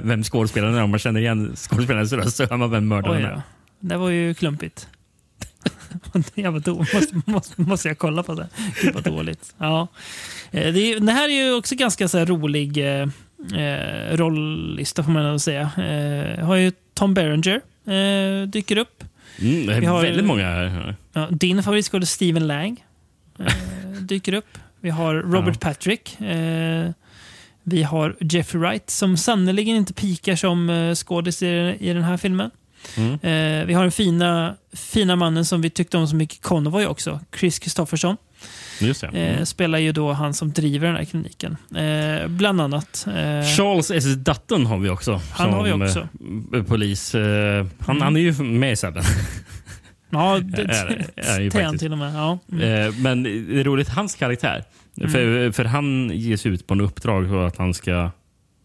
[0.02, 0.82] vem skådespelaren är.
[0.82, 3.42] Om man känner igen skådespelarens röst så hör man vem mördaren är.
[3.80, 4.88] Det var ju klumpigt.
[6.34, 6.76] jag var dum.
[6.78, 8.48] Måste, måste, måste jag kolla på det?
[8.82, 9.54] Gud vad dåligt.
[9.58, 9.88] Ja.
[10.50, 13.08] Eh, Det, är, det här är ju också ganska så rolig eh,
[13.60, 15.60] eh, rolllista får man nog säga.
[15.76, 19.04] Eh, har ju Tom Berenger eh, dyker upp.
[19.40, 20.96] Mm, det är Vi har- väldigt många här.
[21.12, 22.84] Ja, din favoritskådespelare Steven Lang
[23.38, 23.46] eh,
[24.00, 24.58] dyker upp.
[24.80, 26.20] Vi har Robert Patrick.
[26.20, 26.90] Eh,
[27.62, 32.16] vi har Jeffrey Wright som sannerligen inte pikar som eh, skådis i, i den här
[32.16, 32.50] filmen.
[32.96, 33.12] Mm.
[33.12, 37.20] Eh, vi har den fina, fina mannen som vi tyckte om så mycket, Convoy också.
[37.38, 38.16] Chris Christopherson.
[38.82, 39.46] Eh, Mm.
[39.46, 41.56] spelar ju då han som driver den här kliniken.
[41.76, 43.06] Eh, bland annat.
[43.06, 43.12] Eh,
[43.56, 44.04] Charles S.
[44.16, 45.20] Dutton har vi också.
[45.30, 46.08] Han har vi också.
[46.54, 47.14] eh, polis.
[47.14, 48.02] Eh, han, Mm.
[48.02, 49.02] han är ju med i Seven.
[50.10, 52.14] ja, det, är- är är han till och med.
[52.14, 52.38] Ja.
[52.52, 52.86] Mm.
[52.88, 53.30] Eh, Men det
[53.60, 54.64] är roligt, hans karaktär.
[55.00, 58.10] För, för han ges ut på en uppdrag för att han ska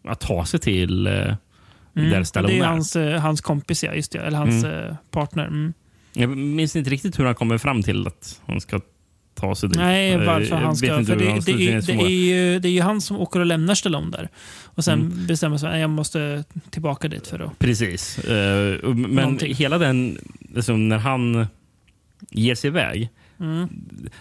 [0.08, 1.38] att ta sig till eh, där
[1.96, 2.20] Mm.
[2.22, 2.68] Och Stallone det är är.
[2.68, 3.94] hans, eh, hans kompis, ja.
[3.94, 4.20] Just det.
[4.20, 4.88] Eller hans Mm.
[4.90, 5.48] eh, partner.
[5.48, 5.74] Mm.
[6.14, 8.80] Jag minns inte riktigt hur han kommer fram till att han ska
[9.36, 9.78] ta sig dit.
[9.78, 10.88] Nej, varför han ska...
[11.06, 13.46] För det, hans det, är, det, är ju, det är ju han som åker och
[13.46, 14.30] lämnar Stallone där.
[14.64, 15.28] Och sen Mm.
[15.28, 17.60] bestämmer sig att jag måste tillbaka dit för att...
[17.60, 18.18] Precis.
[18.84, 19.56] Och- men Någonting.
[19.56, 20.18] hela den,
[20.56, 21.48] liksom, när han
[22.30, 23.10] ger sig iväg.
[23.40, 23.68] Mm.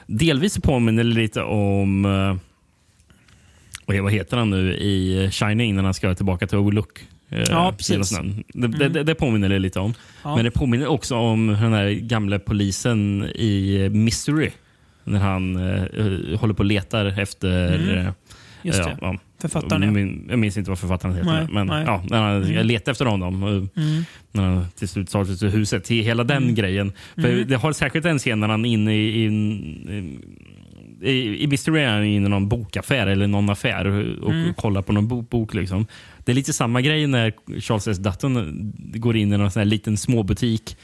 [0.06, 2.36] Delvis påminner det lite om, uh,
[4.02, 7.00] vad heter han nu i Shining när han ska tillbaka till Overlook.
[7.28, 8.10] eh, Ja, precis.
[8.10, 8.22] Det,
[8.52, 8.92] det, Mm.
[8.92, 9.94] det, det påminner det lite om.
[10.22, 10.36] Ja.
[10.36, 14.50] Men det påminner också om den här gamla polisen i Mystery.
[15.10, 17.74] När han eh, håller på och letar efter...
[17.74, 18.06] Mm.
[18.06, 18.12] eh,
[18.62, 18.96] Just det.
[19.00, 19.16] ja.
[19.40, 19.90] Författaren, ja.
[19.90, 21.30] Min- Jag minns inte vad författaren heter.
[21.32, 21.84] Nej, men nej.
[21.86, 22.66] Ja, när han Mm.
[22.66, 23.42] letar efter honom.
[23.42, 23.68] och Mm.
[24.32, 25.88] När han till slut tar sig till huset.
[25.88, 26.54] Hela den Mm.
[26.54, 26.92] grejen.
[27.14, 27.48] För Mm.
[27.48, 29.26] Det har särskilt en scen när han är inne i, i,
[31.02, 33.86] i, i Mystery är han inne i någon bokaffär eller någon affär
[34.22, 34.54] och Mm.
[34.54, 35.54] kollar på någon bo, bok.
[35.54, 35.86] Liksom.
[36.24, 37.98] Det är lite samma grej när Charles S.
[37.98, 40.76] Dutton går in i någon sån liten småbutik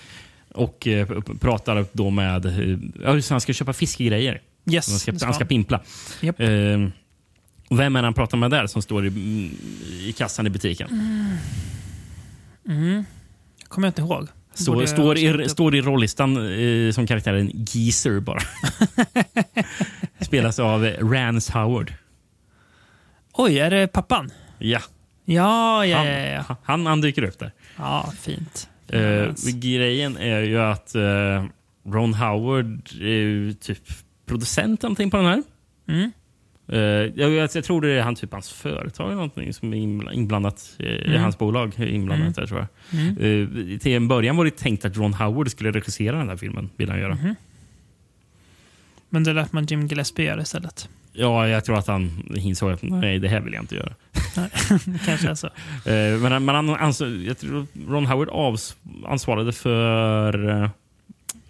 [0.57, 1.07] och eh,
[1.41, 2.47] pratar då med...
[3.05, 4.41] eh, han ska köpa fiskegrejer.
[4.71, 5.49] Yes, han, ska, han ska han.
[5.49, 5.81] pimpla.
[6.21, 6.41] Japp.
[6.41, 6.49] Eh,
[7.71, 9.11] vem är han pratar med där som står i,
[10.07, 10.89] i kassan i butiken?
[12.69, 13.05] Mm.
[13.69, 14.29] kommer jag inte ihåg.
[14.55, 18.41] Står, står, i, står i rollistan eh, som karaktären Geezer bara.
[20.21, 21.93] Spelas av Rance Howard.
[23.33, 24.31] Oj, är det pappan?
[24.59, 24.81] Ja,
[25.29, 26.45] Ja, ja, han, ja.
[26.49, 26.57] ja.
[26.63, 27.53] han, han dyker upp där.
[27.77, 28.69] Ja, fint.
[28.89, 31.45] Eh, grejen är ju att eh,
[31.87, 33.79] Ron Howard är typ
[34.27, 35.43] producent någonting på den här.
[35.89, 36.11] Mm.
[36.69, 36.79] Eh,
[37.21, 40.13] jag, jag, jag tror det är han, typ hans företag eller någonting som är inbla-
[40.13, 40.75] inblandat.
[40.79, 41.23] eh, i Mm.
[41.23, 42.61] Hans bolag är inblandat där tror
[42.91, 43.01] jag.
[43.01, 43.73] Mm.
[43.73, 46.71] Eh, till en början var det tänkt att Ron Howard skulle regissera den här filmen.
[46.77, 47.15] Vill han göra.
[47.15, 47.35] Mhm.
[49.09, 50.89] Men det lät man Jim Gillespie göra istället.
[51.19, 53.93] Ja, jag tror att han insåg att nej, det här vill jag inte göra.
[55.05, 55.49] Kanske är så.
[56.23, 58.77] Men han- men han, ansåg, jag tror Ron Howard avs,
[59.07, 60.63] ansvarade för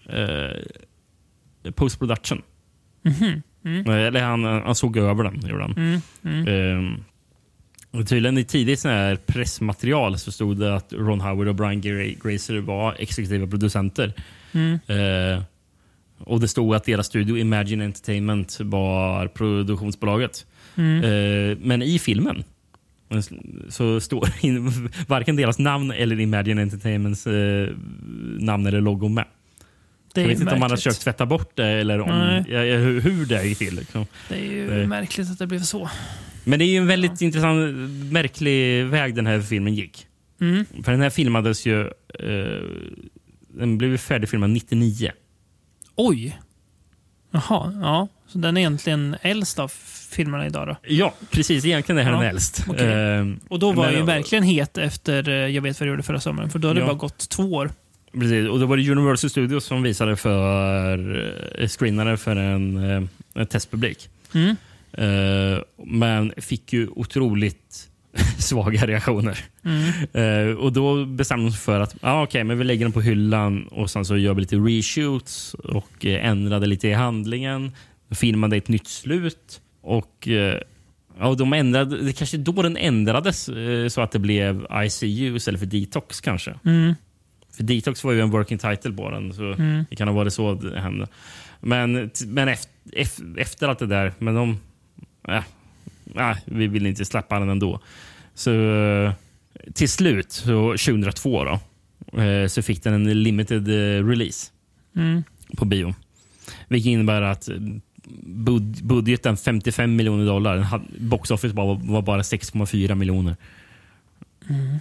[0.08, 2.42] eh, post production.
[3.02, 3.42] Mhm.
[3.64, 3.86] Mm.
[3.90, 5.46] Eh, Eller han, han såg över den.
[5.48, 5.72] Gjorde han.
[5.76, 6.00] Mm.
[6.24, 6.94] Mm.
[7.92, 11.82] Eh, tydligen i tidigt sån här pressmaterial så stod det att Ron Howard och Brian
[11.82, 14.12] Gra- Grazer var exekutiva producenter.
[14.52, 14.72] Mm.
[14.86, 15.42] Eh,
[16.18, 20.46] och det stod att deras studio Imagine Entertainment var produktionsbolaget.
[20.76, 21.04] Mm.
[21.04, 22.44] Eh, men i filmen
[23.68, 27.68] så står in, varken deras namn eller Imagine Entertainments eh,
[28.38, 29.24] namn eller logo med.
[30.14, 32.44] Det är jag vet inte om man har försökt tvätta bort det eller om, Nej.
[32.48, 33.74] ja, ja, hur, det gick till.
[33.74, 34.06] Liksom.
[34.28, 34.86] Det är ju Nej.
[34.86, 35.90] märkligt att det blev så.
[36.44, 37.76] Men det är en väldigt intressant,
[38.12, 40.06] märklig väg den här filmen gick.
[40.40, 40.64] Mm.
[40.84, 41.80] För den här filmades ju...
[42.20, 42.62] Eh,
[43.48, 45.12] den blev färdigfilmad 99.
[45.96, 46.38] Oj!
[47.30, 48.08] Jaha, ja.
[48.28, 49.68] Så den är egentligen äldst av
[50.10, 50.76] filmerna idag då?
[50.82, 51.64] Ja, precis.
[51.64, 52.64] Egentligen är den Ja, äldst.
[52.68, 52.92] okej.
[52.92, 56.02] Ehm, Och då var men- ju verkligen het efter eh, Jag vet vad du gjorde
[56.02, 56.50] förra sommaren.
[56.50, 56.86] För då hade det Ja.
[56.86, 57.70] bara gått två år.
[58.12, 60.98] Precis, och då var det Universal Studios som visade för
[61.62, 63.02] eh, screenade för en, eh,
[63.34, 64.08] en testpublik.
[64.34, 64.56] Mm.
[64.92, 67.88] Eh, men fick ju otroligt
[68.38, 69.38] svaga reaktioner.
[69.64, 70.48] Mm.
[70.50, 73.00] Eh, och Då bestämde de sig för att ah, okay, men vi lägger den på
[73.00, 77.72] hyllan och sen så gör vi lite reshoots och eh, ändrade lite i handlingen.
[78.10, 79.60] Filmade ett nytt slut.
[79.82, 80.58] Och eh,
[81.18, 85.60] ja, de ändrade, Det kanske då den ändrades eh, så att det blev ICU istället
[85.60, 86.54] för Detox kanske.
[86.64, 86.94] Mm.
[87.56, 89.84] För Detox var ju en working title på den, så Mm.
[89.90, 91.06] det kan ha varit så det hände.
[91.60, 94.58] Men, men efter, efter allt det där, men de...
[95.28, 95.42] Äh,
[96.14, 97.80] äh, vi vill inte släppa den ändå.
[98.34, 99.12] Så eh,
[99.74, 101.60] till slut, så 2002, då,
[102.22, 104.50] eh, så fick den en limited eh, release
[104.96, 105.24] Mm.
[105.56, 105.94] på bio.
[106.68, 107.48] Vilket innebär att
[108.26, 113.36] bud budgeten 55 miljoner dollar, box office var, var bara 6,4 miljoner.
[114.48, 114.76] Mm.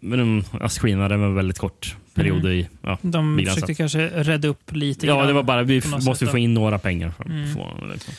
[0.00, 2.52] Men de ja, screenade med väldigt kort period Mm.
[2.52, 6.26] i ja, De försökte kanske rädda upp lite Ja, grann det var bara vi måste
[6.26, 7.10] få in några pengar.
[7.10, 7.54] För Mm.
[7.54, 8.14] få, liksom.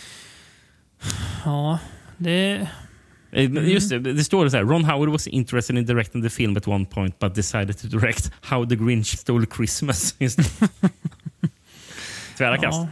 [1.46, 1.80] Ja,
[2.24, 2.68] det...
[3.32, 4.64] Eh, Just det, det står så här.
[4.64, 8.32] Ron Howard was interested in directing the film at one point but decided to direct
[8.42, 10.14] How the Grinch Stole Christmas.
[12.38, 12.78] Tvära kast.
[12.78, 12.88] Ja.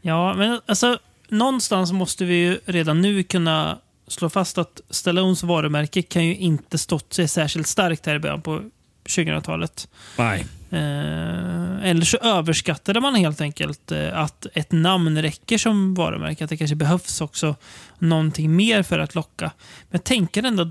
[0.00, 0.98] ja, men alltså
[1.28, 3.78] någonstans måste vi ju redan nu kunna
[4.08, 8.42] slå fast att Stallones varumärke kan ju inte stått sig särskilt starkt här i början
[8.42, 8.62] på
[9.04, 9.88] 2000-talet.
[10.18, 10.46] Nej.
[10.72, 16.44] Eh, eller så överskattade man helt enkelt eh, att ett namn räcker som varumärke.
[16.44, 17.54] Att det kanske behövs också
[17.98, 19.44] någonting mer för att locka.
[19.80, 20.68] Men jag tänker ändå att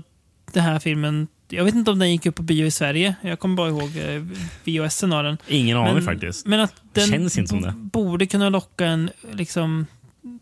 [0.52, 3.14] den här filmen, jag vet inte om den gick upp på bio i Sverige.
[3.22, 4.22] Jag kommer bara ihåg eh,
[4.64, 5.36] VHSen av den.
[5.48, 6.46] Ingen aning faktiskt.
[6.46, 7.72] Men att den Känns inte som det.
[7.76, 9.86] borde kunna locka en liksom,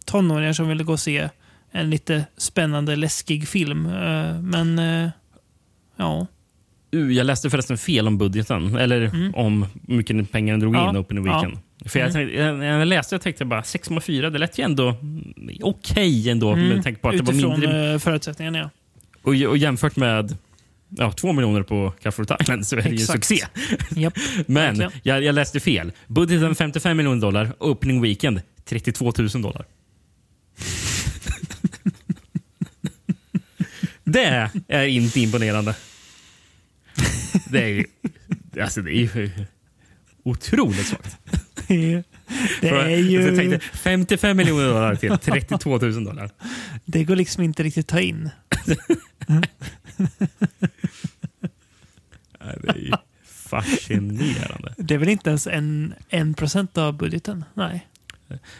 [0.04, 1.28] tonåringar som vill gå och se
[1.70, 3.86] en lite spännande, läskig film.
[3.86, 4.80] Eh, Men
[5.96, 6.26] ja.
[6.94, 8.76] Uh, jag läste förresten fel om budgeten.
[8.76, 10.84] Eller om hur mycket pengar den drog Mm.
[10.84, 10.90] Ja.
[10.90, 11.22] in Open Ja.
[11.22, 11.58] Weekend.
[11.86, 12.26] För jag Mm.
[12.28, 16.52] tänkte, jag- jag läste jag tänkte bara 6,4 det lät ju ändå mm, okej ändå.
[16.52, 16.68] Mm.
[16.68, 17.92] Med tanke på att det var Utifrån mindre.
[17.92, 18.70] eh, förutsättningarna, ja.
[19.22, 20.36] Och, och jämfört med
[20.88, 23.38] ja, två miljoner på Carrefour Thailand så är det ju succé.
[23.90, 24.14] Japp,
[24.46, 25.92] Men jag, jag läste fel.
[26.06, 29.64] Budgeten 55 miljoner dollar, opening weekend 32 000 dollar.
[34.04, 35.74] det är inte imponerande.
[37.50, 37.84] Det är ju
[38.62, 39.30] alltså det är ju
[40.22, 41.18] otroligt svagt.
[41.68, 42.02] Det är ju...
[43.22, 46.30] Jag tänkte 55 miljoner dollar till 32 000 dollar.
[46.84, 48.30] Det går liksom inte riktigt att ta in.
[49.28, 49.42] Nej,
[52.62, 52.92] Det är ju
[53.24, 54.74] fascinerande.
[54.76, 57.44] Det är väl inte ens en, en procent av budgeten?
[57.54, 57.86] Nej.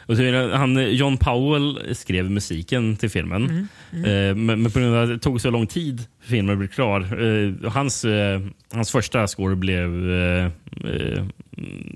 [0.06, 0.16] Och
[0.58, 3.44] han, John Powell skrev musiken till filmen.
[3.44, 6.52] Mm, Eh, men, men på grund av att det tog så lång tid för filmen
[6.52, 7.00] att bli klar.
[7.00, 8.40] Eh, hans, eh,
[8.72, 9.90] hans första score blev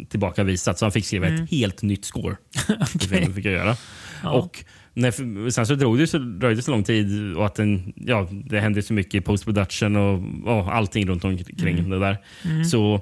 [0.09, 1.45] tillbakavisat, så han fick skriva Mm.
[1.45, 2.37] ett helt nytt score.
[3.11, 3.77] filmen fick jag göra.
[4.23, 4.31] Ja.
[4.31, 7.93] Och när, sen så drog det så, dröjde det så lång tid och att den,
[7.97, 10.23] ja, det hände så mycket i post-production och,
[10.59, 11.91] och allting runt omkring Mm.
[11.91, 12.17] det där.
[12.45, 12.65] Mm.
[12.65, 13.01] Så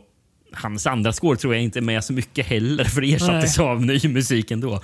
[0.53, 3.67] hans andra score tror jag inte är med så mycket heller, för det ersattes Nej.
[3.67, 4.81] av ny musik ändå.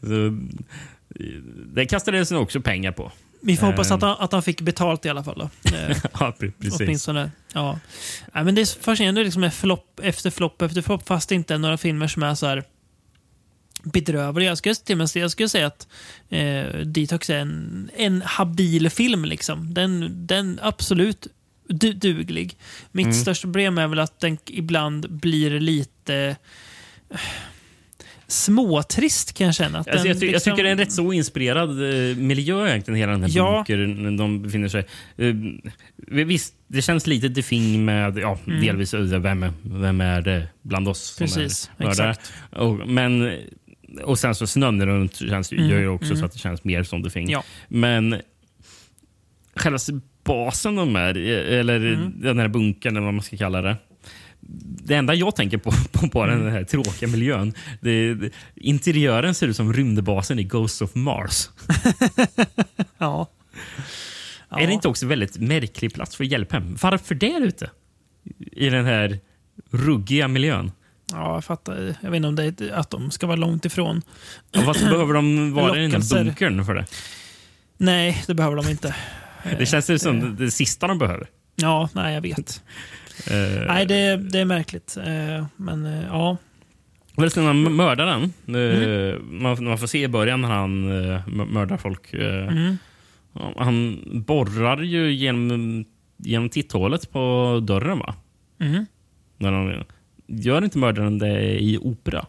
[0.00, 0.38] Så,
[1.74, 3.12] det kastades nog också pengar på.
[3.42, 5.38] Vi får hoppas Eh, att han, att han fick betalt i alla fall.
[5.38, 5.50] Då.
[5.76, 6.80] Eh, ja, pre- precis.
[6.80, 7.30] Åtminstone.
[7.52, 7.78] Ja.
[8.34, 11.54] Nej, men det är fascinerande liksom med flopp efter flopp efter flopp fast det inte
[11.54, 12.64] är några filmer som är så här
[13.82, 14.48] bedrövliga.
[14.48, 15.88] Jag skulle, till och jag skulle säga att
[16.28, 19.24] eh, Detox är en, en habil film.
[19.24, 19.74] Liksom.
[19.74, 21.26] Den, den absolut
[21.70, 22.56] du, duglig.
[22.92, 23.14] Mitt Mm.
[23.14, 26.36] största problem är väl att den ibland blir lite
[27.10, 27.16] eh,
[28.26, 29.78] småtrist kan jag känna.
[29.78, 32.68] Att Alltså, jag, ty jag liksom- tycker det är en rätt så inspirerad eh, miljö
[32.68, 33.64] egentligen, hela den här Ja.
[33.68, 34.86] bunkern de befinner sig.
[35.16, 35.34] Eh,
[36.26, 38.60] visst, det känns lite defing med, ja, Mm.
[38.60, 42.10] delvis eh, vem, är- vem är det bland oss som Precis, är mördare.
[42.10, 42.32] exakt.
[42.52, 43.38] Och, men,
[44.04, 46.16] och sen så snön runt känns, Mm, gör ju också mm.
[46.16, 47.30] så att det känns mer som defing.
[47.30, 47.44] Ja.
[47.68, 48.16] Men
[49.56, 49.78] själva
[50.24, 52.12] basen de är, eller Mm.
[52.22, 53.76] den här bunkern eller vad man ska kalla det.
[54.84, 56.44] Det enda jag tänker på, på, på Mm.
[56.44, 61.48] den här tråkiga miljön, det, det, interiören ser ut som rymdbasen i Ghost of Mars.
[62.98, 63.26] Ja.
[64.50, 66.76] Är det inte också väldigt märklig plats för hjälphem?
[66.82, 67.70] Varför där ute?
[68.52, 69.18] I den här
[69.70, 70.72] ruggiga miljön.
[71.12, 71.94] Ja, jag fattar.
[72.00, 74.02] Jag vet inte om det är att de ska vara långt ifrån.
[74.56, 76.86] Och vad behöver de vara i den bunkern för det?
[77.76, 78.94] Nej, det behöver de inte.
[79.58, 81.26] Det känns ju som det sista de behöver.
[81.56, 82.62] Ja, nej, jag vet.
[83.30, 84.96] Eh, Nej, det, det är märkligt.
[84.96, 86.36] Eh, Men eh, ja.
[87.16, 88.32] Den här mördaren.
[88.48, 89.42] Mm.
[89.42, 92.12] Man, man får se i början när han mö- mördar folk.
[92.12, 92.76] Mm.
[93.56, 95.84] Han borrar ju genom,
[96.16, 98.14] genom titthålet på dörren, va?
[98.60, 98.86] Mm.
[99.38, 99.84] När han,
[100.26, 102.26] gör inte mördaren det i opera?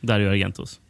[0.00, 0.80] Där gör Argentos.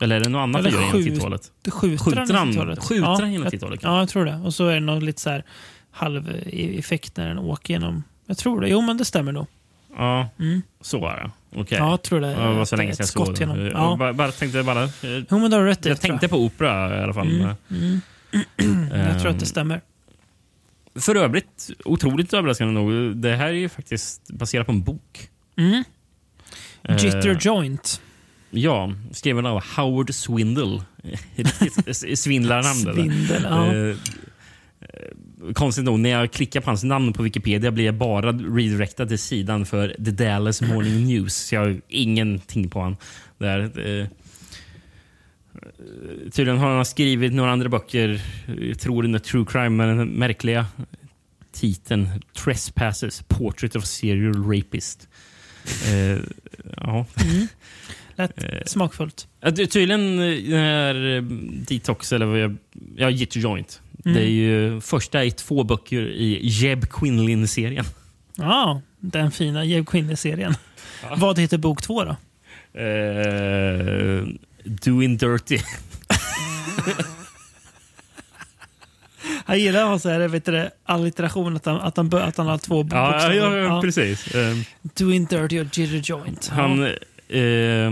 [0.00, 1.52] Eller är det något annat Eller han gör genom skjut- titthålet?
[1.62, 2.78] Det skjuter, Skjuter han- titthålet.
[2.84, 3.80] skjuter ja, han genom jag- titthålet?
[3.82, 4.36] Ja, jag tror det.
[4.44, 5.44] Och så är det någon lite så här
[5.90, 8.04] halv-effekt när den åker genom...
[8.26, 8.68] Jag tror det.
[8.68, 9.46] Jo, men det stämmer nog.
[9.96, 10.62] Ja, Mm.
[10.80, 11.30] så var det.
[11.60, 11.78] Okej.
[11.78, 12.26] Ja, jag tror det.
[12.34, 13.70] Det var så länge sedan jag såg genom- det.
[13.70, 13.96] ja.
[14.06, 14.88] Jag bara, tänkte bara...
[15.28, 17.26] Jo, men det har du rätt Jag tror tänkte på opera i alla fall.
[17.28, 18.00] Mm, mm.
[19.06, 19.80] Jag tror att det Ehm, stämmer.
[20.94, 25.28] För övrigt, otroligt överraskande nog, det här är ju faktiskt baserat på en bok.
[25.56, 25.84] Mm.
[26.82, 28.00] Eh, Jitter Joint.
[28.50, 30.82] Ja, skriven av Howard Swindle.
[32.16, 32.94] Svindlarnamn.
[32.94, 33.74] Svindel, ja.
[33.74, 38.32] Eh, eh, Konstigt nog, när jag klickar på hans namn på Wikipedia blir jag bara
[38.32, 41.34] redirectad till sidan för The Dallas Morning News.
[41.34, 42.96] Så jag har ingenting på han
[43.38, 43.88] där.
[43.88, 44.06] Eh,
[46.32, 48.20] Tydligen har han skrivit några andra böcker,
[48.60, 50.66] jag tror det är true crime, med den märkliga
[51.52, 52.08] titeln
[52.44, 55.08] Trespasses, Portrait of Serial Rapist.
[55.88, 56.18] Eh,
[56.76, 57.06] ja.
[58.18, 59.26] Lät Eh, smakfullt.
[59.40, 61.22] Ja, tydligen eh, den här eh,
[61.68, 62.56] Detox, eller vad jag...
[62.96, 63.80] Ja, Jitter Joint.
[64.04, 64.14] Mm.
[64.16, 67.84] Det är ju första i två böcker i Jeb Quinlin-serien.
[68.36, 70.54] Ja, den fina Jeb Quinley-serien.
[71.16, 72.16] Vad heter bok två då?
[72.80, 74.26] Eh,
[74.64, 75.58] doing Dirty.
[79.46, 82.46] Jag gillar att ha så här, vet du, allitteration, att han, att, han, att han
[82.46, 83.56] har två ja, bokstäver.
[83.56, 84.34] ja, ja, precis.
[84.34, 86.48] Eh, Doing Dirty och Jitter Joint.
[86.48, 86.88] han, Ja.
[87.30, 87.90] Eh,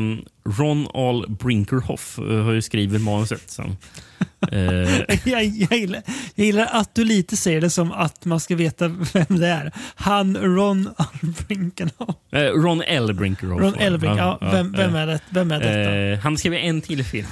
[0.59, 3.51] Ron Al Brinkerhoff eh, har ju skrivit manuset.
[3.51, 3.63] Så.
[4.53, 6.03] Eh, jag, jag, gillar,
[6.35, 9.73] jag gillar att du lite säger det som att man ska veta vem det är.
[9.95, 12.17] Han Ron Albrinkenhoff.
[12.33, 13.15] eh, Ron L.
[13.15, 13.61] Brinkerhoff.
[13.61, 15.95] Ron Elbrink, ja, vem, vem, är det, vem är detta?
[15.95, 17.27] Eh, han skrev en till film.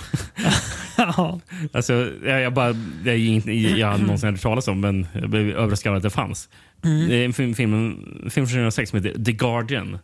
[0.97, 1.40] ja.
[1.72, 2.72] Alltså, jag, jag, bara,
[3.05, 6.48] det är inget jag någonsin hört talas om, men jag blev överraskad att det fanns.
[6.85, 7.09] Mm.
[7.09, 7.97] Det är en film, film,
[8.31, 9.98] film från 2006 som heter The Guardian.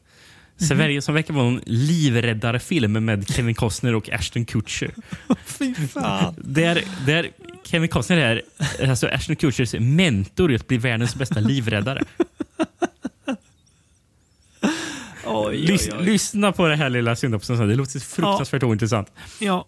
[0.61, 0.66] Mhm.
[0.66, 4.91] Sverige som verkar vara en livräddarfilm med Kevin Costner och Ashton Kutcher.
[5.45, 6.35] Fy fan.
[6.39, 7.31] Där, där
[7.65, 8.43] Kevin Costner är
[8.91, 12.03] alltså Ashton Kutchers mentor i att bli världens bästa livräddare.
[15.24, 16.05] Oj, Lys, oj, oj.
[16.05, 17.69] Lyssna på det här lilla synopsisen.
[17.69, 19.12] Det låter fruktansvärt ointressant.
[19.39, 19.66] Ja.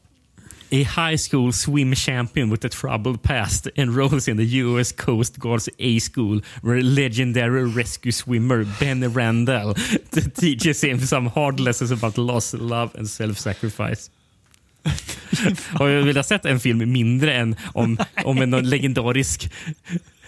[0.75, 4.93] A high school swim champion with a troubled past enrolls in the U.S.
[4.93, 9.75] Coast Guard's A school where legendary rescue swimmer Ben Randall
[10.41, 14.11] teaches him some hard lessons about loss, love and self-sacrifice.
[15.79, 19.51] Har jag velat sett en film mindre än om, om en legendarisk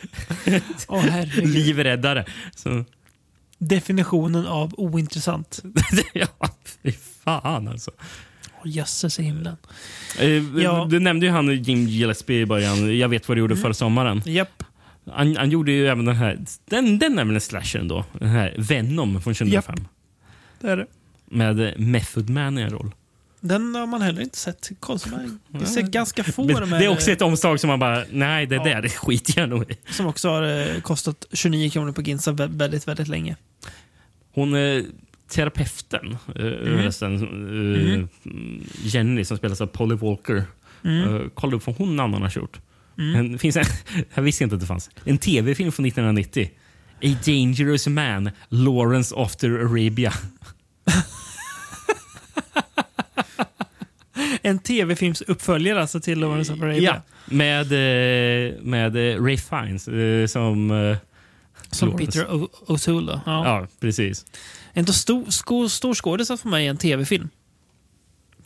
[0.89, 1.49] herregud.
[1.49, 2.25] livräddare.
[2.55, 2.85] Så,
[3.59, 5.62] Definitionen av ointressant.
[6.12, 6.27] ja,
[6.83, 6.93] fy
[7.25, 7.91] fan alltså.
[8.69, 9.57] Jösses i himlen.
[10.19, 10.28] Eh,
[10.62, 10.86] Ja.
[10.91, 12.99] Du nämnde ju han Jim Gillespie i början.
[12.99, 14.23] Jag vet vad du gjorde förra sommaren.
[14.24, 14.62] Japp.
[15.12, 16.39] Han, han gjorde ju även den här.
[16.65, 18.05] Den, den är väl en slasher ändå?
[18.19, 19.74] Den här Venom från 2005.
[20.61, 20.86] Det är det.
[21.31, 22.91] Med eh, Method Man i en roll.
[23.41, 24.70] Den har man heller inte sett.
[24.81, 25.12] Konstigt.
[25.12, 28.05] man- Jag ser ganska få Men de det är också ett omslag som man bara,
[28.11, 28.65] nej det Ja.
[28.65, 29.77] där det skiter jag nog i.
[29.93, 30.43] Som också har
[30.74, 33.36] eh, kostat 29 kronor på Ginsa vä- väldigt, väldigt länge.
[34.35, 34.85] Hon är
[35.29, 37.15] terapeuten, eh, resten,
[37.95, 38.05] eh,
[38.83, 40.45] Jenny som spelas av Polly Walker.
[40.85, 41.09] Mm.
[41.09, 42.61] Uh, kolla upp vad hon annan har gjort.
[42.99, 43.15] Mm.
[43.15, 43.65] En, finns en,
[44.15, 44.91] jag visste inte att det fanns.
[45.05, 46.51] En tv-film från 1990.
[47.03, 50.13] A Dangerous Man, Lawrence After Arabia.
[54.43, 56.83] En tv-films uppföljare alltså till Lawrence of Arabia.
[56.83, 60.71] Ja, med, eh, med eh, Ray Fiennes eh, som...
[61.75, 62.19] eh, Som Lawrence.
[62.21, 63.07] Peter O- O'Toole.
[63.07, 63.21] då.
[63.27, 63.47] Ja.
[63.61, 64.27] Ja, precis.
[64.73, 67.29] En stor, sko, stor skådis för mig i en tv-film.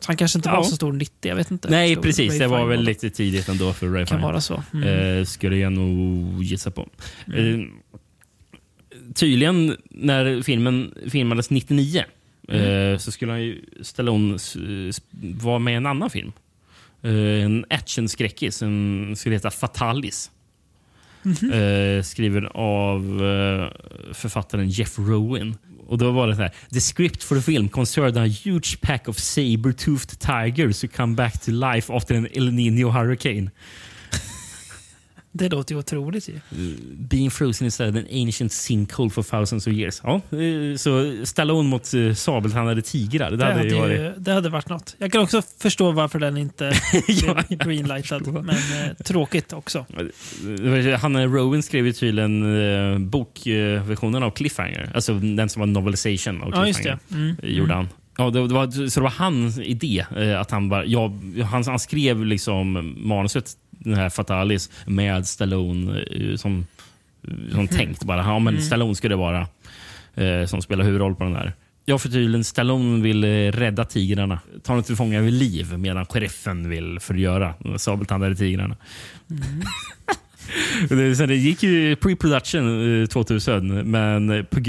[0.00, 0.56] Så han kanske inte Ja.
[0.56, 1.70] var så stor 90, jag vet inte.
[1.70, 2.30] Nej, Stor precis.
[2.30, 4.62] Ray Det var Fiennes väl lite tidigt ändå för Ray Kan vara så.
[4.74, 5.18] Mm.
[5.18, 6.88] Eh, skulle jag nog gissa på.
[7.26, 7.58] Eh,
[9.14, 12.04] tydligen när filmen filmades 99
[12.48, 12.92] Mm.
[12.92, 14.38] eh, så skulle han ju Stallone
[15.20, 16.32] vara med i en annan film.
[17.02, 17.12] Eh,
[17.44, 20.30] en actionskräckis som skulle heta Fatalis.
[21.22, 21.52] Mhm.
[21.52, 25.56] Eh, skriven av eh, författaren Jeff Rowan.
[25.86, 26.52] Och då var det så här.
[26.72, 31.40] The script for the film concerned a huge pack of saber-toothed tigers who come back
[31.44, 33.50] to life after an El Nino hurricane.
[35.38, 36.40] Det låter ju otroligt ju.
[36.96, 40.00] Being frozen instead an ancient sinkhole for thousands of years.
[40.04, 43.30] Ja, eh, så Stallone mot eh, sabeltandade tigrar.
[43.30, 44.24] Det, Det hade hade, ju varit...
[44.24, 44.96] det hade varit något.
[44.98, 46.72] Jag kan också förstå varför den inte
[47.08, 48.26] Ja, blev greenlightad.
[48.32, 49.86] Men eh, tråkigt också.
[51.00, 52.60] Han eh, Rowan skrev ju tydligen
[52.92, 54.90] eh, bokversionen av Cliffhanger.
[54.94, 57.00] Alltså den som var novelization av Ja, just Cliffhanger.
[57.08, 57.14] det.
[57.16, 57.36] Mm.
[57.42, 57.88] eh, Gjorde han.
[58.20, 60.04] Ja, det, var, så det var hans idé.
[60.40, 61.12] Att han, bara, ja,
[61.50, 66.66] han, han skrev liksom manuset, den här Fatalis, med Stallone eh, som,
[67.52, 68.04] som tänkt.
[68.04, 68.18] bara.
[68.20, 68.62] Ja, men Mm.
[68.66, 69.46] Stallone skulle det vara
[70.14, 71.52] eh, som spelar huvudroll på den där.
[71.84, 74.40] Ja, för tydligen Stallone vill eh, rädda tigrarna.
[74.62, 78.76] Ta dem till fånga vid liv medan sheriffen vill förgöra de sabeltandade tigrarna.
[80.88, 84.60] Det, så det gick ju pre-production eh, 2000, men, eh, på,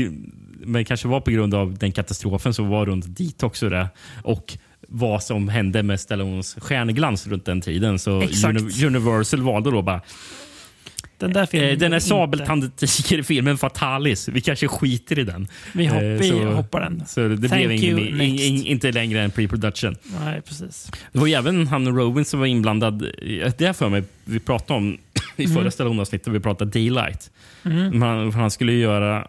[0.66, 3.70] men kanske var på grund av den katastrofen som var runt dit också.
[3.70, 3.88] Det,
[4.24, 4.58] och
[4.92, 8.00] vad som hände med Stallones stjärnglans runt den tiden.
[8.00, 8.60] Så Exakt.
[8.60, 10.02] Uni- Universal valde då bara
[11.18, 11.70] Den där filmen.
[11.70, 14.28] eh, den är sabeltandtiger-filmen Fatalis.
[14.28, 15.48] Vi kanske skiter i den.
[15.74, 17.04] Vi, hopp, Eh, vi så- hoppar den.
[17.08, 19.96] Så det Thank blev ingen, in, in, inte längre en pre-production.
[20.24, 20.92] Nej, precis.
[21.12, 23.00] Det var ju även han Rowan som var inblandad.
[23.58, 24.98] Det är för mig vi pratade om
[25.38, 25.58] i Mm.
[25.58, 26.34] förra Stallone-avsnittet.
[26.34, 27.32] Vi pratade Daylight.
[27.66, 28.02] Mm.
[28.02, 29.28] Han, han skulle göra...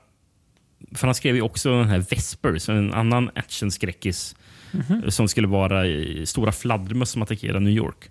[0.94, 4.36] För han skrev ju också den här Vesper, så en annan actionskräckis
[4.72, 5.10] Mhm.
[5.10, 8.10] som skulle vara i stora fladdermöss som attackerar New York.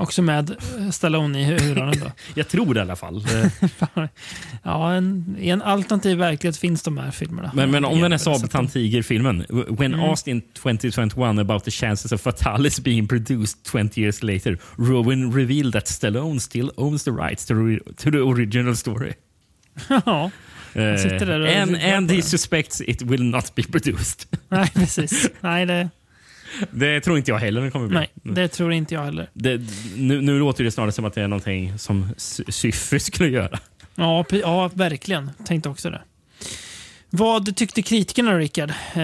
[0.00, 2.10] Också med eh, Stallone i huvudrollen då.
[2.34, 3.24] Jag tror det i alla fall.
[3.96, 4.06] Eh,
[4.62, 7.50] ja, en, I en alternativ verklighet finns de här filmerna.
[7.54, 8.34] Men, men om den sett dem.
[8.34, 9.44] Sabeltand-tiger-filmen.
[9.68, 10.00] When Mm.
[10.10, 15.72] asked in 2021 about the chances of Fatalis being produced 20 years later, Rowan revealed
[15.72, 17.54] that Stallone still owns the rights to,
[17.96, 19.12] to the original story.
[20.06, 20.30] ja,
[20.76, 24.38] Uh, sitter där och and and he suspects it will not be produced.
[24.48, 25.30] nej precis.
[25.40, 25.88] Nej, det,
[26.70, 27.98] det tror inte jag heller det kommer bli.
[27.98, 29.30] nej, det tror inte jag heller.
[29.32, 29.60] Det,
[29.96, 33.58] nu, nu låter det snarare som att det är någonting som Sy- Syfy skulle göra.
[33.94, 35.30] Ja, ja, verkligen.
[35.46, 36.00] Tänkte också det.
[37.10, 38.70] Vad tyckte kritikerna, Rickard?
[38.94, 39.02] Eh,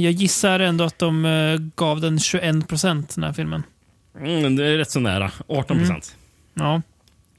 [0.00, 3.62] jag gissar ändå att de eh, gav den 21 procent, den här filmen.
[4.20, 5.30] Mm, det är rätt så nära.
[5.48, 6.16] 18 procent.
[6.54, 6.82] Ja.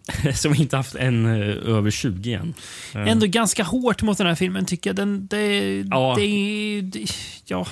[0.36, 2.54] Som inte haft en eh, över 20 än.
[2.96, 4.96] Eh, Ändå ganska hårt mot den här filmen, tycker jag.
[4.96, 6.14] Den, det, Ja.
[6.18, 7.06] det, det,
[7.46, 7.68] ja,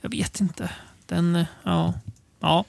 [0.00, 0.70] jag vet inte.
[1.06, 1.94] Den, eh, ja,
[2.40, 2.64] ja.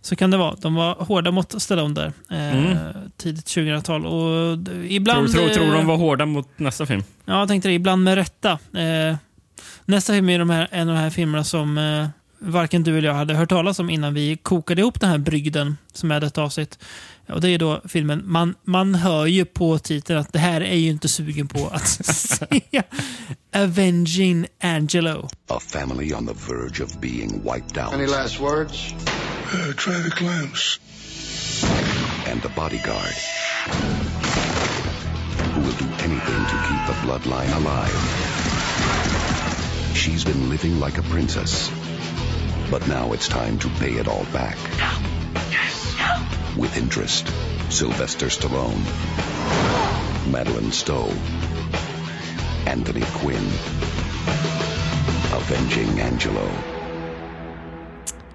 [0.00, 0.54] Så kan det vara.
[0.60, 2.12] De var hårda mot Stallone där.
[2.30, 2.76] Eh, Mm.
[3.16, 4.06] Tidigt 2000-tal.
[4.06, 4.58] Och
[4.88, 5.30] ibland...
[5.32, 7.02] tror, tror, tror de var hårda mot nästa film?
[7.24, 7.74] Ja, jag tänkte det.
[7.74, 8.50] Ibland med rätta.
[8.52, 9.16] Eh,
[9.84, 12.08] nästa film är de här, en av de här filmerna som eh,
[12.38, 15.76] varken du eller jag hade hört talas om innan vi kokade ihop den här brygden
[15.92, 16.78] som är detta avsnitt.
[17.28, 20.76] Och det är då filmen, man, man hör ju på titeln att det här är
[20.76, 22.82] ju inte sugen på att se
[23.54, 25.28] Avenging Angelo.
[25.48, 27.94] A family on the verge of being wiped out.
[27.94, 28.94] Any last words?
[29.54, 30.80] Uh, try the clamps.
[32.30, 33.14] And the bodyguard.
[35.54, 38.34] Who will do anything to keep the bloodline alive.
[39.94, 41.70] She's been living like a princess.
[42.70, 44.56] But now it's time to pay it all back.
[46.62, 47.26] With interest.
[47.70, 48.84] Sylvester Stallone.
[50.32, 51.12] Madeline Stowe.
[52.66, 53.50] Anthony Quinn.
[55.32, 56.48] Avenging Angelo.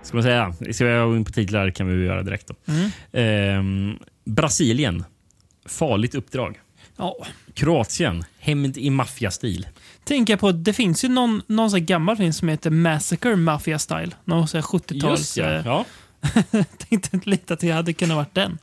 [0.02, 0.54] Ska man säga.
[0.74, 2.48] Ska vi gå in på titlar kan vi göra direkt.
[2.48, 2.74] Då.
[2.74, 2.90] Mm.
[3.12, 5.04] Ehm, Brasilien.
[5.66, 6.60] Farligt uppdrag.
[6.98, 7.16] Ja.
[7.54, 8.24] Kroatien.
[8.40, 9.68] Hämnd i maffiastil.
[10.04, 14.12] Tänker jag på, det finns ju någon, någon gammal film som heter Massacre Mafia Style.
[14.26, 15.20] Någon sån här 70-tals...
[15.20, 15.62] Just ja.
[15.66, 15.86] ja.
[16.90, 18.58] tänkte lite att det hade kunnat varit den.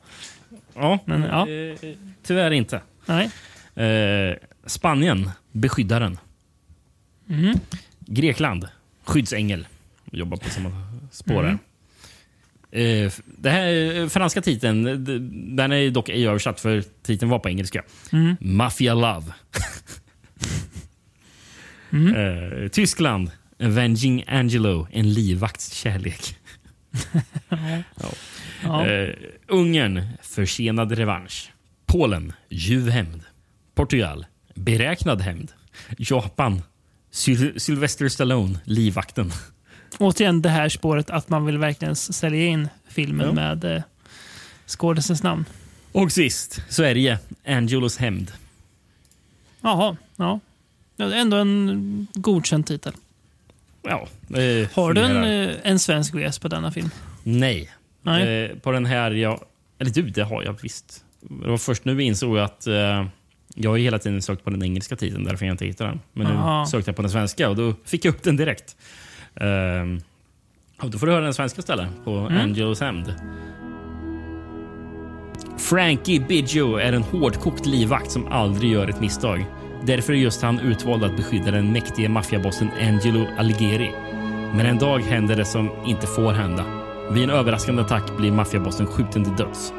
[0.74, 0.98] ja.
[1.04, 1.48] Men, ja.
[1.48, 1.78] Eh,
[2.22, 2.80] tyvärr inte.
[3.06, 3.30] Nej.
[3.74, 5.30] Eh, Spanien.
[5.52, 6.18] Beskyddaren.
[7.28, 7.58] Mm.
[7.98, 8.68] Grekland.
[9.04, 9.66] Skyddsängel.
[10.12, 10.70] Jobbar på samma
[11.10, 11.58] spår Mm.
[12.70, 15.04] Eh, det här eh, franska titeln,
[15.56, 17.84] den är dock ej översatt för titeln var på engelska.
[18.12, 18.36] Mm.
[18.40, 19.32] Mafia Love.
[21.90, 22.14] Mm.
[22.16, 23.30] Eh, Tyskland.
[23.62, 24.86] Avenging Angelo.
[24.92, 26.36] En livvakts kärlek.
[27.48, 28.08] Ja.
[28.62, 28.86] Ja.
[28.86, 29.14] Eh,
[29.48, 30.02] Ungern.
[30.22, 31.52] Försenad revansch.
[31.86, 32.32] Polen.
[32.48, 33.22] Ljuv hämnd.
[33.74, 34.26] Portugal.
[34.54, 35.52] Beräknad hämnd.
[35.98, 36.62] Japan.
[37.12, 38.58] Syl- Sylvester Stallone.
[38.64, 39.32] Livvakten.
[39.98, 43.32] Återigen det här spåret att man vill verkligen sälja in filmen Ja.
[43.32, 43.82] med eh,
[44.66, 45.44] skådisens namn.
[45.92, 47.18] Och sist, Sverige.
[47.46, 48.32] Angelos hämnd.
[49.60, 50.40] Jaha, ja.
[50.96, 52.92] Ja, det är Ändå en godkänd titel.
[53.88, 54.06] Ja,
[54.40, 55.48] eh, Har du en, fungerar.
[55.48, 56.90] eh, en svensk VS på denna film?
[57.22, 57.70] Nej.
[58.02, 58.44] Nej.
[58.44, 59.40] Eh, på den här, jag,
[59.78, 61.04] eller du, det har jag visst.
[61.20, 63.06] Det var först nu vi insåg att eh,
[63.54, 66.00] jag har ju hela tiden sökt på den engelska titeln, därför jag inte hittade den.
[66.12, 66.60] Men Aha.
[66.60, 68.76] nu sökte jag på den svenska och då fick jag upp den direkt.
[69.34, 70.00] Ehm,
[70.82, 72.40] och då får du höra den svenska istället, på Mm.
[72.40, 73.14] Angelos hämnd.
[75.58, 79.44] Frankie Biggio är en hårdkokt livvakt som aldrig gör ett misstag.
[79.86, 83.92] Därför är just han utvald att beskydda den mäktige maffiabossen Angelo Alighieri.
[84.54, 86.64] Men en dag händer det som inte får hända.
[87.10, 89.72] Vid en överraskande attack blir maffiabossen skjuten till döds.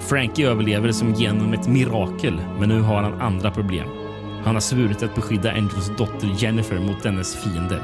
[0.00, 3.88] Frankie överlever som genom ett mirakel, men nu har han andra problem.
[4.44, 7.82] Han har svurit att beskydda Angelos dotter Jennifer mot dennes fiender.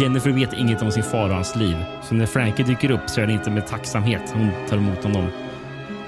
[0.00, 3.20] Jennifer vet inget om sin far och hans liv, så när Frankie dyker upp så
[3.20, 5.26] är det inte med tacksamhet hon tar emot honom.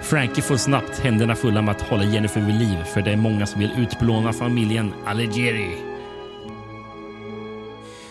[0.04, 3.46] Frankie får snabbt händerna fulla med att hålla Jennifer vid liv för det är många
[3.46, 5.70] som vill utplåna familjen Alighieri.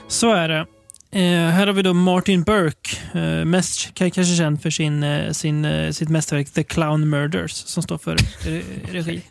[0.07, 0.65] Så är det.
[1.11, 5.65] Eh, här har vi då Martin Burke, eh, mest kanske känd för sin, eh, sin,
[5.65, 9.21] eh, sitt mästerverk The Clown Murders, som står för re- regi.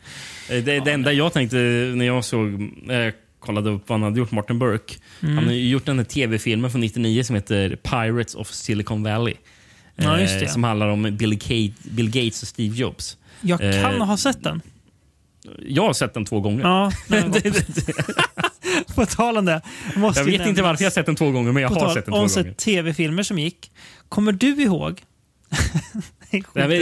[0.49, 1.57] Eh, Det, det enda jag tänkte
[1.95, 2.53] när jag såg,
[2.89, 4.93] eh, kollade upp vad han hade gjort, Martin Burke.
[5.23, 5.35] Mm.
[5.35, 9.33] Han har gjort den här tv-filmen från 99 som heter Pirates of Silicon Valley.
[9.95, 10.47] Ja, Eh.
[10.47, 13.17] Som handlar om Bill, Gates, Bill Gates och Steve Jobs.
[13.41, 14.61] Jag kan Eh, ha sett den.
[15.67, 16.63] Jag har sett den två gånger.
[16.63, 16.91] Ja.
[18.95, 19.61] På tal om det.
[19.95, 21.93] Måste jag vet inte varför jag har sett den två gånger, men jag På har
[21.93, 22.53] sett den om två så gånger.
[22.53, 23.71] tv-filmer som gick.
[24.09, 25.01] Kommer du ihåg?
[26.53, 26.73] Jag,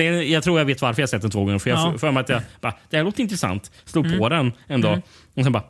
[0.00, 1.58] jag, jag tror jag vet varför jag har sett den två gånger.
[1.58, 1.98] För jag Ja.
[1.98, 3.70] för mig att jag bara, det här låter intressant.
[3.84, 4.30] Slog på Mm.
[4.30, 5.02] den en dag Mm.
[5.36, 5.64] och sen bara,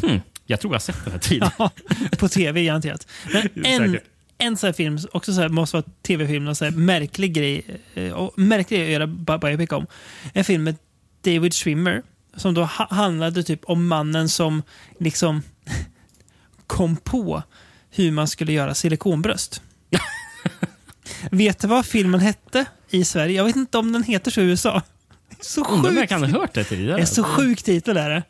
[0.00, 1.52] hmm, jag tror jag har sett den här tidigare.
[1.58, 1.70] Ja,
[2.18, 3.06] på tv garanterat.
[3.54, 3.98] Men en.
[4.40, 7.80] En sån här film, också så här, måste vara tv-film, någon så här märklig grej,
[7.94, 9.86] eh, och märklig att göra bi- biopic om.
[10.32, 10.76] En film med
[11.24, 12.02] David Schwimmer
[12.36, 14.62] som då ha- handlade typ om mannen som
[14.98, 15.42] liksom
[16.66, 17.42] kom på
[17.90, 19.62] hur man skulle göra silikonbröst.
[21.30, 23.36] vet du vad filmen hette i Sverige?
[23.36, 24.82] Jag vet inte om den heter så i USA.
[25.40, 26.08] Så Undrar om jag sjukt.
[26.08, 26.96] kan ha hört det tidigare.
[26.96, 28.22] Det är så sjuk titel är det.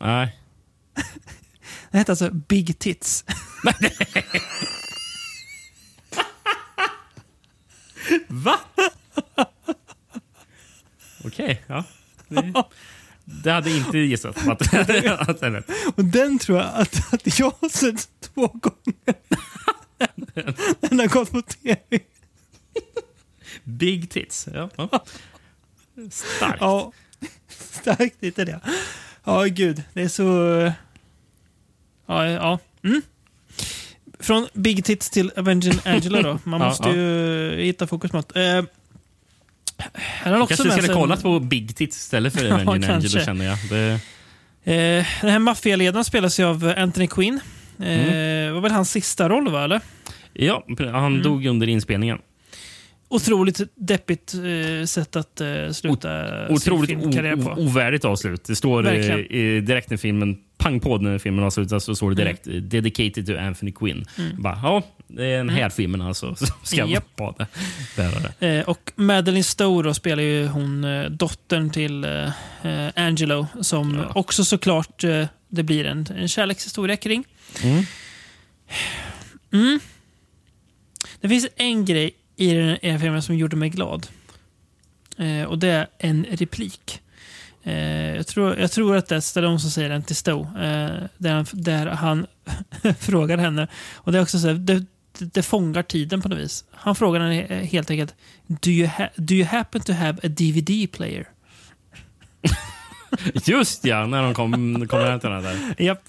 [0.00, 0.36] Nej.
[1.90, 3.24] Den hette alltså Big Tits.
[8.28, 8.60] Va?
[11.24, 11.84] Okej, ja.
[12.28, 12.52] Det,
[13.24, 14.74] det hade inte gissat att,
[15.28, 15.62] att hette.
[15.96, 19.14] Och den tror jag att, att jag har sett två gånger.
[20.80, 22.00] den har gått på tv.
[23.64, 24.48] Big tits.
[24.54, 25.04] Ja, ja.
[26.10, 26.58] Starkt.
[26.60, 26.92] Ja,
[27.48, 28.60] starkt inte det.
[29.24, 29.82] Ja, gud.
[29.92, 30.22] Det är så...
[32.06, 32.58] Ja, ja.
[32.84, 33.02] Mm.
[34.20, 36.38] Från Big Tits till Avenging Angela då.
[36.44, 36.94] Man Ja, måste ja.
[36.94, 38.36] ju hitta fokusmått.
[38.36, 38.42] Eh,
[39.94, 42.84] här har också kanske skulle sig- kollat på Big Tits istället för Ja, Avenging Angel,
[42.88, 43.18] kanske.
[43.18, 43.58] då känner jag.
[43.70, 44.00] Det,
[44.68, 47.40] Eh, den här maffialedaren spelas ju av Anthony Quinn.
[47.80, 48.54] Eh, Mm.
[48.54, 49.64] var väl hans sista roll, va?
[49.64, 49.80] Eller?
[50.32, 51.22] ja, han Mm.
[51.22, 52.18] dog under inspelningen.
[53.08, 57.42] Otroligt deppigt eh, sätt att eh, sluta Otroligt sin o- filmkarriär på.
[57.50, 58.44] o- ovärdigt avslut.
[58.44, 62.46] Det står eh, direkt när filmen, pang på när filmen avslutas, så står det direkt
[62.46, 64.04] eh, “Dedicated to Anthony Quinn”.
[64.18, 64.42] Mm.
[64.42, 66.34] Bara, ja, det är den här filmen alltså.
[66.36, 67.04] Så ska Japp.
[67.16, 67.46] vara det.
[67.96, 68.58] Bära det.
[68.58, 72.30] Eh, och Madeleine Stowe spelar ju hon eh, dottern till eh,
[72.62, 77.24] eh, Angelo som också såklart eh, det blir en, en kärlekshistoria kring.
[77.62, 77.84] Mm.
[79.52, 79.80] Mm.
[81.20, 84.06] Det finns en grej i den i den här filmen som gjorde mig glad.
[85.18, 87.00] Eh, och det är en replik.
[87.66, 90.42] Eh, jag, tror, jag tror att det är Stallone som säger den till Stowe.
[90.42, 92.26] Eh, där han, där han
[93.00, 93.68] frågar henne.
[93.94, 94.84] Och det är också så här, det,
[95.18, 96.64] det, fångar tiden på något vis.
[96.70, 98.14] Han frågar henne he- helt enkelt
[98.46, 101.28] Do you, do you happen to have a DVD player?
[103.46, 105.74] Just ja, när de kom, hem till den där.
[105.78, 106.02] Japp.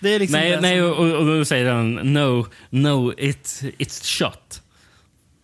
[0.00, 3.60] Det är liksom nej, det nej som- och, och då säger han no, no, it,
[3.78, 4.62] it's shot.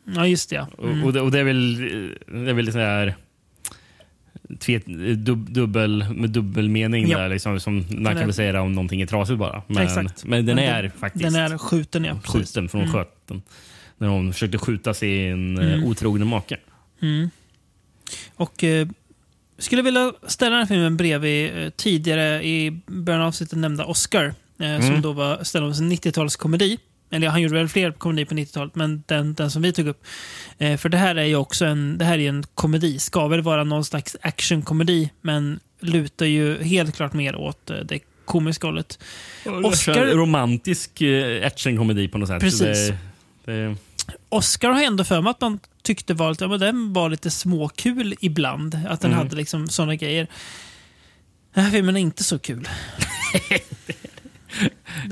[0.05, 0.57] Ja, just det.
[0.57, 0.69] ja.
[0.83, 1.01] Mm.
[1.01, 1.77] Och, och, det, och det är väl,
[2.27, 3.17] det är väl så här
[4.59, 4.87] tvet,
[5.17, 7.19] dub, dubbel, med dubbelmening Ja.
[7.19, 7.29] där.
[7.29, 9.63] Liksom, som man kan väl säga om någonting är trasigt bara.
[9.67, 10.25] Men, Exakt.
[10.25, 12.15] men den är den- faktiskt Den är skjuten, ja.
[12.15, 12.31] precis.
[12.33, 12.93] skjuten från Mm.
[12.93, 13.43] sköten.
[13.99, 15.69] När hon försökte skjuta sin mm.
[15.73, 15.85] Mm.
[15.85, 16.57] otrogne make.
[17.03, 17.31] Mm.
[18.37, 18.89] Och eh,
[19.59, 24.25] skulle vilja ställa den här filmen bredvid eh, tidigare i början av avsnittet nämnda Oscar.
[24.25, 24.33] Eh,
[24.81, 25.03] Som Mm.
[25.03, 26.79] då var Stallones 90-talskomedi.
[27.11, 30.05] Eller han gjorde väl fler komedier på 90-talet, men den, den som vi tog upp.
[30.59, 32.99] Eh, för det här är ju också en, det här är en komedi.
[32.99, 37.99] Ska väl vara någon slags actionkomedi, men lutar ju helt klart mer åt eh, det
[38.24, 38.99] komiska hållet.
[39.45, 39.65] Oscar...
[39.65, 42.41] Oscar, Romantisk eh, actionkomedi på något sätt.
[42.41, 42.89] Precis.
[42.89, 42.97] Det,
[43.45, 43.77] det,
[44.28, 47.11] Oscar har jag ändå för mig att man tyckte var lite, ja, men den var
[47.11, 48.81] lite småkul ibland.
[48.89, 49.19] Att den Mm.
[49.24, 50.27] hade liksom sådana grejer.
[51.55, 52.69] Den här filmen är inte så kul.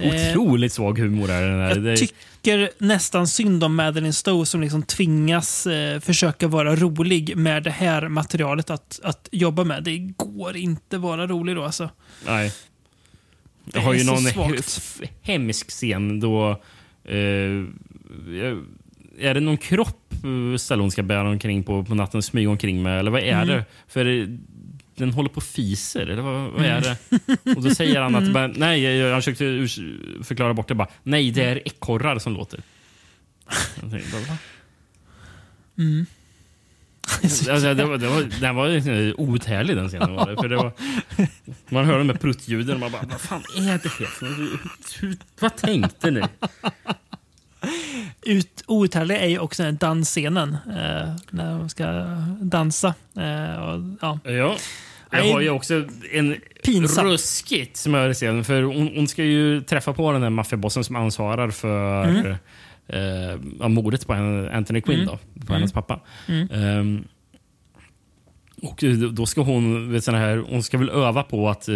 [0.02, 1.68] Otroligt svag humor är den här.
[1.68, 7.36] Jag Det, tycker nästan synd om Madeleine Stowe som liksom tvingas eh, försöka vara rolig
[7.36, 9.84] med det här materialet att, att jobba med.
[9.84, 11.90] Det går inte vara rolig då alltså.
[12.26, 12.52] nej.
[13.64, 14.80] Det Jag har ju någon svagt.
[15.22, 16.50] hemsk scen då...
[17.04, 17.64] Eh,
[19.20, 22.98] är det någon kropp uh, Stallone ska bära omkring på, på natten, smyga omkring med?
[22.98, 23.48] Eller vad är Mm.
[23.48, 23.64] det?
[23.88, 24.04] För
[24.98, 26.96] den håller på och fiser, eller vad, vad är det?
[27.56, 28.32] Och då säger han att, Mm.
[28.32, 30.88] bara, nej, jag, jag försökte urs- förklara bort det bara.
[31.02, 32.60] Nej, det är ekorrar som låter.
[33.82, 34.36] Jag tänkte, bara, va?
[35.78, 36.06] Mm.
[37.22, 40.14] Alltså, det var, det var, den var outhärdlig den scenen.
[40.14, 40.72] Var det, för det var,
[41.68, 45.16] man hör de här pruttljuden och man bara, vad fan är det här?
[45.40, 46.22] Vad tänkte ni?
[48.22, 50.56] Ut, outhärdlig är ju också den dansscenen.
[50.66, 51.86] Eh, när de ska
[52.40, 52.94] dansa.
[53.16, 54.18] Eh, och, ja.
[54.24, 54.56] Ja.
[55.10, 57.06] Jag har ju också en Pinsamt.
[57.08, 58.44] ruskigt smörig scen.
[58.44, 62.36] För hon, hon ska ju träffa på den där maffiabossen som ansvarar för Mm.
[63.62, 64.12] eh, mordet på
[64.52, 65.06] Anthony Quinn, Mm.
[65.06, 65.54] då, på Mm.
[65.54, 66.00] hennes pappa.
[66.28, 66.48] Mm.
[66.50, 67.04] Ehm,
[68.62, 71.74] och då- då ska hon, vet, sån här, hon ska väl öva på att eh,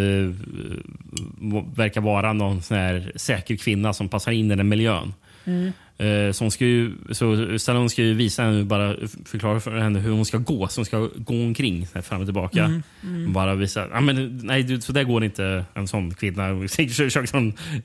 [1.74, 5.14] verka vara någon sån här säker kvinna som passar in i den miljön.
[5.44, 5.72] Mm.
[5.98, 9.98] Eh, Så hon ska ju, så Stallone ska ju visa henne, bara förklara för henne
[9.98, 10.68] hur hon ska gå.
[10.68, 12.64] Så hon ska gå omkring så fram och tillbaka.
[12.64, 13.32] Mm, mm.
[13.32, 16.68] Bara visa, ah, men, nej så där går inte en sån kvinna.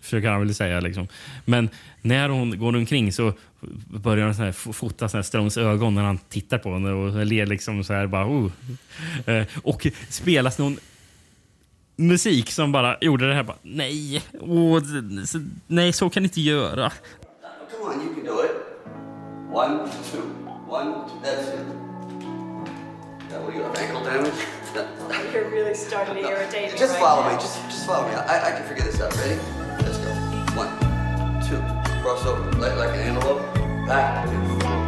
[0.02, 0.80] Försöker han, väl säga.
[0.80, 1.08] Liksom.
[1.46, 1.70] Men
[2.02, 3.34] när hon går omkring så
[3.88, 6.92] börjar hon så här, f- fota så här Stallones ögon när han tittar på henne
[6.92, 8.52] och ler liksom så här bara, oh.
[9.26, 10.78] eh, Och spelas någon
[11.96, 13.44] musik som bara gjorde det här.
[13.44, 14.22] Bara, nej,
[15.26, 16.92] så- nej, så kan ni inte göra.
[17.88, 18.52] Come on, you can do it.
[19.48, 20.20] One, two,
[20.68, 21.20] one, two.
[21.24, 21.66] That's it.
[23.32, 23.78] Yeah, what do you have?
[23.78, 24.34] Ankle damage?
[25.34, 27.36] You're really starting to irritate me Just right follow now.
[27.36, 27.42] me.
[27.42, 28.14] Just, just follow me.
[28.14, 29.16] I, I can figure this out.
[29.16, 29.40] Ready?
[29.86, 30.10] Let's go.
[30.60, 30.68] One,
[31.48, 31.64] two.
[32.04, 33.56] Cross over like, like an antelope.
[33.88, 34.88] Back and forward.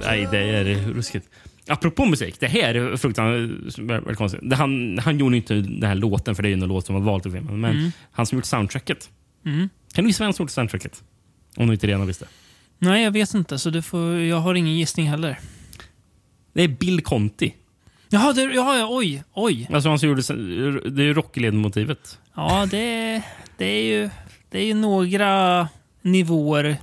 [0.00, 1.28] Nej, det är ruskigt.
[1.68, 4.52] Apropå musik, det här är fruktansvärt konstigt.
[4.52, 7.02] Han, han gjorde inte den här låten, för det är ju en låt som var
[7.02, 7.60] vald till filmen.
[7.60, 7.92] Men Mm.
[8.12, 9.10] han som gjort soundtracket.
[9.46, 9.68] Mm.
[9.94, 11.02] Kan du gissa vem som gjort soundtracket?
[11.56, 12.26] Om du inte redan visste.
[12.78, 13.58] Nej, jag vet inte.
[13.58, 15.38] Så du får, jag har ingen gissning heller.
[16.52, 17.54] Det är Bill Conti.
[18.08, 19.68] Jaha, det, ja, ja, oj, oj.
[19.72, 20.22] Alltså han som gjorde,
[20.90, 22.18] det är ju Rocky-ledmotivet.
[22.34, 23.22] Ja, det,
[23.56, 24.10] det, är ju,
[24.50, 25.68] det är ju några
[26.02, 26.76] nivåer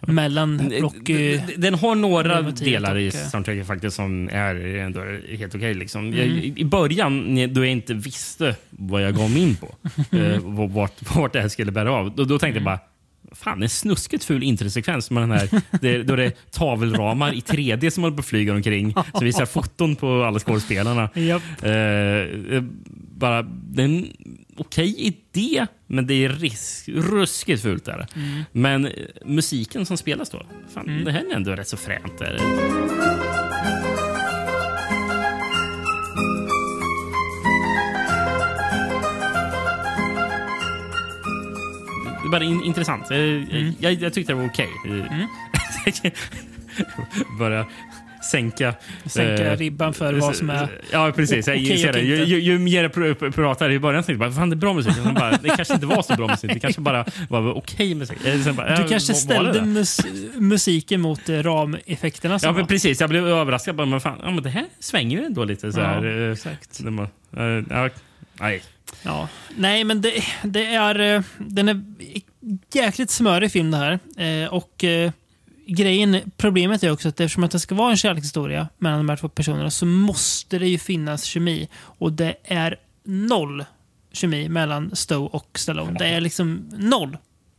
[0.00, 1.36] mellan Rocky...
[1.36, 5.00] Den- Den har några delar i och, eh, soundtracket faktiskt som är ändå
[5.38, 5.74] helt okej.
[5.74, 6.12] liksom.
[6.14, 6.52] Jag- Mm.
[6.58, 9.74] I början, då jag inte visste vad jag gav mig in på,
[10.16, 10.38] eh,
[10.68, 12.78] vart, vart det här skulle bära av, då, då tänkte jag bara
[13.32, 15.48] Fan, en snuskigt ful introsekvens med den här,
[15.80, 18.94] det, då det är tavelramar i 3D som håller på att flyga omkring.
[19.14, 21.10] Som visar foton på alla skådespelarna.
[21.14, 21.42] Japp.
[21.62, 22.62] Eh, eh,
[23.16, 24.04] bara, det
[24.58, 27.84] okej idé, men det är risk, ruskigt fult.
[27.84, 28.06] Där.
[28.16, 28.42] Mm.
[28.52, 28.92] Men eh,
[29.24, 31.04] musiken som spelas då, fan, Mm.
[31.04, 32.18] det här är ändå rätt så fränt.
[32.18, 32.40] Där.
[42.22, 43.10] Det bara in, intressant.
[43.10, 43.18] Eh,
[43.80, 44.68] Jag, jag tyckte det var okej.
[44.86, 46.12] Eh,
[47.38, 47.66] Börja
[48.24, 48.74] sänka...
[49.06, 51.46] Sänka eh, ribban för vad som är Ja, precis.
[51.46, 52.00] Jag okej ser det.
[52.00, 54.54] Ju, ju, ju mer jag pr- pr- pratar i början tänkte jag bara, fan det
[54.54, 54.92] är bra musik.
[54.94, 56.50] Sen bara, det kanske inte var så bra musik.
[56.54, 58.18] Det kanske bara var okej musik.
[58.26, 60.00] Eh, sen bara, Du ja, kanske ställde mus
[60.36, 62.38] musiken mot eh, rameffekterna.
[62.42, 63.00] Ja, men precis.
[63.00, 63.74] Jag blev överraskad.
[63.76, 65.72] Bara, men fan, ja, men det här svänger ju ändå lite.
[65.72, 66.26] Så Ja, här.
[66.26, 66.80] Eh, exakt.
[67.36, 67.88] eh, ja,
[68.40, 68.62] nej.
[69.02, 69.28] Ja.
[69.56, 70.12] Nej, men det,
[70.42, 71.14] det är...
[71.16, 71.80] eh, Den är
[72.74, 73.98] jäkligt smörig film det här.
[74.44, 75.12] Eh, och eh,
[75.68, 79.16] grejen, problemet är också att eftersom att det ska vara en kärlekshistoria mellan de här
[79.16, 81.68] två personerna så måste det ju finnas kemi.
[81.74, 83.64] Och det är noll
[84.12, 85.98] kemi mellan Stowe och Stallone.
[85.98, 87.16] Det är liksom noll.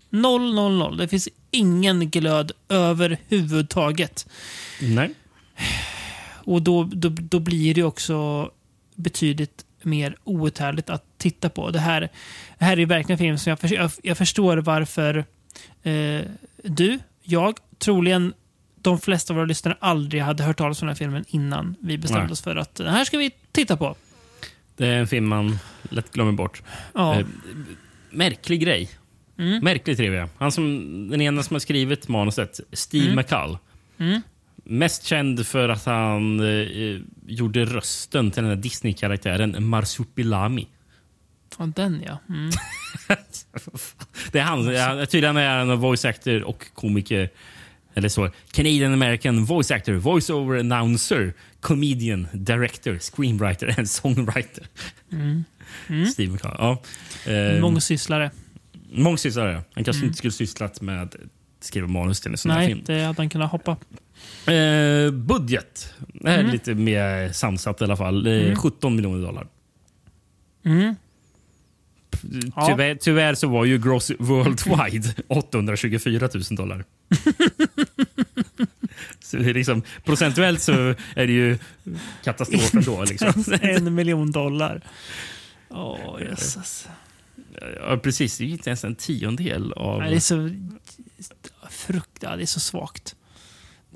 [0.09, 0.97] Noll, noll, noll.
[0.97, 4.27] Det finns ingen glöd överhuvudtaget.
[4.81, 5.13] Nej.
[6.45, 8.49] Och då, då, då blir det också
[8.95, 11.71] betydligt mer outhärdligt att titta på.
[11.71, 12.09] Det här,
[12.57, 15.25] det här är verkligen en film som jag, jag, jag förstår varför
[15.83, 16.21] eh,
[16.63, 18.33] du, jag, troligen
[18.81, 21.97] de flesta av våra lyssnare aldrig hade hört talas om den här filmen innan vi
[21.97, 22.31] bestämde Nej.
[22.31, 23.95] oss för att den här ska vi titta på.
[24.77, 26.63] Det är en film man lätt glömmer bort.
[26.93, 27.19] Ja.
[27.19, 27.25] Eh,
[28.09, 28.89] märklig grej.
[29.37, 29.63] Mm.
[29.63, 30.29] Märklig trivia.
[30.37, 33.15] Han som, den ena som har skrivit manuset, Steve Mm.
[33.15, 33.57] McCall.
[33.97, 34.21] Mm.
[34.63, 40.67] Mest känd för att han eh, gjorde rösten till den här Disney-karaktären Marsupilami.
[41.57, 42.17] Ja, den ja.
[42.29, 42.51] Mm.
[44.31, 45.07] Det är han.
[45.07, 47.29] Tydligen är han en voice actor och komiker.
[47.93, 48.29] Eller så.
[48.51, 54.63] Canadian American voice actor, voice over announcer, comedian, director, screenwriter and songwriter.
[55.11, 55.43] Mm.
[55.89, 56.05] Mm.
[56.05, 56.55] Steve McCall.
[56.59, 56.81] Ja.
[57.31, 58.31] Eh, Mångsysslare.
[58.91, 59.61] Mångsysslare.
[59.73, 60.07] Han kanske Mm.
[60.07, 61.15] inte skulle sysslat med
[61.61, 62.83] skriva manus till en sån här film.
[62.87, 63.71] Nej, det hade han kunnat hoppa.
[64.53, 65.93] Eh, budget.
[66.13, 66.51] Det här är Mm.
[66.51, 68.27] lite mer sansat i alla fall.
[68.27, 68.55] Eh, Mm.
[68.55, 69.47] 17 miljoner dollar.
[70.65, 70.95] Mm.
[72.67, 76.85] Tyvärr, tyvärr så var ju gross worldwide 824 000 dollar.
[79.29, 80.71] så är liksom, procentuellt så
[81.15, 81.57] är det ju
[82.23, 83.03] katastrof ändå.
[83.03, 83.43] Liksom.
[83.61, 84.81] en miljon dollar.
[85.69, 86.87] Åh, jösses.
[87.81, 88.37] Ja, precis.
[88.37, 89.99] Det är ju inte ens en tiondel av...
[89.99, 90.49] Nej, det är så...
[91.69, 93.15] Frukt, ja, det är så svagt.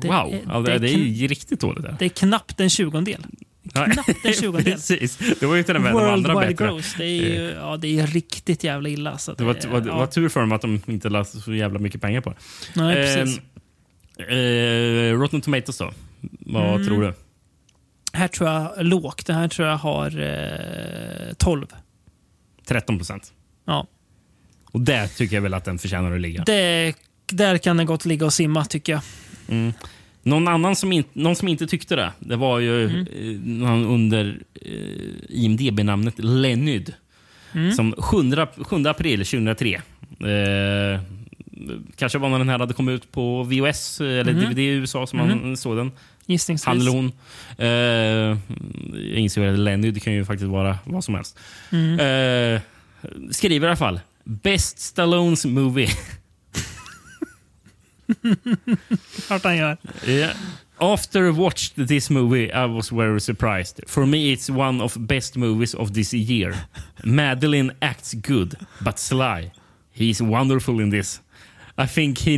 [0.01, 1.83] Det wow, är- ja, det, det det är ju riktigt dåligt.
[1.83, 1.95] Där.
[1.99, 3.25] Det är knappt en tjugondel.
[3.73, 4.73] Knappt en tjugondel.
[4.73, 5.17] precis.
[5.39, 6.65] Det var ju till och med de andra Worldwide bättre.
[6.67, 6.95] gross.
[6.97, 9.17] Det är ju ja, det är riktigt jävla illa.
[9.17, 9.97] Så Det var, det, var, ja.
[9.97, 12.35] var tur för dem att de inte lade så jävla mycket pengar på det.
[12.75, 13.37] Nej, precis.
[13.37, 13.43] Eh,
[14.17, 15.91] eh, Rotten Tomatoes då?
[16.39, 16.87] Vad Mm.
[16.87, 17.13] tror du?
[18.13, 19.25] Här tror jag lågt.
[19.25, 20.19] Det här tror jag har
[21.27, 21.65] eh, 12.
[22.67, 23.33] 13 procent.
[23.65, 23.87] Ja.
[24.71, 26.43] Och där tycker jag väl att den förtjänar att ligga.
[26.45, 26.93] Det,
[27.31, 29.01] där kan den gott ligga och simma tycker jag.
[29.49, 29.73] Mm.
[30.23, 33.63] Någon annan som, in, någon som inte tyckte det, det var ju Mm.
[33.63, 34.71] eh, under eh,
[35.29, 36.93] IMDB-namnet Lennyd.
[37.53, 37.71] Mm.
[37.71, 38.17] Som 7,
[38.57, 39.73] 7 april 2003.
[39.75, 41.01] Eh,
[41.95, 43.47] kanske var när den här hade kommit ut på
[44.01, 44.41] eh, eller Mhm.
[44.41, 45.41] DVD i USA som Mhm.
[45.41, 45.91] man såg den.
[46.25, 46.65] Gissningsvis.
[46.65, 47.11] Han eller hon.
[47.57, 48.37] Eh,
[49.11, 51.39] jag inser att Lennyd kan ju faktiskt vara vad som helst.
[51.71, 51.99] Mm.
[52.55, 52.61] Eh,
[53.31, 53.99] skriver i alla fall.
[54.23, 55.89] Best Stallones movie.
[59.27, 59.77] Klart han gör.
[60.07, 60.35] Yeah.
[60.77, 63.79] After watched this movie I was very surprised.
[63.87, 66.55] For me it's one of best movies of this year.
[67.03, 69.51] Madeline acts good, but sly.
[69.95, 71.21] He's wonderful in this.
[71.77, 72.33] I think he,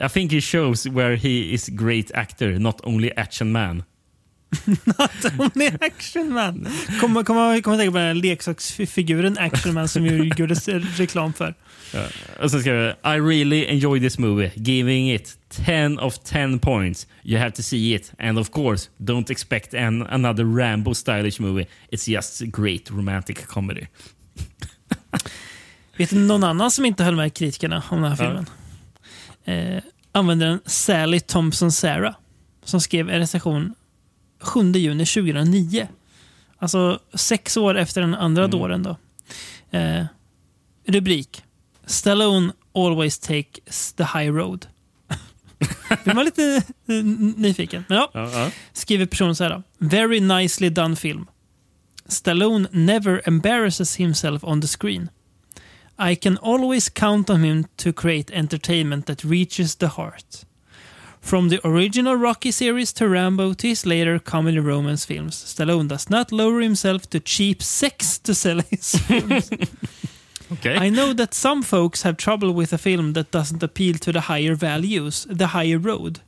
[0.00, 3.84] I think he shows where he is great actor, not only action man.
[5.36, 6.68] Hon är Action Man.
[7.00, 11.32] Kommer kom, kom att tänka på den här leksaksfiguren Action Man som ju gjordes reklam
[11.32, 11.54] för.
[11.94, 12.06] Ja.
[12.42, 17.06] Och sen jag, I really enjoy this movie, giving it 10 of 10 points.
[17.22, 18.12] You have to see it.
[18.18, 21.66] And of course, don't expect an, another Rambo stylish movie.
[21.92, 23.86] It's just great romantic comedy.
[25.96, 28.44] Vet du någon annan som inte höll med kritikerna om den här Ja.
[29.50, 29.82] Eh,
[30.12, 32.14] användaren Sally Thompson Sarah
[32.64, 33.74] som skrev en recension
[34.40, 35.88] 7 juni 2009.
[36.58, 38.50] Alltså sex år efter den andra Mm.
[38.58, 38.82] dåren.
[38.82, 38.96] Då.
[39.78, 40.04] Eh,
[40.86, 41.42] rubrik.
[41.86, 44.66] Stallone always takes the high road.
[46.04, 46.62] Blir man lite
[47.36, 47.84] nyfiken.
[47.88, 48.50] Men ja, Ja, ja.
[48.72, 49.50] skriver personen så här.
[49.50, 49.62] då.
[49.78, 51.26] Very nicely done film.
[52.06, 55.08] Stallone never embarrasses himself on the screen.
[56.00, 60.44] I can always count on him to create entertainment that reaches the heart.
[61.20, 66.08] From the original Rocky series to Rambo to his later comedy romance films, Stallone does
[66.08, 69.50] not lower himself to cheap sex to sell his films.
[70.52, 70.76] Okay.
[70.76, 74.22] I know that some folks have trouble with a film that doesn't appeal to the
[74.22, 76.20] higher values, the higher road.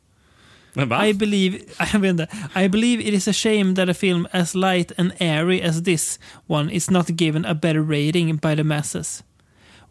[0.74, 0.94] Va?
[0.94, 4.92] I believe, vet inte, I believe it is a shame that a film as light
[4.98, 9.22] and airy as this one is not given a better rating by the masses.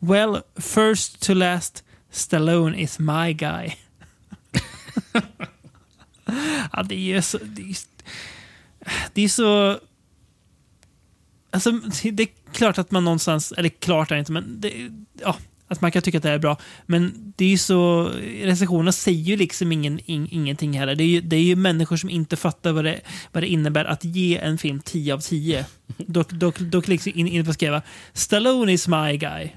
[0.04, 3.70] Well, first to last, Stallone is my guy.
[6.72, 7.38] ja, det är ju så...
[7.38, 7.76] Det är,
[9.14, 9.80] det är så...
[11.52, 11.72] Alltså,
[12.12, 13.52] det är klart att man någonstans...
[13.52, 14.62] Eller klart är det inte, men...
[14.62, 14.92] Det,
[15.22, 15.38] ja,
[15.68, 16.58] att man kan tycka att det är bra.
[16.86, 18.12] Men det är ju så...
[18.42, 20.96] Recensionerna säger ju liksom ingen, in, ingenting heller.
[20.96, 23.02] Det är, ju, det är ju människor som inte fattar vad det,
[23.32, 25.66] vad det innebär att ge en film 10 av 10.
[25.98, 27.82] Då, kan då klickas in, in på att skriva
[28.14, 29.50] Stallone is my guy.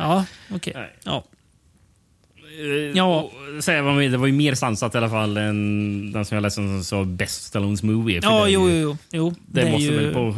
[0.00, 0.72] Ja, okej.
[1.04, 1.24] Ja.
[2.94, 3.30] Ja.
[3.60, 6.42] Säga vad man- det var ju mer sansat i alla fall än den som jag
[6.42, 8.22] läste som sa Best Stallones Movie.
[8.22, 9.34] för Ja, det jo, ju- jo, jo.
[9.46, 10.36] Det, är måste ju- väl på,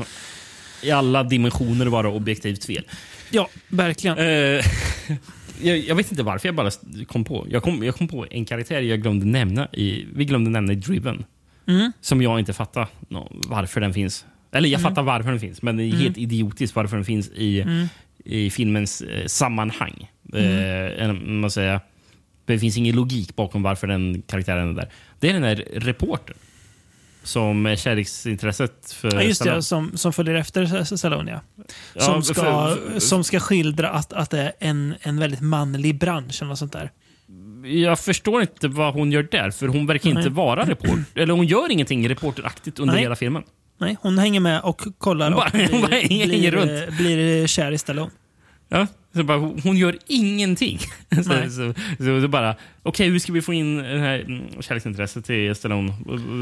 [0.83, 2.85] i alla dimensioner vara objektivt fel.
[3.31, 4.19] Ja, verkligen.
[4.19, 4.25] Eh,
[5.63, 6.71] jag, jag vet inte varför jag bara
[7.07, 7.47] kom på.
[7.51, 10.77] Jag kom, jag kom på en karaktär jag glömde nämna i, vi glömde nämna i
[10.77, 11.25] Driven.
[11.69, 11.93] Mm.
[12.01, 14.25] Som jag inte fattar nå- varför den finns.
[14.53, 14.91] Eller jag Mm.
[14.91, 16.01] fattar varför den finns, men det är Mm.
[16.01, 17.87] helt idiotiskt varför den finns i, Mm.
[18.27, 20.11] I filmens eh, sammanhang.
[20.35, 21.01] Mm.
[21.11, 21.81] Eh, man säger,
[22.45, 24.89] det finns ingen logik bakom varför den karaktären är där.
[25.21, 26.37] Det är den där reportern
[27.23, 29.59] som är kärleksintresset för Ja, just Stallone.
[29.59, 31.41] det, som, som följer efter Stallone, ja.
[31.95, 32.43] Ja, Som för- ska,
[32.93, 36.59] för- som ska skildra att, att det är en, en väldigt manlig bransch eller något
[36.59, 36.91] sånt där.
[37.65, 40.31] Jag förstår inte vad hon gör där, för hon verkar inte Nej.
[40.31, 41.05] vara reporter.
[41.15, 43.03] Eller hon gör ingenting reporteraktigt under Nej.
[43.03, 43.43] hela filmen.
[43.79, 46.97] Nej, hon hänger med och kollar Hon och bara- hon bara hänger blir, runt.
[46.99, 48.11] blir kär i Stallone.
[48.69, 50.79] Ja, så bara, hon gör ingenting.
[51.17, 55.25] så, så, så, så bara, okej, hur ska vi få in det här mm, kärleksintresset
[55.25, 55.93] till Stallone?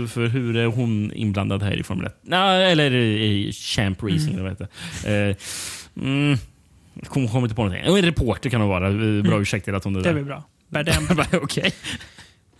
[0.09, 2.17] För hur är hon inblandad här i Formel 1?
[2.23, 4.47] Nej, eller i Champ Racing, Mm.
[4.47, 4.69] eller vad
[5.05, 5.29] det?
[5.29, 5.37] Eh,
[6.05, 6.39] mm,
[7.09, 7.85] kommer inte på någonting.
[7.97, 8.87] En reporter kan hon vara.
[8.89, 9.03] Eh, Bra
[9.33, 9.43] Mm.
[9.43, 10.15] ursäkt till att hon är Det där.
[10.15, 10.45] blir bra.
[11.43, 11.73] Okej.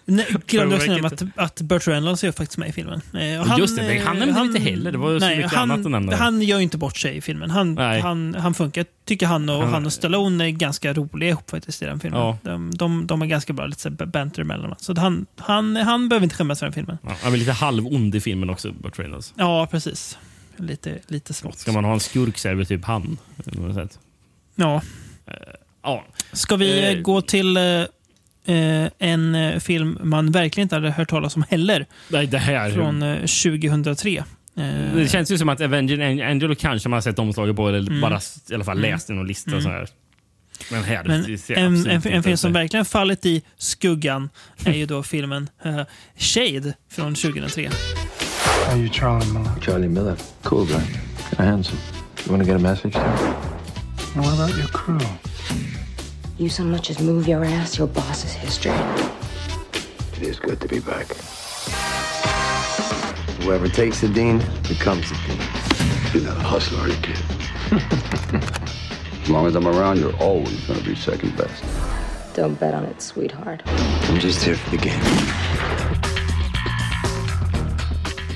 [0.07, 3.01] Nej, glömde Själva säga att, att Burt Reynolds är faktiskt med i filmen.
[3.13, 3.83] Eh, och Ja, just det.
[3.83, 4.93] Nej, han nämnde vi inte heller.
[4.93, 6.17] Det var ju så mycket han, annat att nämna.
[6.17, 7.51] Han gör ju inte bort sig i filmen.
[7.51, 8.01] Han, Nej.
[8.01, 8.87] han, han funkar.
[9.05, 12.21] Tycker han och, Han- han och Stallone är ganska roliga ihop faktiskt i den filmen.
[12.21, 12.39] Ja.
[12.43, 14.75] De, de, de är ganska bra, lite så banter emellan.
[14.79, 16.99] Så att han, han, han behöver inte skämmas för den filmen.
[17.03, 19.35] Ja, han är lite halvond i filmen också, Burt Reynolds.
[19.37, 20.19] Ja, precis.
[20.57, 21.59] Lite, lite smått.
[21.59, 23.19] Ska man ha en skurk så är det typ han.
[23.45, 23.99] på något sätt.
[24.55, 24.83] Ja.
[25.83, 26.05] Ja.
[26.33, 27.63] Ska vi eh, gå till eh,
[28.47, 31.87] eh, en eh, film man verkligen inte hade hört talas om heller?
[32.09, 32.71] Nej, det här...
[32.71, 34.25] Från eh, 2003.
[34.57, 34.65] Eh,
[34.95, 38.01] Det känns ju som att Avenger Angel kanske man har sett omslaget på eller Mm.
[38.01, 38.91] bara i alla fall Mm.
[38.91, 39.51] läst i någon lista.
[39.51, 39.63] Mm.
[39.63, 39.89] Så här.
[40.71, 44.29] Men här, Men en, en, en, film som verkligen fallit i skuggan
[44.65, 45.81] är ju då filmen eh,
[46.17, 47.71] Shade från 2003.
[48.69, 49.61] Are you Charlie Miller?
[49.61, 50.17] Charlie Miller.
[50.43, 51.47] Cool guy.
[51.47, 51.79] Handsome.
[52.27, 52.97] You want to get a message?
[52.97, 55.01] And what about your crew?
[56.37, 58.73] You so much as move your ass, your boss's history.
[60.17, 61.07] It is good to be back.
[63.43, 64.39] Whoever takes the dean
[64.69, 65.39] becomes the dean.
[66.13, 67.19] You're not a hustler, are you, kid?
[69.23, 71.63] as long as I'm around, you're always going to be second best.
[72.35, 73.63] Don't bet on it, sweetheart.
[73.67, 75.01] I'm just here for the game.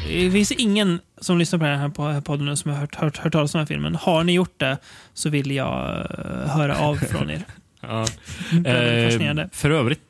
[0.06, 3.32] Det finns ingen som lyssnar på den här podden nu som har hört, hört, hört
[3.32, 3.94] talas om den här filmen.
[3.94, 4.78] Har ni gjort det
[5.14, 7.44] så vill jag eh, höra av från er.
[7.80, 8.06] Ja.
[8.64, 10.00] Det är väldigt Eh, för övrigt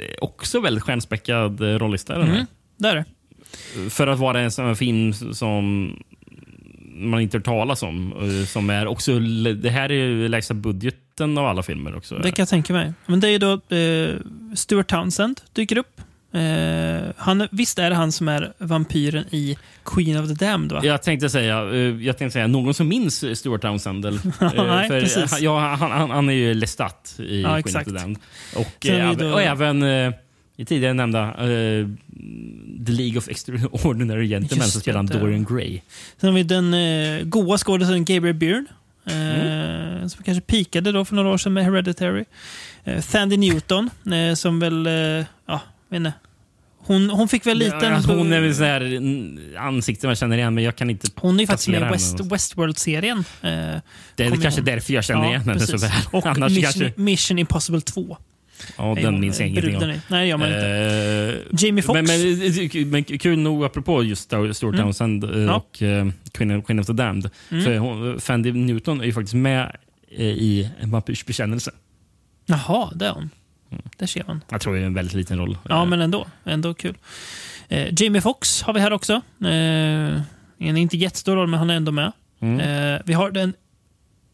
[0.00, 2.18] eh, också väldigt stjärnspäckad eh, rollista.
[2.18, 2.30] den.
[2.30, 2.46] Mm,
[2.76, 3.04] det är det.
[3.90, 5.92] För att vara en sån film som
[6.96, 8.12] man inte hört talas om.
[8.40, 9.18] eh, Som är också,
[9.62, 12.14] det här är lägsta budgeten av alla filmer också.
[12.14, 12.92] Det kan jag tänka mig.
[13.06, 14.16] Men det är då eh,
[14.54, 16.00] Stuart Townsend dyker upp.
[16.34, 20.72] Eh, han, visst är det han som är vampyren i Queen of the Damned?
[20.72, 20.80] Va?
[20.84, 24.04] Jag tänkte säga, eh, jag tänkte säga någon som minns Stuart Townsend.
[24.04, 24.12] Eh,
[24.56, 27.86] Nej, för, Ja, han, han, han är ju Lestat i Ja, Queen exakt.
[27.88, 28.18] of the Damned.
[28.56, 29.82] Och, eh, då- och även
[30.56, 31.34] i tidigare nämnda
[32.86, 35.06] The League of Extraordinary Gentlemen så spelar han.
[35.06, 35.80] Dorian Gray.
[36.20, 38.66] Sen har vi den eh, goa skådespelaren Gabriel Byrne.
[39.06, 40.08] Mm.
[40.08, 42.24] Som kanske pikade då för några år sedan med Hereditary.
[43.12, 43.90] Thandie Newton,
[44.36, 44.88] som väl...
[45.46, 46.12] Ja, vet inte.
[46.86, 47.76] Hon, hon fick väl lite...
[48.06, 51.06] Ja, hon är väl så här mm, ansikte man känner igen, men jag kan inte
[51.14, 52.20] Hon är ju faktiskt med i West.
[52.20, 53.18] Westworld-serien.
[53.18, 53.50] Eh,
[54.16, 54.64] Det är kanske hon.
[54.64, 55.90] därför jag känner igen henne så väl.
[56.10, 58.16] Och Annars Mission, kanske- Mission Impossible 2.
[58.78, 60.00] Ja, den minns jag eh, ingenting om.
[60.08, 60.68] Nej, man inte.
[61.50, 62.08] Eh, Jamie Foxx.
[62.08, 62.38] Men,
[62.74, 64.76] men, men kul nog, apropå just Stuart Mm.
[64.76, 65.54] Townsend eh, Ja.
[65.54, 67.30] och eh, Queen, Queen of the Damned.
[67.50, 67.64] Mm.
[67.64, 69.76] För hon, Fandy Newton är ju faktiskt med
[70.16, 71.70] eh, i En vampyrs bekännelse.
[72.46, 73.30] Jaha, det är hon.
[73.96, 74.40] Där ser man.
[74.48, 75.58] Jag tror det är en väldigt liten roll.
[75.68, 76.26] Ja, men ändå.
[76.44, 76.96] Ändå kul.
[77.68, 79.12] Eh, Jamie Foxx har vi här också.
[79.44, 80.20] Eh,
[80.58, 82.12] en inte jättestor roll, men han är ändå med.
[82.40, 82.60] Mm.
[82.94, 83.52] Eh, vi har den,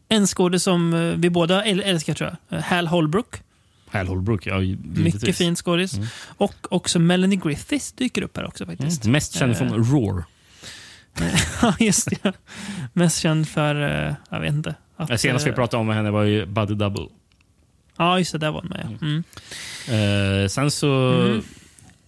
[0.09, 2.57] en skådis som eh, vi båda äl- älskar, tror jag.
[2.59, 3.35] Eh, Hal Holbrook.
[3.91, 4.61] Hal Holbrook, ja.
[4.61, 5.13] givetvis.
[5.13, 5.93] Mycket fin skådis.
[5.93, 6.07] Mm.
[6.37, 9.03] Och också Melanie Griffiths dyker upp här också faktiskt.
[9.05, 9.11] Mm.
[9.11, 10.23] Mest känd Eh, från Roar.
[11.61, 12.33] Ja, just det.
[12.93, 13.75] Mest känd för,
[14.29, 14.75] jag vet inte.
[14.97, 17.07] Att, Det senaste vi pratade om henne var ju Buddy Double.
[17.97, 18.37] Ja, just det.
[18.37, 18.97] Där var han med.
[19.01, 19.23] Mm.
[20.43, 21.11] Eh, sen så...
[21.21, 21.41] Mm.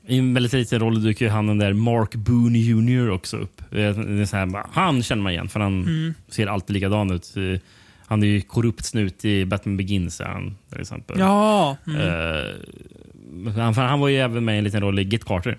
[0.08, 3.62] I en väldigt liten roll dyker han där Mark Boone Jr också upp.
[3.70, 6.14] Det är så här, han känner man igen för han Mm.
[6.30, 7.34] ser alltid likadan ut.
[7.38, 7.60] Eh,
[8.08, 10.20] Han är ju korrupt snut i Batman Begins.
[10.20, 11.20] Han, till exempel.
[11.20, 11.78] Ja.
[11.88, 12.02] Mm.
[12.02, 15.58] Eh, han, han var ju även med i en liten roll i Get Carter.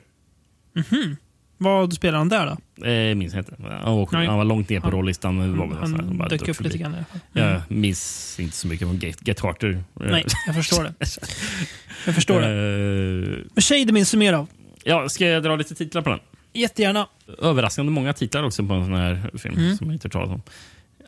[0.74, 1.16] Mhm.
[1.64, 2.46] Vad spelar han där
[2.76, 2.86] då?
[2.86, 3.54] Eh, minns jag inte.
[3.58, 5.38] Han var, han var långt ner på Han- rollistan.
[5.38, 6.94] det var han här, bara dök upp lite grann.
[6.94, 7.04] Mm.
[7.32, 9.70] Jag minns inte så mycket från Get, Get Carter.
[9.70, 9.80] Eh,
[10.10, 10.94] Nej, jag förstår det.
[12.06, 12.46] Jag förstår det.
[12.48, 13.44] det.
[13.54, 14.46] Men Shade minns du mer av?
[14.84, 16.18] Ja, ska jag dra lite titlar på den?
[16.52, 17.06] Jättegärna.
[17.42, 19.76] Överraskande många titlar också på en sån här film Mm.
[19.76, 20.42] som jag inte talas om.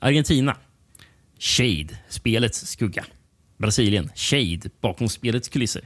[0.01, 0.57] Argentina.
[1.39, 3.05] Shade, spelets skugga.
[3.59, 4.11] Brasilien.
[4.15, 5.83] Shade, bakom spelets kulisser.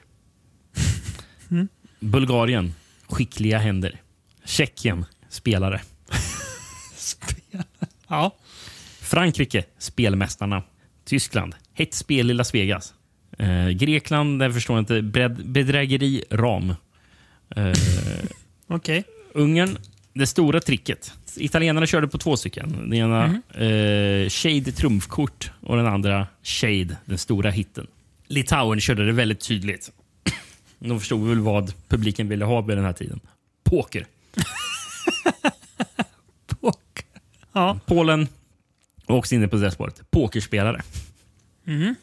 [1.50, 1.68] Mm.
[2.00, 2.74] Bulgarien.
[3.08, 4.00] Skickliga händer.
[4.44, 5.04] Tjeckien.
[5.28, 5.80] Spelare.
[8.08, 8.36] Ja.
[9.00, 9.64] Frankrike.
[9.78, 10.62] Spelmästarna.
[11.04, 11.54] Tyskland.
[11.74, 12.94] Hett spel i Las Vegas.
[13.38, 14.38] Eh, Grekland.
[14.38, 15.00] Där förstår jag inte.
[15.00, 16.24] Bred- Bedrägeri.
[16.30, 16.70] Ram.
[17.56, 17.72] Eh,
[18.66, 19.04] Okej.
[19.34, 19.76] Ungern,
[20.14, 21.12] det stora tricket.
[21.36, 22.72] Italienarna körde på två stycken.
[22.72, 23.42] Den ena Mhm.
[23.62, 27.86] eh, Shade trumfkort och den andra Shade, den stora hitten.
[28.26, 29.90] Litauen körde det väldigt tydligt.
[30.78, 33.20] De förstod väl vad publiken ville ha vid den här tiden.
[33.64, 34.06] Poker.
[37.52, 37.78] Ja.
[37.86, 38.28] Polen
[39.06, 40.10] var också inne på det spåret.
[40.10, 40.82] Pokerspelare.
[41.64, 41.94] Mhm.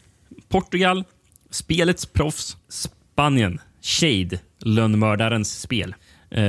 [0.48, 1.04] Portugal,
[1.50, 2.56] spelets proffs.
[2.68, 5.94] Spanien, Shade, lönnmördarens spel.
[6.30, 6.42] Eh,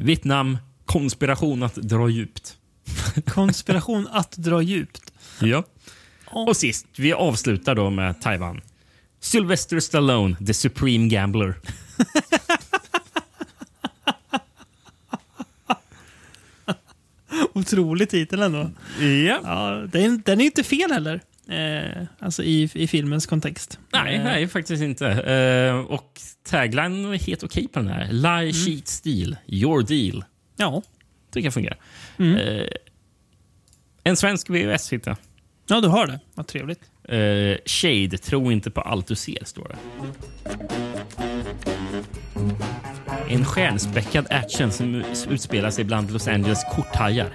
[0.00, 2.56] Vietnam, konspiration att dra djupt.
[3.26, 5.12] Konspiration att dra djupt.
[5.40, 5.64] Ja.
[6.26, 8.60] Och sist, vi avslutar då med Taiwan.
[9.20, 11.54] Sylvester Stallone, the supreme gambler.
[17.54, 18.70] Otrolig titel ändå.
[19.00, 19.40] Ja.
[19.44, 21.20] ja den, den är inte fel heller.
[21.48, 23.78] Eh, alltså i, i filmens kontext.
[23.92, 25.06] Nej, Eh, nej, faktiskt inte.
[25.08, 28.08] Eh, och tagline är helt okej på den här.
[28.12, 29.36] Lie, cheat, steal.
[29.46, 30.24] Your deal.
[30.56, 30.82] Ja.
[31.32, 31.78] Tycker jag fungerar.
[32.18, 32.36] Mm.
[32.36, 32.66] Eh,
[34.04, 35.16] en svensk VHS-hitta.
[35.66, 36.20] Ja, du har det.
[36.34, 36.80] Vad trevligt.
[37.08, 39.76] Eh, Shade, tro inte på allt du ser, står det.
[43.32, 47.28] En stjärnspäckad action som utspelar sig bland Los Angeles korthajar.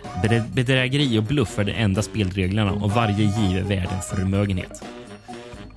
[0.54, 4.84] Bedrägeri och bluff är de enda spelreglerna och varje giv är värd en förmögenhet.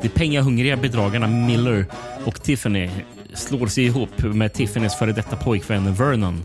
[0.03, 1.87] De pengahungriga bedragarna Miller
[2.25, 2.91] och Tiffany
[3.35, 6.43] slår sig ihop med Tiffany's före detta pojkvän Vernon.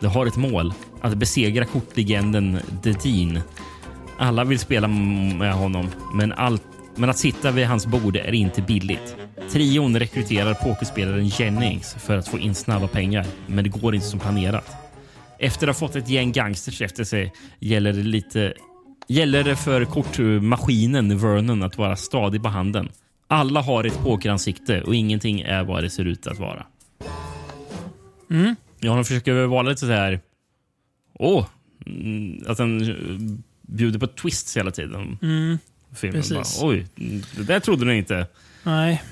[0.00, 3.40] De har ett mål, att besegra kortlegenden The Dean.
[4.18, 6.62] Alla vill spela med honom, men, allt,
[6.96, 9.16] men att sitta vid hans bord är inte billigt.
[9.50, 14.20] Trion rekryterar pokerspelaren Jennings för att få in snabba pengar, men det går inte som
[14.20, 14.70] planerat.
[15.38, 18.54] Efter att ha fått ett gäng gangsters efter sig gäller det lite
[19.08, 22.88] gäller det för kortmaskinen Vernon att vara stadig på handen.
[23.26, 26.66] Alla har ett pokeransikte och ingenting är vad det ser ut att vara.
[28.30, 28.56] Mm.
[28.80, 30.20] Ja, de försöker vara lite så här...
[31.18, 31.46] Åh!
[31.86, 35.18] mm, att den bjuder på twists hela tiden.
[35.22, 35.58] Mm.
[35.94, 36.60] Filmen Precis.
[36.60, 36.86] bara, Oj,
[37.36, 38.26] det där trodde ni inte.
[38.62, 39.02] Nej.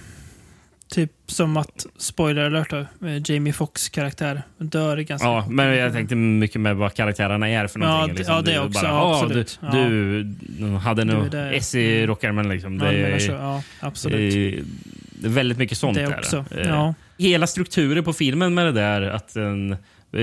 [0.89, 2.77] Typ som att, spoiler alert då,
[3.07, 7.67] eh, Jamie Foxx karaktär dör ganska Ja, men jag tänkte mycket med vad karaktärerna är
[7.67, 8.17] för Ja, någonting.
[8.17, 9.59] det- ja, det Du också, Bara, ja, "Ah, absolut.
[9.73, 10.67] Du, Ja.
[10.69, 11.53] du hade nog där.
[11.53, 12.79] S i rockärmen liksom.
[12.79, 13.33] Ja, Det, är- så.
[13.33, 14.33] Ja, absolut.
[14.33, 16.19] det är väldigt mycket sånt Det där.
[16.19, 16.95] också, Eh, ja.
[17.19, 19.73] Hela strukturen på filmen med det där att den
[20.13, 20.19] eh,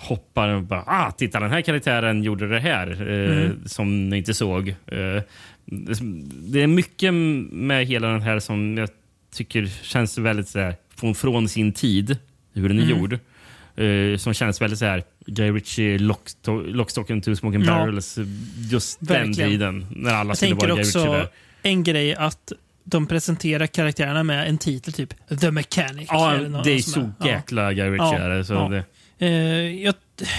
[0.00, 3.58] hoppar och bara ah, titta den här karaktären gjorde det här eh, Mm.
[3.66, 4.68] som ni inte såg.
[4.68, 5.22] Eh,
[5.66, 7.14] det, är mycket
[7.52, 8.88] med hela den här som jag
[9.34, 12.16] tycker känns väldigt så här, från, från sin tid,
[12.54, 12.98] hur den är Mm.
[12.98, 13.18] gjord.
[13.76, 15.98] Eh, som känns väldigt så här Guy Ritchie,
[16.66, 17.66] Lockstock and two smoking Ja.
[17.78, 18.18] barrels.
[18.70, 19.32] Just Verkligen.
[19.32, 21.28] den tiden när alla Jag skulle vara Guy Ritchie där.
[21.62, 22.52] en grej att
[22.84, 26.08] de presenterar karaktärerna med en titel typ The Mechanic.
[26.12, 26.32] Ja,
[26.64, 27.12] det är så där.
[27.20, 27.26] Ja.
[27.26, 28.28] jäkla Guy Ritchie.
[28.36, 28.68] Ja, så ja.
[28.68, 28.84] det.
[29.18, 29.28] Eh,
[29.82, 29.94] jag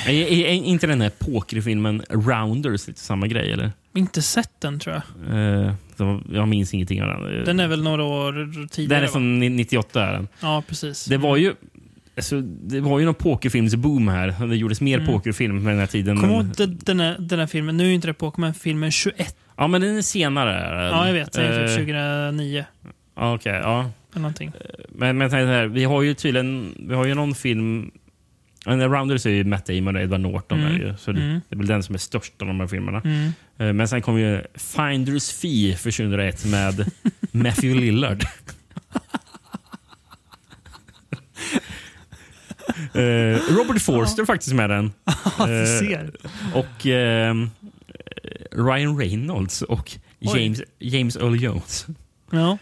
[0.08, 3.52] Är, är, är inte den här pokerfilmen Rounders lite samma grej?
[3.52, 3.72] Eller?
[3.96, 5.38] inte sett den tror jag.
[5.66, 7.46] Eh, så jag minns ingenting av den.
[7.46, 9.00] Den är väl några år tidigare?
[9.00, 10.04] Den är från ni- 98.
[10.08, 10.28] Är den.
[10.42, 11.06] Ja, precis.
[11.06, 11.54] Det var ju
[12.16, 14.48] alltså, det var ju någon pokerfilmsboom här.
[14.48, 15.08] Det gjordes mer Mm.
[15.14, 16.16] pokerfilm på den här tiden.
[16.16, 16.46] Du men- ihåg
[16.86, 17.78] den, här, den här filmen?
[17.78, 19.36] Nu är inte det Pokémon-filmen 21.
[19.58, 20.90] Ja, men den är senare.
[20.92, 21.32] Ja, jag vet.
[21.34, 22.66] Den är Eh, typ 2009.
[23.16, 23.80] ja, Okej, ja.
[24.12, 24.52] Eller någonting.
[24.90, 27.92] Men, men här, vi har ju tydligen vi har ju någon film...
[28.66, 30.60] ja, den Rounders är ju Matt Damon och Edward Norton.
[30.60, 30.76] Mm.
[30.76, 31.42] Är ju, så det, Mm.
[31.50, 33.02] det är väl den som är störst av de här filmerna.
[33.06, 33.32] Mm.
[33.58, 36.92] Eh, Men sen kom ju Finders Fee för 2001 med
[37.32, 38.24] Matthew Lillard.
[42.94, 44.92] Eh, Robert Forster faktiskt med den.
[45.38, 46.06] Ja, Eh,
[46.54, 47.50] och ehm,
[48.52, 50.40] Ryan Reynolds och Oj.
[50.42, 51.88] James, James Earl Jones.
[52.32, 52.58] Ja.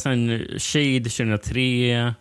[0.00, 2.14] Sen Shade 2003.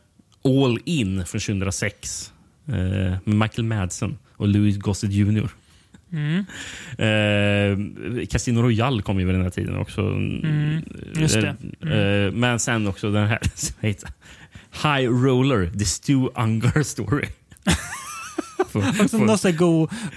[0.45, 2.31] All In från 2006.
[2.67, 5.49] Eh, med Michael Madsen och Louis Gossett Jr.
[6.11, 6.45] Mm.
[6.97, 10.01] Eh, Casino Royale kom ju vid den här tiden också.
[10.01, 10.81] Mm,
[11.15, 11.55] just det.
[11.81, 11.91] Eh,
[12.25, 14.09] eh, men sen också den här som heter
[14.83, 17.25] High Roller, The Stu Ungar Story.
[19.01, 19.55] Också någon sån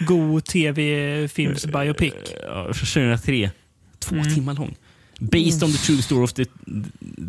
[0.07, 2.13] god tv-films-biopic.
[2.43, 2.87] Ja, från
[3.19, 3.51] 2003.
[3.99, 4.35] Två Mm.
[4.35, 4.77] timmar lång.
[5.19, 6.47] Based on the true story of the,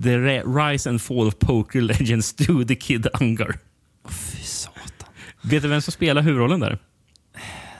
[0.03, 3.59] the rise and fall of poker legend Stu the Kid Ungar.
[4.09, 5.09] Fy satan.
[5.41, 6.79] Vet du vem som spelar huvudrollen där?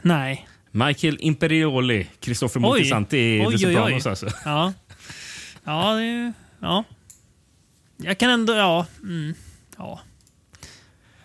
[0.01, 0.47] Nej.
[0.71, 2.61] Michael Imperioli, Christopher Oj.
[2.61, 3.57] Moltisanti i The.
[3.57, 4.05] Sopranos.
[4.05, 4.27] Alltså.
[4.45, 4.73] Ja.
[5.63, 6.83] Ja, det är, ja.
[7.97, 8.85] Jag kan ändå, ja.
[9.03, 9.33] Mm,
[9.77, 9.99] ja.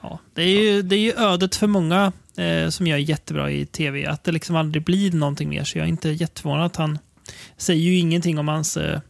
[0.01, 0.19] ja.
[0.35, 4.07] Det, är ju, det är ju ödet för många eh, som gör jättebra i tv.
[4.07, 5.65] Att det liksom aldrig blir någonting mer.
[5.65, 6.99] Så jag är inte jätteförvånad att han
[7.57, 9.01] säger ju ingenting om hans eh,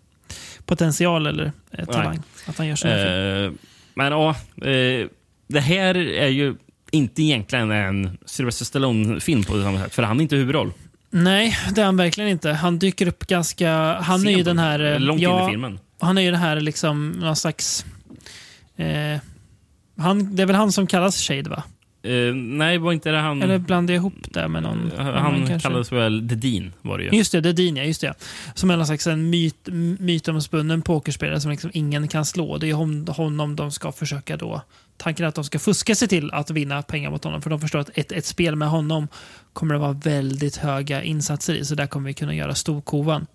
[0.66, 2.22] potential eller eh, talang.
[2.46, 2.94] Att han gör film.
[2.94, 3.60] Eh,
[3.94, 4.30] men ja,
[4.70, 5.08] eh,
[5.48, 6.54] det här är ju
[6.90, 9.94] inte egentligen en Sylvester Stallone-film på samma sätt.
[9.94, 10.72] För han är inte huvudroll.
[11.10, 12.52] Nej, det är han verkligen inte.
[12.52, 14.00] Han dyker upp ganska...
[14.00, 14.92] Han är ju den här...
[14.92, 15.78] eh, Långt in i ja, filmen.
[16.00, 17.84] Han är ju den här liksom någon slags...
[18.76, 19.20] Eh,
[19.96, 21.62] han, det är väl han som kallas Shade va?
[22.04, 23.42] Eh, nej, var inte det han...
[23.42, 25.68] Eller blandar jag ihop det med någon han annan kanske?
[25.68, 27.10] kallades väl The Dean var det ju.
[27.10, 27.84] Just det, är Dean, ja.
[27.84, 28.14] Just det.
[28.54, 29.68] Som är någon slags en myt,
[29.98, 32.58] mytomspunnen pokerspelare som liksom ingen kan slå.
[32.58, 34.62] Det är hon, honom de ska försöka då...
[34.96, 37.42] Tanken är att de ska fuska sig till att vinna pengar mot honom.
[37.42, 39.08] För de förstår att ett, ett spel med honom
[39.52, 41.64] kommer det vara väldigt höga insatser i.
[41.64, 43.26] Så där kommer vi kunna göra storkovan.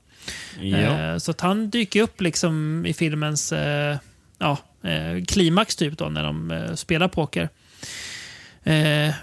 [0.61, 0.77] Ja.
[0.77, 3.97] Eh, så att han dyker upp liksom i filmens eh,
[4.37, 7.49] ja, eh, klimax typ då, när de eh, spelar poker.
[8.63, 9.13] Eh,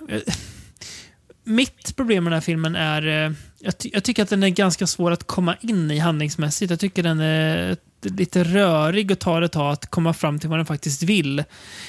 [1.44, 4.48] mitt problem med den här filmen är eh, jag, ty jag tycker att den är
[4.48, 6.70] ganska svår att komma in i handlingsmässigt.
[6.70, 10.58] Jag tycker den är lite rörig och tar ett tag att komma fram till vad
[10.58, 11.44] den faktiskt vill.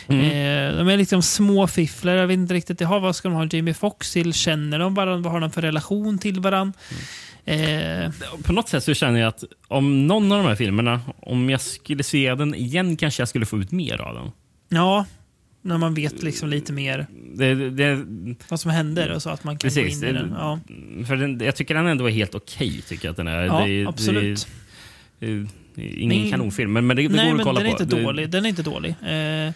[0.07, 0.21] Mm.
[0.25, 2.13] Eh, de är liksom små fifflar.
[2.13, 2.81] Jag vet inte riktigt.
[2.81, 4.33] Jaha, vad ska de ha Jamie Foxx till?
[4.33, 5.23] Känner de varandra?
[5.23, 6.79] Vad har de för relation till varandra?
[7.45, 8.11] Eh,
[8.43, 11.61] På något sätt så känner jag att om någon av de här filmerna, om jag
[11.61, 14.31] skulle se den igen kanske jag skulle få ut mer av den.
[14.69, 15.05] ja,
[15.67, 18.05] när man vet liksom lite mer Det, det,
[18.49, 20.01] vad som händer och så att man kan Precis.
[20.01, 20.33] gå in i den.
[20.37, 20.59] Ja,
[21.07, 22.81] För den, jag tycker den ändå är helt okej.
[22.87, 23.43] tycker jag att den är.
[23.43, 24.47] Ja, det, absolut.
[25.19, 27.83] Ingen Men- kanonfilm, men, men det, det Nej, går att men kolla den är på.
[27.83, 28.29] inte dålig.
[28.29, 28.95] Den är inte dålig.
[29.01, 29.47] Eh,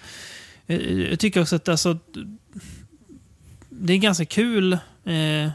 [0.67, 1.97] eh, jag tycker också att alltså,
[3.69, 5.49] det är ganska kul eh,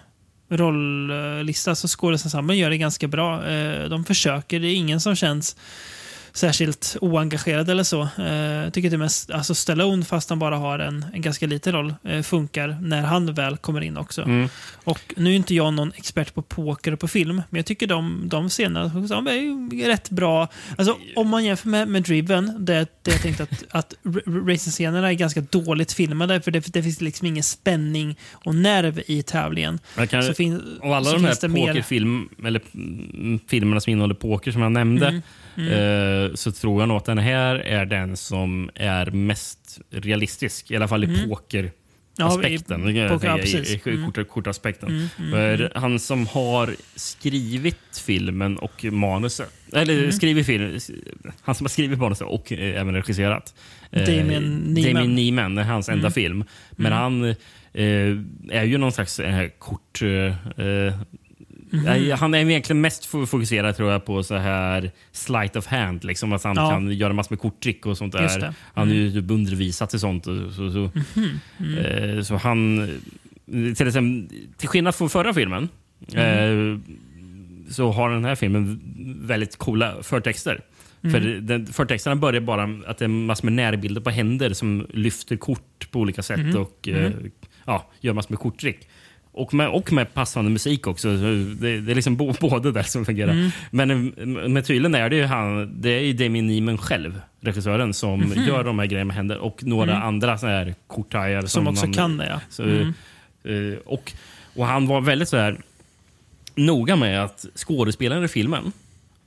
[0.48, 1.74] rolllista.
[1.74, 3.46] Så skådespelarna gör det ganska bra.
[3.48, 4.60] Eh, de försöker.
[4.60, 5.56] Det är ingen som känns
[6.36, 8.08] särskilt oengagerad eller så.
[8.18, 11.72] Eh, jag tycker det mest, alltså Stallone, fast han bara har en, en ganska liten
[11.72, 14.22] roll, eh, funkar när han väl kommer in också.
[14.22, 14.48] Mm.
[14.84, 17.86] Och nu är inte jag någon expert på poker och på film, men jag tycker
[17.86, 20.48] de, de scenerna de är rätt bra.
[20.78, 23.94] Alltså, om man jämför med, med Driven, där, där jag tänkte att, att
[24.26, 29.22] racing-scenerna är ganska dåligt filmade, för det, det finns liksom ingen spänning och nerv i
[29.22, 29.78] tävlingen.
[30.10, 34.14] Kan, Så fin- och alla så de här mer- pokerfilm, eller mm, filmerna som innehåller
[34.14, 35.22] poker som jag nämnde, Mm,
[35.58, 35.72] mm.
[35.72, 40.70] eh, så tror jag nog att den här är den som är mest realistisk.
[40.70, 41.28] I alla fall i Mm.
[41.28, 42.96] pokeraspekten.
[42.96, 43.38] Ja, i poker, ja.
[43.38, 44.12] I, i, Mm.
[44.12, 44.88] kort, kortaspekten.
[44.88, 45.70] Mm, mm, mm.
[45.74, 50.12] han som har skrivit filmen och manuset, eller Mm.
[50.12, 50.78] skrivit film,
[51.42, 53.54] han som har skrivit manuset och eh, även regisserat.
[53.90, 54.94] eh, Damien Niemann.
[54.94, 56.12] Damien Niemann, det är hans enda Mm.
[56.12, 56.44] film.
[56.70, 57.36] Men han eh,
[58.50, 60.02] är ju någon slags eh, kort...
[60.02, 60.96] Eh,
[61.78, 65.66] eh, nej, Han är egentligen mest fo- fokuserad tror jag på så här sleight of
[65.66, 66.05] hand.
[66.05, 66.70] Liksom, att han Ja.
[66.70, 68.39] kan göra massor med korttrick och sånt där.
[68.40, 68.55] det.
[68.74, 69.05] Han är Mm.
[69.07, 70.27] ju typ undervisat i sånt.
[70.27, 71.31] och Så, så, Mhm.
[71.61, 71.78] Mm.
[72.19, 72.78] eh, så han...
[72.82, 72.89] eh,
[73.74, 75.69] Till, exempel, till skillnad från förra filmen
[76.15, 76.73] Mm.
[76.73, 76.78] eh,
[77.70, 78.81] så har den här filmen
[79.23, 80.61] väldigt coola förtexter.
[81.03, 81.12] Mm.
[81.12, 85.36] För den, förtexterna börjar bara att det är massor med närbilder på händer som lyfter
[85.36, 86.57] kort på olika sätt Mm.
[86.57, 87.31] och eh, Mm.
[87.65, 88.89] ja, gör massor med korttrick.
[89.36, 91.18] Och med, och med passande musik också.
[91.18, 91.24] Så
[91.60, 93.30] Det, det är liksom bo, både där som fungerar.
[93.32, 93.50] Mm.
[93.70, 97.94] Men, eh, men tydligen är det ju han, det är ju Damien Niemann själv, regissören,
[97.94, 98.44] som Mhm.
[98.46, 99.38] gör de här grejerna med händer.
[99.38, 100.08] Och några Mm.
[100.08, 101.42] andra så här korthajar.
[101.46, 102.40] Som också man- kan det, ja.
[102.50, 102.92] Så, Mm.
[103.44, 104.12] eh, och,
[104.56, 105.56] och han var väldigt så här
[106.54, 108.72] noga med att skådespelarna i filmen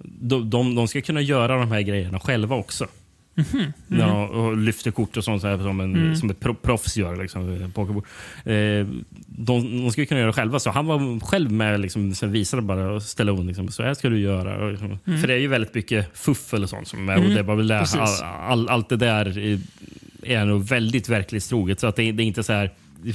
[0.03, 2.87] de, de, de ska kunna göra de här grejerna själva också.
[3.53, 3.73] Mhm.
[3.87, 6.15] Ja, och lyfter kort och sånt så här, som, en, Mm.
[6.15, 7.15] som ett pro, proffs gör.
[7.21, 8.05] Liksom, eh, pokerbord.
[8.45, 8.87] Eh,
[9.27, 10.59] de, de ska kunna göra det själva.
[10.59, 13.47] Så han var själv med liksom, så visade bara och ställa om.
[13.47, 14.63] Liksom, så här ska du göra.
[14.65, 15.19] Och, liksom, Mm.
[15.21, 16.87] För det är ju väldigt mycket fuffel och sånt.
[16.87, 19.59] Som är, och Mm, det var väl där, all, all, allt det där är,
[20.23, 21.79] är nog väldigt verklighetstroget.
[21.79, 22.71] Så att det, det är inte så här...
[23.03, 23.13] Det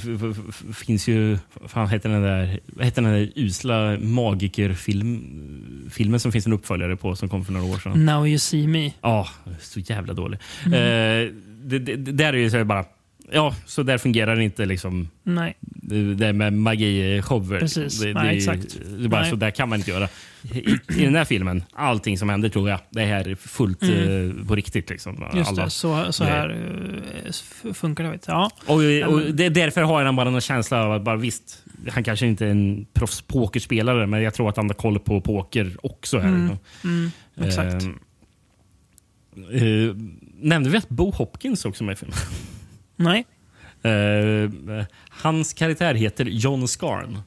[0.73, 1.37] finns ju...
[1.67, 7.15] Fan heter den där, heter den där usla magikerfilm, filmen som finns en uppföljare på
[7.15, 8.05] som kom för några år sedan?
[8.05, 8.91] Now you see me.
[9.01, 9.27] Ja,
[9.59, 10.39] så jävla dålig.
[10.65, 10.73] Mm.
[10.73, 11.33] Eh,
[11.63, 12.85] det, det, där är ju så bara...
[13.31, 15.55] Ja, så där fungerar det inte liksom Nej.
[15.61, 17.59] det, det med magi-shower.
[17.59, 17.99] Precis.
[18.01, 18.77] Det, Nej, det, exakt.
[18.99, 19.29] Det bara Nej.
[19.29, 20.07] så där kan man inte göra.
[20.53, 20.59] I,
[20.97, 24.39] I den här filmen, allting som händer tror jag, det här är fullt Mm.
[24.41, 24.89] eh, på riktigt.
[24.89, 28.09] Liksom, Just Alla det, så, så här eh, f- funkar det.
[28.09, 28.25] Vet.
[28.27, 28.51] Ja.
[28.65, 28.75] Och,
[29.13, 32.45] och det, därför har jag bara en känsla av att bara, visst, han kanske inte
[32.45, 36.19] är en proffs pokerspelare, men jag tror att han har koll på poker också.
[36.19, 36.27] här.
[36.29, 36.57] Mm.
[36.83, 37.11] Mm,
[37.41, 37.83] exakt.
[39.51, 39.95] Eh, eh,
[40.39, 42.17] nämnde vi att Bo Hopkins också med i filmen?
[42.95, 43.25] Nej.
[43.83, 47.17] Eh, hans karaktär heter John Scarn.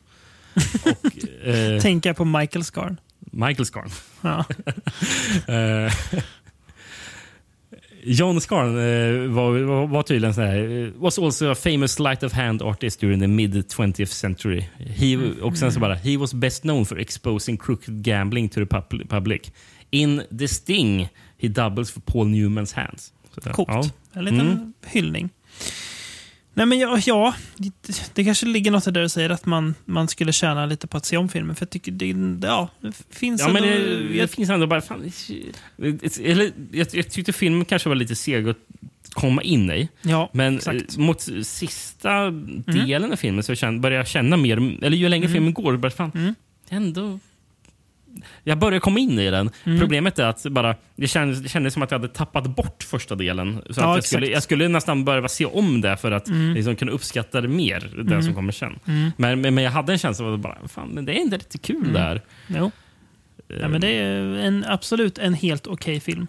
[0.84, 3.00] Och, eh, Tänker jag på Michael Scarn.
[3.32, 3.88] Michael Scarn.
[4.22, 4.44] Ja.
[5.54, 5.92] Eh,
[8.04, 12.22] John Scarn eh, var, var, var tydligen så här, eh, was also a famous sleight
[12.22, 14.64] of hand artist during the mid 20th century.
[14.78, 18.64] He, och sen så bara, he was best known for exposing crooked gambling to the
[18.76, 19.52] pub- public.
[19.90, 21.08] In The Sting,
[21.38, 23.12] he doubles for Paul Newmans hands.
[23.34, 23.68] Så där, Coolt.
[23.72, 23.84] ja.
[24.12, 24.72] En liten Mm.
[24.86, 25.28] hyllning.
[26.58, 27.72] Nej, men ja, ja det,
[28.14, 31.04] det kanske ligger något det du säger att man, man skulle tjäna lite på att
[31.06, 31.56] se om filmen.
[31.56, 34.66] För jag tycker det, ja, det finns Ja, men ändå- det, det jag- finns ändå
[34.66, 34.80] bara...
[34.80, 35.12] Fan,
[36.22, 38.56] eller, jag, jag tyckte filmen kanske var lite seg att
[39.10, 39.88] komma in i.
[40.02, 40.94] Ja, men exakt.
[40.96, 42.30] eh, mot sista
[42.66, 44.56] delen av filmen så kände, började jag känna mer...
[44.84, 45.34] Eller ju längre Mm.
[45.34, 46.34] filmen går, bara fan,
[46.68, 47.18] ändå...
[48.44, 49.50] Jag började komma in i den.
[49.64, 49.80] Mm.
[49.80, 53.14] Problemet är att bara, det, kändes, det kändes som att jag hade tappat bort första
[53.14, 53.62] delen.
[53.70, 56.54] Så Ja, att jag, skulle, jag skulle nästan behöva se om det för att Mm.
[56.54, 58.22] liksom kunna uppskatta det mer, det Mm.
[58.22, 58.78] som kommer sen.
[58.86, 59.10] Mm.
[59.16, 61.36] Men, men, men jag hade en känsla av att bara, fan, men det är inte
[61.36, 61.92] riktigt kul Mm.
[61.92, 62.22] där.
[62.46, 62.70] Jo.
[63.60, 66.26] Ja, men det är en, absolut en helt okej film.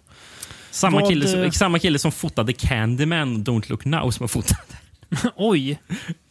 [0.71, 4.27] Samma, Vad, kille, som- eh, samma kille som fotade Candyman Don't Look Now som har
[4.27, 4.75] fotat.
[5.35, 5.79] Oj!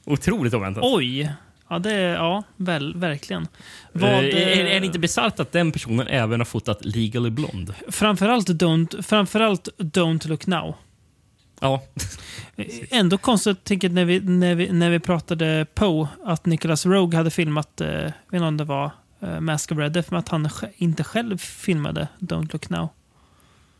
[0.04, 0.84] Otroligt oväntat.
[0.86, 1.32] Oj!
[1.70, 3.42] Ja, det är, ja väl, verkligen.
[3.42, 3.48] Eh,
[3.92, 7.74] Vad, är, är eh, det inte bisarrt att den personen även har fotat Legally Blonde?
[7.88, 10.74] Framförallt don't, framförallt don't look now.
[11.60, 11.82] Ja.
[12.90, 17.30] Ändå konstigt tänker när vi, när, vi, när vi pratade Poe att Nicholas Rogue hade
[17.30, 18.90] filmat, eh, jag vet inte om det var
[19.20, 22.88] eh, Mask of Red Death, men att han inte själv filmade Don't look now.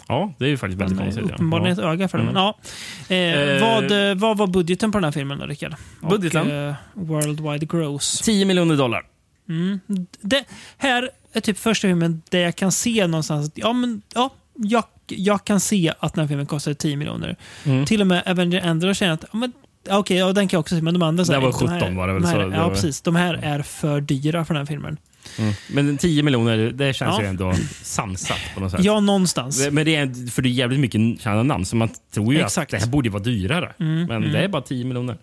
[0.09, 1.25] Ja, det är ju faktiskt väldigt konstigt.
[1.29, 1.35] ja.
[1.35, 2.23] uppenbarligen ett öga för det.
[2.25, 2.35] Mm.
[2.35, 3.15] Men, ja.
[3.17, 5.75] eh, vad, eh, vad var budgeten på den här filmen då, Rickard?
[6.03, 6.69] Och, Budgeten?
[6.69, 8.21] eh, worldwide gross.
[8.21, 9.03] 10 miljoner dollar.
[9.49, 9.81] Mm.
[10.21, 10.45] Det
[10.79, 14.85] här är typ första filmen där jag kan se någonstans att ja, men, ja, jag,
[15.07, 17.37] jag kan se att den här filmen kostade 10 miljoner.
[17.65, 17.85] Mm.
[17.87, 19.53] Till och med Avenger Endor känner att ja, men,
[19.91, 21.25] okej, ja, den kan jag också se, men de andra...
[21.25, 23.01] så Det var de här- 17 var det väl, De här, så ja, var- precis.
[23.01, 24.97] De här är för dyra för den här filmen.
[25.39, 25.53] Mm.
[25.69, 27.23] Men 10 miljoner, det känns Ja.
[27.23, 28.85] ju ändå sansat på något sätt.
[28.85, 29.69] Ja, någonstans.
[29.71, 32.75] Men det är, för det är jävligt mycket kända namn, så man tror ju Exakt.
[32.75, 33.73] att det här borde vara dyrare.
[33.79, 34.33] Mm, men mm.
[34.33, 35.19] det är bara 10 miljoner.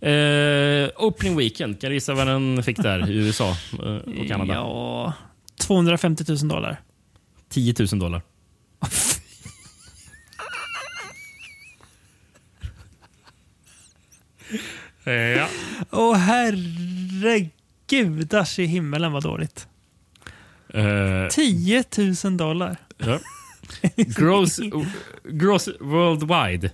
[0.00, 4.54] Eh, opening weekend, kan du gissa vad den fick där i USA eh, och Kanada?
[4.54, 5.12] Ja,
[5.60, 6.80] 250 000 dollar.
[7.48, 8.22] 10 000 dollar.
[15.04, 15.48] Eh, ja.
[15.90, 16.16] Åh
[17.92, 19.68] herregudars i himmelen vad dåligt.
[20.74, 21.84] Eh, 10
[22.24, 22.76] 000 dollar.
[22.96, 23.18] ja.
[23.96, 24.60] gross,
[25.24, 26.70] gross worldwide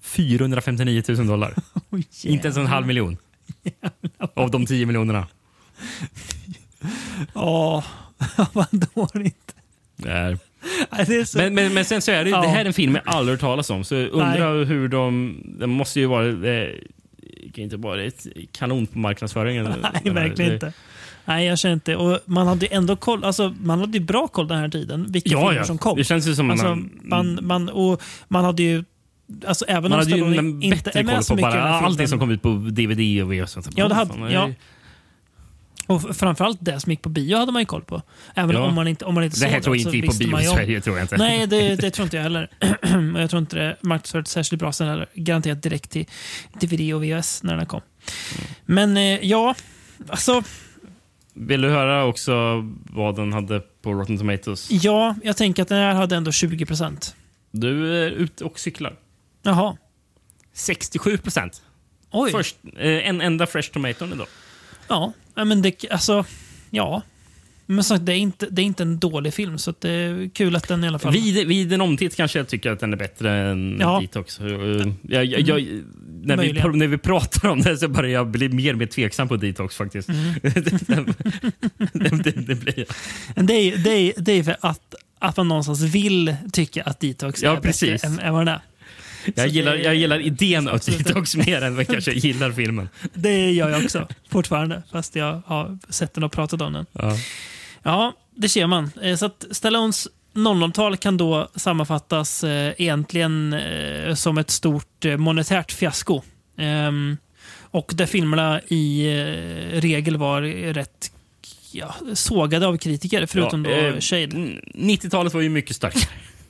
[0.00, 1.54] 459 000 dollar.
[1.90, 3.16] Oj, Inte ens en halv miljon.
[4.34, 5.26] Av de 10 miljonerna.
[7.34, 7.84] Ja,
[8.52, 9.54] vad dåligt.
[9.96, 10.36] Nej.
[11.26, 11.38] Så...
[11.38, 12.40] Men, men, men sen så är det, Ja.
[12.40, 13.84] det här är en film jag aldrig hört talas om.
[13.84, 15.36] Så undrar hur de...
[15.58, 16.24] Det måste ju vara...
[16.24, 16.80] Det
[17.54, 19.64] kan inte vara ett kanon på marknadsföringen.
[20.04, 20.72] Nej, verkligen inte.
[21.24, 21.96] Nej, jag känner inte.
[21.96, 25.30] Och man hade ändå koll, alltså, man hade ju bra koll den här tiden, vilka
[25.30, 25.64] Ja, filmer ja.
[25.64, 25.96] som kom.
[25.96, 28.84] Det känns ju som alltså, man- man, man, och man hade ju,
[29.46, 32.30] alltså även Man om hade ju inte bättre koll så på bara allting som kom
[32.30, 33.58] ut på DVD och VHS.
[33.74, 34.50] Ja, det hade, ja.
[35.90, 38.02] Och framförallt det som gick på bio hade man ju koll på.
[38.34, 38.62] Även Ja.
[38.62, 40.40] om man inte, om man inte Det såg här tror jag inte gick på bio
[40.40, 41.16] i Sverige, tror jag inte.
[41.16, 42.50] Nej, det, det tror inte jag heller.
[43.20, 45.08] Jag tror inte det marknadsfördes särskilt bra sen heller.
[45.14, 46.06] Garanterat direkt till
[46.60, 47.80] DVD och VHS när den kom.
[48.66, 49.54] Men eh, ja,
[50.08, 50.42] alltså,
[51.34, 52.32] Vill du höra också
[52.92, 54.70] vad den hade på Rotten Tomatoes?
[54.70, 57.16] ja, jag tänker att den här hade ändå 20 procent.
[57.50, 58.94] Du är ute och cyklar.
[59.42, 59.76] Jaha.
[60.52, 61.62] 67 procent.
[62.10, 62.30] Oj.
[62.30, 64.26] Först, eh, en enda Fresh Tomato då.
[64.90, 65.12] Ja,
[65.44, 66.24] men det, alltså,
[66.70, 67.02] ja.
[67.66, 70.56] Men sagt, det, är inte, det är inte en dålig film, så det är kul
[70.56, 71.12] att den i alla fall...
[71.12, 74.00] Vid, vid en omtitt kanske jag tycker att den är bättre än Ja.
[74.00, 74.40] Detox.
[74.40, 75.60] Jag, jag, jag,
[76.22, 76.78] när, vi, Möjligen.
[76.78, 79.76] när vi pratar om det så börjar jag bli mer och mer tveksam på Detox
[79.76, 80.08] faktiskt.
[80.08, 80.34] Mm.
[80.42, 82.86] det, det, det blir jag.
[83.36, 87.00] Men det är, det är, det är för att, att man någonstans vill tycka att
[87.00, 88.02] Detox Ja, är precis.
[88.02, 88.60] bättre än, än vad den är.
[89.34, 90.78] Jag gillar, det- jag gillar idén av.
[90.78, 92.88] Detox mer än vad jag kanske gillar filmen.
[93.14, 94.82] Det gör jag också, fortfarande.
[94.92, 96.86] Fast jag har sett den och pratat om den.
[96.92, 97.16] Ja.
[97.82, 98.90] Ja, det ser man.
[99.02, 105.16] Eh, Så att Stallones 00-tal kan då sammanfattas eh, egentligen eh, som ett stort eh,
[105.16, 106.22] monetärt fiasko.
[106.58, 107.16] Ehm,
[107.72, 109.06] och där filmerna i
[109.72, 110.42] regel var
[110.72, 111.12] rätt
[111.72, 114.26] ja, sågade av kritiker, förutom Ja, då Shade.
[114.74, 116.02] 90-talet var ju mycket starkare.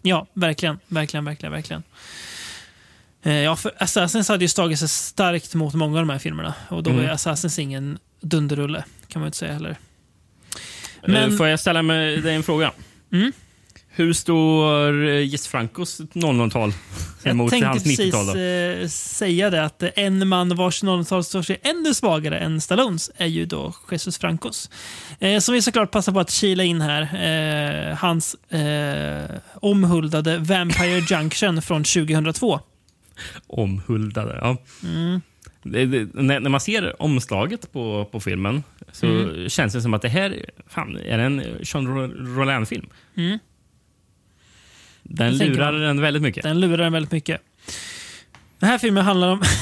[0.02, 0.78] Ja, verkligen.
[0.86, 1.82] Verkligen, verkligen, verkligen.
[3.22, 6.54] Eh, ja, för Assassins hade ju slagit sig starkt mot många av de här filmerna.
[6.68, 7.10] Och då Mm.
[7.10, 9.76] Assassins ingen dunderrulle, kan man ju inte säga heller.
[11.02, 11.12] Men...
[11.12, 12.72] Men- Får jag ställa dig en fråga?
[13.12, 13.32] Mm.
[13.92, 16.72] Hur står eh, Jess Francos 00-tal
[17.22, 18.26] Jag emot tänkte hans precis 90-tal?
[18.26, 18.38] då?
[18.40, 23.26] eh, säga det att en man vars 00-tal står sig ännu svagare än Stallones är
[23.26, 24.70] ju då Jesus Francos.
[25.18, 27.02] Eh, som vi såklart passar på att kila in här.
[27.90, 32.60] Eh, hans eh, omhuldade Vampire Junction från 2002.
[33.46, 34.38] Omhuldade.
[34.40, 34.56] Ja.
[34.84, 35.20] Mm.
[35.62, 39.48] Det, det, när, när man ser omslaget på, på filmen så Mm.
[39.48, 41.86] känns det som att det här fan, är en Jean
[42.36, 42.88] Rollin-film.
[43.16, 43.38] Mm.
[45.02, 46.42] Den lurar den väldigt mycket.
[46.42, 47.40] Den lurar den väldigt mycket.
[48.58, 49.42] Den här filmen handlar om...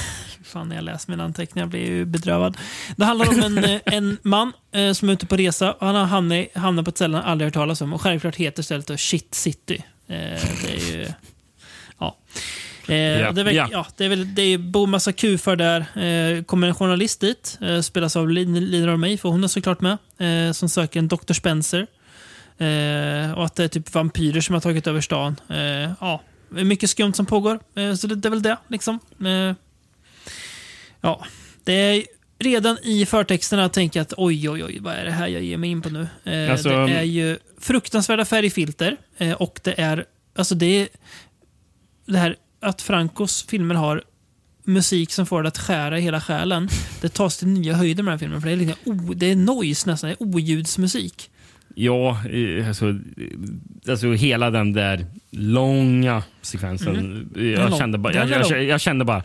[0.44, 2.56] Fan, när jag läser mina anteckningar blir jag ju bedrövad.
[2.96, 5.94] Det handlar om en, eh, en man eh, som är ute på resa och han
[5.96, 7.92] har hamnat, hamnat på ett ställe han aldrig hört talas om.
[7.92, 9.84] Och självklart heter stället då Shit City.
[10.06, 10.14] Eh,
[10.62, 11.06] det är ju...
[12.88, 13.68] Eh, Ja, Det, är väl, ja.
[13.72, 13.86] ja.
[13.96, 15.80] det, är väl, det är massa kufar där.
[15.80, 19.80] Eh, kommer en journalist dit, eh, spelas av Lin- Lina Romay, för hon är såklart
[19.80, 19.98] med,
[20.48, 21.32] eh, som söker en Dr.
[21.32, 21.86] Spencer.
[22.58, 25.36] Eh, och att det är typ vampyrer som har tagit över stan.
[25.48, 27.58] Eh, ja, mycket skumt som pågår.
[27.96, 28.56] Så det, det är väl det.
[28.68, 28.98] liksom.
[31.00, 31.24] Ja,
[31.64, 32.04] det är
[32.38, 35.56] redan i förtexterna tänker jag att oj, oj, oj, vad är det här jag ger
[35.56, 36.08] mig in på nu?
[36.50, 38.96] Alltså- det är ju fruktansvärda färgfilter
[39.38, 40.04] och det är,
[40.36, 40.88] alltså det är
[42.06, 44.02] det här att Francos filmer har
[44.64, 46.68] musik som får det att skära i hela själen.
[47.00, 48.40] Det tas till nya höjder med den här filmen.
[48.40, 51.30] För det är, liksom, o, det är noise nästan, det är oljudsmusik.
[51.74, 52.18] Ja,
[52.68, 52.98] alltså,
[53.88, 56.96] alltså hela den där långa sekvensen.
[56.96, 57.52] Mm.
[57.52, 57.78] Jag, lång.
[57.78, 59.22] kände bara, jag, jag, jag kände bara...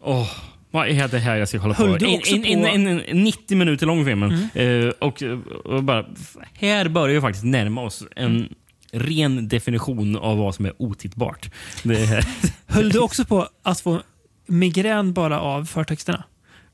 [0.00, 0.30] Åh,
[0.70, 3.22] vad är det här jag ska hålla Höll på en, också en, en, en, en
[3.24, 4.48] 90 minuter lång filmen.
[4.54, 4.86] Mm.
[4.86, 5.22] Eh, och,
[5.64, 6.06] och bara,
[6.52, 8.48] här börjar vi faktiskt närma oss en
[8.94, 11.50] ren definition av vad som är otittbart.
[11.82, 12.24] Det
[12.66, 14.02] Höll du också på att få
[14.46, 16.24] migrän bara av förtexterna?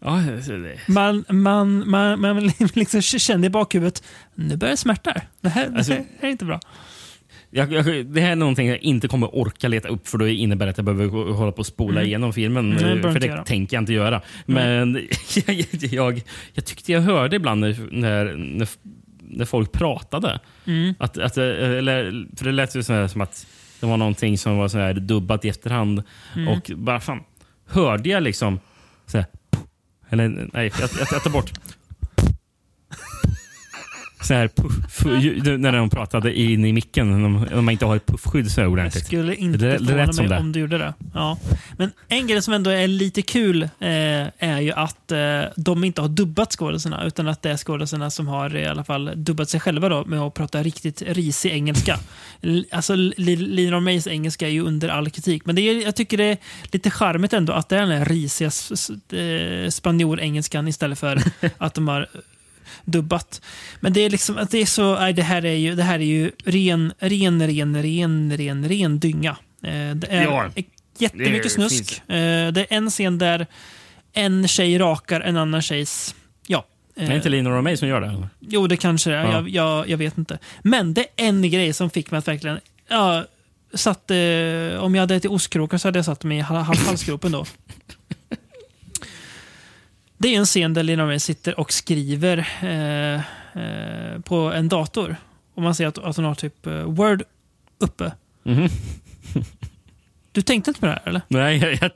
[0.05, 0.52] ja, alltså,
[0.88, 4.02] Man, man, man, man liksom kände i bakhuvudet,
[4.34, 5.14] nu börjar det smärta.
[5.40, 6.60] Det här, Alltså- det här är inte bra.
[7.52, 10.66] Jag, jag, det här är någonting jag inte kommer orka leta upp för det innebär
[10.66, 12.06] att jag behöver hålla på och spola Mm.
[12.06, 12.70] igenom filmen.
[12.70, 13.44] Nej, för det göra.
[13.44, 14.22] tänker jag inte göra.
[14.47, 14.94] Men
[15.47, 16.22] jag, jag,
[16.52, 18.68] jag tyckte jag hörde ibland när, när, när,
[19.31, 20.40] när folk pratade.
[20.65, 20.94] Mm.
[20.98, 23.47] Att, att, eh, eller, för det lät ju så här, som att
[23.81, 26.02] det var någonting som var så här dubbat i efterhand.
[26.36, 26.48] Mm.
[26.48, 27.20] Och bara fan,
[27.66, 28.61] hörde jag liksom
[29.07, 29.27] så här,
[30.09, 31.52] eller nej, jag, jag, jag tar bort.
[34.22, 35.05] Så här puff,
[35.59, 38.72] när de pratade in i micken, när man inte har ett puffskydd så här Jag
[38.72, 39.06] ordentligt.
[39.06, 40.40] skulle inte det, det förvåna lät som mig det.
[40.40, 40.94] om du gjorde det.
[41.14, 41.38] Ja.
[41.78, 43.68] Men en grej som ändå är lite kul eh,
[44.38, 45.18] är ju att eh,
[45.56, 49.10] de inte har dubbat skådisarna utan att det är skådisarna som har i alla fall
[49.16, 51.98] dubbat sig själva då, med att prata riktigt risig engelska.
[52.70, 56.16] Alltså, Li- Lina Mays engelska är ju under all kritik, men det är, jag tycker
[56.16, 56.38] det är
[56.72, 58.47] lite charmigt ändå att det är den här risiga
[59.12, 61.18] eh, spanjor-engelskan istället för
[61.59, 62.06] att de har
[62.84, 63.42] dubbat.
[63.80, 65.94] Men det är liksom att det är så, nej, det här är ju, det här
[65.98, 69.36] är ju ren, ren, ren, ren, ren, ren dynga.
[69.62, 70.51] Eh, det är Ja,
[70.98, 71.74] jättemycket det snusk.
[71.76, 73.47] finns- Eh, det är en scen där
[74.12, 76.14] en tjej rakar en annan tjejs,
[76.47, 76.66] ja.
[76.94, 78.06] Det är inte Lina Romay som gör det?
[78.06, 78.28] Eller?
[78.40, 79.24] Jo, det kanske det är.
[79.24, 79.32] Ja.
[79.32, 80.38] Jag, jag, jag vet inte.
[80.62, 82.60] Men det är en grej som fick mig att verkligen...
[82.88, 83.24] Ja,
[83.74, 84.16] satt, eh,
[84.80, 87.44] om jag hade ätit ostkrokar så hade jag satt mig i hal- hal- halsgropen då.
[90.22, 93.14] Det är en scen där Lina May sitter och skriver eh,
[93.62, 95.16] eh, på en dator.
[95.55, 97.22] Och man ser att, att hon har typ eh, Word
[97.78, 98.12] uppe.
[98.42, 98.68] Mhm.
[100.32, 101.20] Du tänkte inte på det här eller?
[101.28, 101.90] Nej, jag, jag,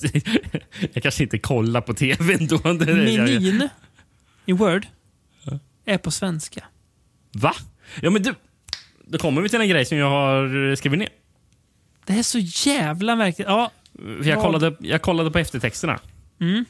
[0.92, 2.56] jag kanske inte kollar på tv då.
[2.56, 3.68] Det, jag, Menyn
[4.46, 4.86] i Word
[5.84, 6.64] är på svenska.
[7.32, 7.55] Va?
[8.01, 8.34] Ja, men du,
[9.05, 11.09] då kommer vi till en grej som jag har skrivit ner.
[12.05, 13.48] Det här är så jävla märkligt.
[13.48, 13.70] Ja,
[14.22, 16.01] jag, kollade, jag kollade på eftertexterna.
[16.40, 16.64] Mm.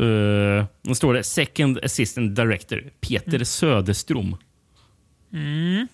[0.00, 4.36] Uh, då står det Second Assistant Director Peter Söderström.
[5.32, 5.88] Mm.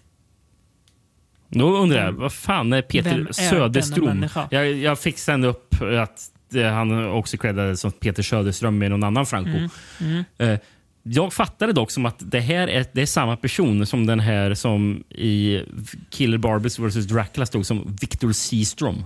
[1.49, 4.27] Då undrar jag, vad fan är Peter Vem är Söderström?
[4.51, 6.21] Jag, jag fick sen upp att
[6.55, 9.51] eh, han också creddades som Peter Söderström med någon annan Franco.
[9.51, 9.71] Mm.
[10.01, 10.25] Mm.
[10.39, 10.59] Eh,
[11.03, 14.55] jag fattade dock som att det här är, det är samma person som den här
[14.55, 15.63] som i
[16.11, 19.05] Killer Barbers vs Dracula stod som Victor Seaström.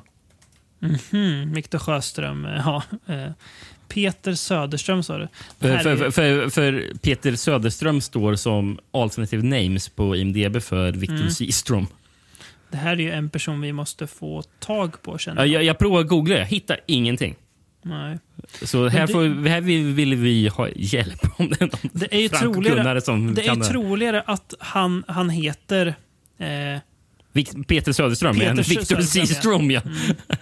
[0.78, 2.46] Mhm, Viktor Sjöström.
[2.46, 2.82] eh, Ja.
[3.94, 5.28] Peter Söderström sa du.
[5.60, 11.30] För, för, för, Peter Söderström står som alternative names på IMDB för Victor Mm.
[11.30, 11.86] Seaström.
[12.70, 15.54] Det här är ju en person vi måste få tag på känner Ja, jag.
[15.54, 17.34] jag, jag provade att googla, jag hittar ingenting.
[17.82, 18.18] Nej.
[18.62, 22.14] Så här, det- får, här vill, vill vi ha hjälp om det är någon Det
[22.14, 25.94] är ju troligare, som det är troligare att han, han heter...
[26.38, 26.78] Eh,
[27.66, 29.26] Peter Söderström, Peter Victor Söderström, ja.
[29.26, 29.70] Seaström.
[29.70, 29.80] Ja.
[30.28, 30.38] eh,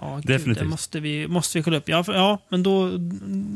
[0.00, 0.58] ja, gud, Definitivt.
[0.64, 1.88] Det måste vi, måste vi kolla upp.
[1.88, 2.90] Ja, för, ja men då,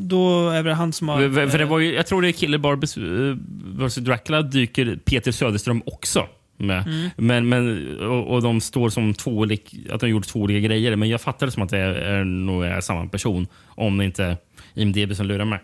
[0.02, 1.16] då är det han som har...
[1.18, 3.36] För, för det eh, var ju, jag tror det är Killer Barbers uh,
[3.66, 6.26] vs Dracula dyker Peter Söderström också
[6.56, 6.86] med.
[6.86, 7.10] Mm.
[7.16, 10.96] Men, men, och, och de står som två olika, att de gjort två olika grejer.
[10.96, 13.46] Men jag fattar det som att det är, är nog är samma person.
[13.66, 14.36] Om det inte är
[14.74, 15.60] IMDB som lurar mig.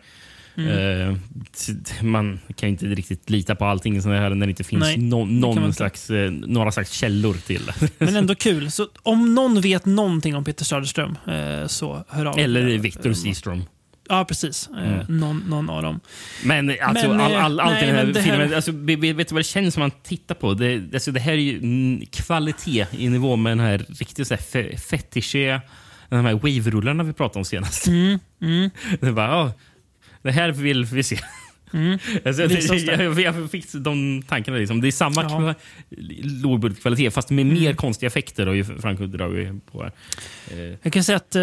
[0.57, 1.11] Mm.
[1.11, 1.17] Eh,
[2.05, 5.25] man kan inte riktigt lita på allting sånt här när det inte finns Nej, no,
[5.25, 7.71] någon slags, eh, några slags källor till.
[7.99, 8.71] Men ändå kul.
[8.71, 12.45] Så om någon vet någonting om Peter Söderström eh, så hör av er.
[12.45, 13.63] Eller Victor Seaström.
[14.09, 14.69] Ja, precis.
[14.79, 15.19] Eh, Mm.
[15.21, 16.01] någon, någon av dem.
[16.45, 18.73] Men alltså, Men, all, all, allt i nej, den här men det här- filmen, alltså,
[18.73, 20.55] vet, du vad det känns som man tittar på?
[20.55, 21.61] Det, alltså, det här är ju
[22.11, 25.61] kvalitet i nivå med den här riktigt så här fe, fetischiga,
[26.09, 27.87] de här wave-rullarna vi pratade om senast.
[27.87, 28.71] Mm, mm.
[29.01, 29.53] Det, bara, ja,
[30.25, 31.19] det här vill vi se.
[31.73, 31.99] Mm.
[32.25, 34.57] Alltså, jag, jag fick de tankarna.
[34.59, 34.81] Liksom.
[34.81, 35.29] Det är samma Ja.
[35.29, 35.55] kva-
[36.43, 37.77] lågbudgetkvalitet fast med mer Mm.
[37.77, 38.49] konstiga effekter.
[38.49, 39.09] Och ju Franco
[39.73, 39.93] på här.
[40.51, 41.37] Eh, Jag kan säga att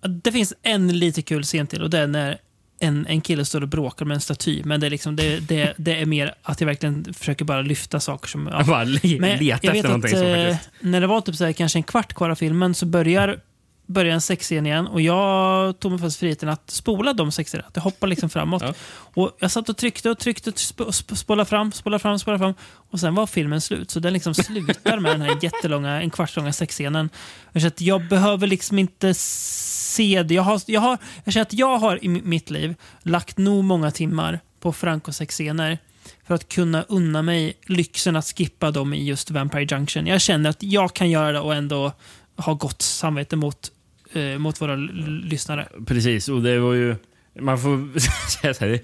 [0.00, 2.38] att det finns en lite kul scen till och det är när
[2.80, 4.62] en, en kille står och bråkar med en staty.
[4.64, 8.00] Men det är, liksom, det, det, det är mer att jag verkligen försöker bara lyfta
[8.00, 8.44] saker som...
[8.66, 8.98] Bara le-
[9.40, 11.52] leta jag vet efter någonting att, som eh, faktiskt- När det var typ så här,
[11.52, 13.40] kanske en kvart kvar av filmen så börjar
[13.86, 17.68] börjar en sexscen igen och jag tog mig först friheten att spola de sexscenerna.
[17.68, 18.62] Att jag hoppar liksom framåt.
[18.90, 22.54] Och jag satt och tryckte och tryckte, sp sp spola fram, spola fram, spola fram.
[22.90, 23.90] Och sen var filmen slut.
[23.90, 27.10] Så den liksom slutar med den här jättelånga, en kvarts långa sexscenen.
[27.52, 30.34] Jag känner att jag behöver liksom inte se det.
[30.34, 33.90] Jag, har, jag, har, jag känner att jag har i mitt liv lagt nog många
[33.90, 35.78] timmar på Franco sexscener
[36.26, 40.06] för att kunna unna mig lyxen att skippa dem i just Vampire Junction.
[40.06, 41.92] Jag känner att jag kan göra det och ändå
[42.36, 43.70] ha gott samvete mot,
[44.16, 45.68] eh, mot våra lyssnare.
[45.86, 46.96] Precis, och det var ju...
[47.40, 47.98] Man får
[48.40, 48.80] säga så här,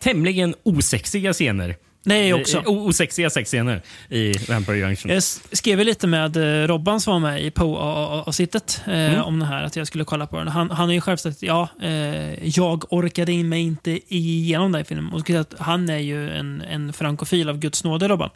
[0.00, 1.76] tämligen osexiga scener.
[2.06, 2.62] Nej, också.
[2.66, 5.10] O osexiga sexscener i Vampire Junction.
[5.10, 9.22] Jag skrev lite med eh, Robban som var med i Poe-avsnittet eh, mm.
[9.22, 10.48] om det här, att jag skulle kolla på den.
[10.48, 14.78] Han, han har ju själv sagt ja, eh, jag orkade in mig inte igenom den
[14.78, 15.12] här filmen.
[15.12, 18.30] Och att han är ju en, en frankofil av Guds nåde, Robban.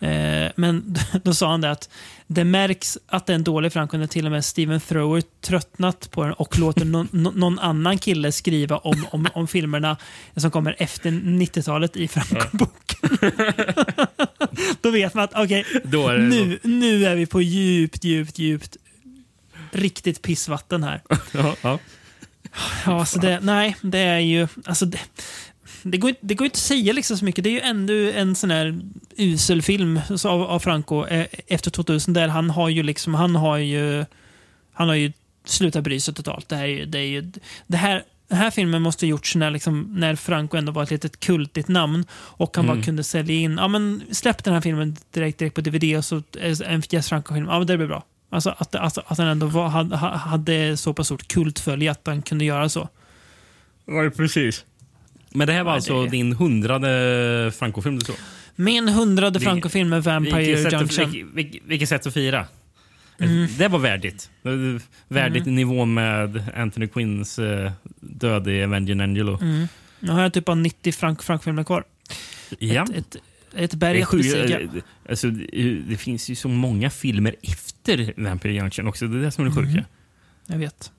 [0.00, 1.90] Eh, men då sa han det att
[2.32, 6.10] det märks att det är en dålig Franco när till och med Steven Thrower tröttnat
[6.10, 9.96] på den och låter någon, någon annan kille skriva om, om, om filmerna
[10.36, 13.18] som kommer efter 90-talet i Franco-boken.
[14.80, 18.76] Då vet man att okej, okay, nu, nu är vi på djupt, djupt, djupt
[19.70, 21.00] riktigt pissvatten här.
[21.32, 21.78] ja, ja.
[22.86, 24.48] Ja, så det, nej, det är ju...
[24.64, 24.98] Alltså det,
[25.82, 27.44] det går, det går inte att säga liksom så mycket.
[27.44, 28.80] Det är ju ändå en sån här
[29.16, 33.58] usel film av, av Franco eh, efter 2000 där han har ju liksom, han har
[33.58, 34.04] ju,
[34.72, 35.12] han har ju
[35.44, 36.48] slutat bry sig totalt.
[36.48, 37.32] Det här, är, det är ju,
[37.66, 40.90] det här, den här filmen måste ha gjorts när, liksom, när Franco ändå var ett
[40.90, 42.76] litet kultigt namn och han mm.
[42.76, 46.04] bara kunde sälja in, ja men släpp den här filmen direkt, direkt på DVD och
[46.04, 46.22] så
[46.64, 48.04] en Jess Franco-film, ja men det blir bra.
[48.30, 52.22] Alltså att, alltså, att han ändå var, hade, hade så pass stort kultfölje att han
[52.22, 52.88] kunde göra så.
[53.86, 54.64] Ja, precis.
[55.30, 56.10] Men det här var alltså det...
[56.10, 58.16] din hundrade Franco-film du såg?
[58.56, 60.88] Min hundrade Franco-film med Vampire vilket Junction.
[60.88, 62.46] Sätt, vilket, vilket sätt att fira.
[63.20, 63.48] Mm.
[63.58, 64.30] Det var värdigt.
[65.08, 65.48] Värdigt mm.
[65.48, 67.70] i nivå med Anthony Quinns uh,
[68.00, 69.38] död i Avenging Angelo.
[69.40, 69.66] Mm.
[70.00, 71.84] Nu har jag typ 90 Frank Frank-filmer kvar.
[72.58, 72.82] Ja.
[72.82, 73.16] Ett, ett,
[73.54, 74.60] ett berg att besiga.
[75.08, 75.30] Alltså,
[75.88, 79.06] det finns ju så många filmer efter Vampire Junction också.
[79.06, 79.84] Det är det som är det sjuka.
[80.50, 80.92] Jag vet.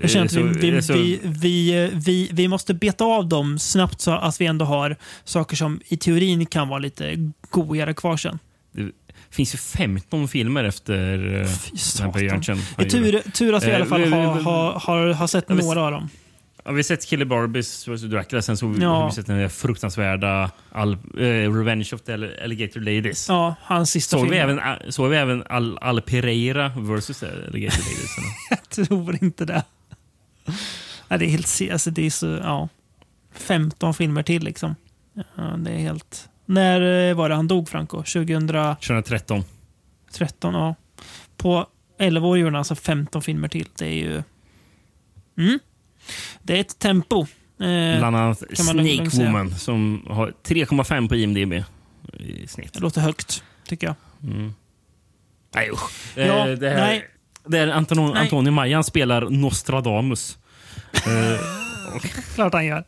[0.00, 4.40] Jag känner att vi, vi, vi, vi, vi, måste beta av dem snabbt så att
[4.40, 8.38] vi ändå har saker som i teorin kan vara lite godare kvar sen.
[8.72, 8.90] Det
[9.30, 11.46] finns ju 15 filmer efter
[12.02, 12.58] Vampire Junction.
[12.76, 16.08] Tur, tur att vi i alla fall har, har, har, har sett några av dem.
[16.66, 18.88] Ja, vi har sett Killer Barbies vs Dracula, sen så ja.
[18.88, 22.12] har vi sett den där fruktansvärda Al, äh, Revenge of the
[22.44, 23.28] Alligator Ladies.
[23.28, 24.30] Ja, hans sista såg film.
[24.30, 28.16] Vi även, såg vi även Al, Al Pereira vs Alligator Ladies?
[28.50, 29.64] Jag tror inte det.
[31.08, 31.72] Ja, det är helt...
[31.72, 32.26] Alltså, det är så...
[32.26, 32.68] Ja.
[33.32, 34.74] 15 filmer till liksom.
[35.34, 36.28] Ja, det är helt...
[36.46, 37.96] När eh, var det han dog, Franco?
[37.96, 38.48] 2000...
[38.48, 39.44] 2013.
[40.12, 40.74] 13, ja.
[41.36, 41.66] På
[41.98, 43.68] 11 år gjorde han alltså 15 filmer till.
[43.78, 44.22] Det är ju...
[45.38, 45.58] Mm.
[46.42, 47.20] Det är ett tempo.
[47.20, 51.52] Eh, Bland annat Snake Woman som har 3,5 på IMDB
[52.18, 52.72] i snitt.
[52.72, 53.96] Det låter högt, tycker jag.
[54.22, 54.54] Mm.
[55.54, 55.90] Nej usch.
[56.16, 57.06] Ja, eh, det här, nej.
[57.44, 58.22] Där Anton, nej.
[58.22, 60.38] Antonio Majan spelar Nostradamus.
[60.92, 61.40] eh,
[62.34, 62.84] Klart han gör.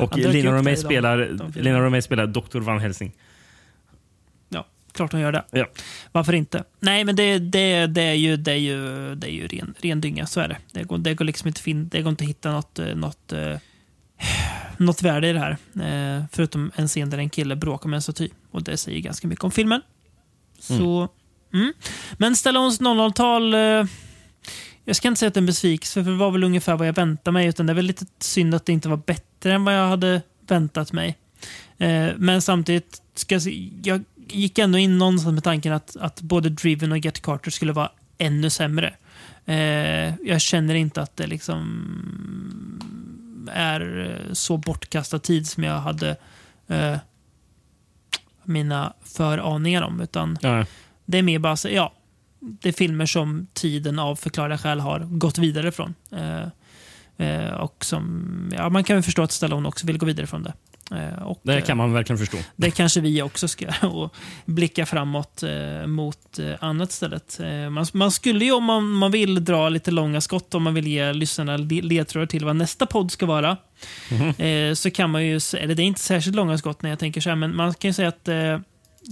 [0.00, 2.60] Och Lina Romay spelar, Lina Romay spelar Dr.
[2.60, 3.12] Van Helsing.
[4.92, 5.44] Klart hon gör det.
[5.50, 5.66] Ja.
[6.12, 6.64] Varför inte?
[6.80, 10.00] Nej, men det, det, det är ju, det är ju, det är ju ren, ren
[10.00, 10.26] dynga.
[10.26, 10.58] Så är det.
[10.72, 13.32] Det går, det går liksom inte, fin, det går inte att hitta något, eh, något,
[13.32, 13.56] eh,
[14.76, 15.56] något värde i det här.
[15.74, 18.28] Eh, förutom en scen där en kille bråkar med en staty.
[18.50, 19.80] Och det säger ganska mycket om filmen.
[20.58, 21.08] Så, mm.
[21.52, 21.72] Mm.
[22.18, 23.54] Men Stallones 00-tal
[24.88, 26.88] jag ska inte säga att det är en besvikelse, för det var väl ungefär vad
[26.88, 27.46] jag väntade mig.
[27.46, 30.22] Utan det är väl lite synd att det inte var bättre än vad jag hade
[30.46, 31.18] väntat mig.
[31.78, 36.48] Eh, men samtidigt, ska jag, jag gick ändå in någonstans med tanken att, att både
[36.48, 38.94] Driven och Get Carter skulle vara ännu sämre.
[39.46, 41.84] Eh, jag känner inte att det liksom
[43.52, 46.16] är så bortkastad tid som jag hade
[46.66, 46.96] eh,
[48.44, 50.00] mina föraningar om.
[50.00, 50.64] Utan ja.
[51.04, 51.92] Det är mer bara så, ja,
[52.40, 55.94] det är filmer som tiden av förklarliga skäl har gått vidare från.
[56.10, 56.46] Eh,
[57.28, 60.42] eh, och som, ja, man kan väl förstå att Stallone också vill gå vidare från
[60.42, 60.52] det.
[60.90, 62.38] Eh, och, det kan man verkligen förstå.
[62.56, 67.40] Det kanske vi också ska och blicka framåt eh, mot eh, annat stället.
[67.40, 70.74] Eh, man, man, skulle ju om man, man vill dra lite långa skott, om man
[70.74, 73.56] vill ge lyssnarna ledtrådar till vad nästa podd ska vara.
[74.10, 74.76] Mm.
[74.76, 77.28] så kan man ju, eller det är inte särskilt långa skott när jag tänker så
[77.28, 78.28] här, men man kan ju säga att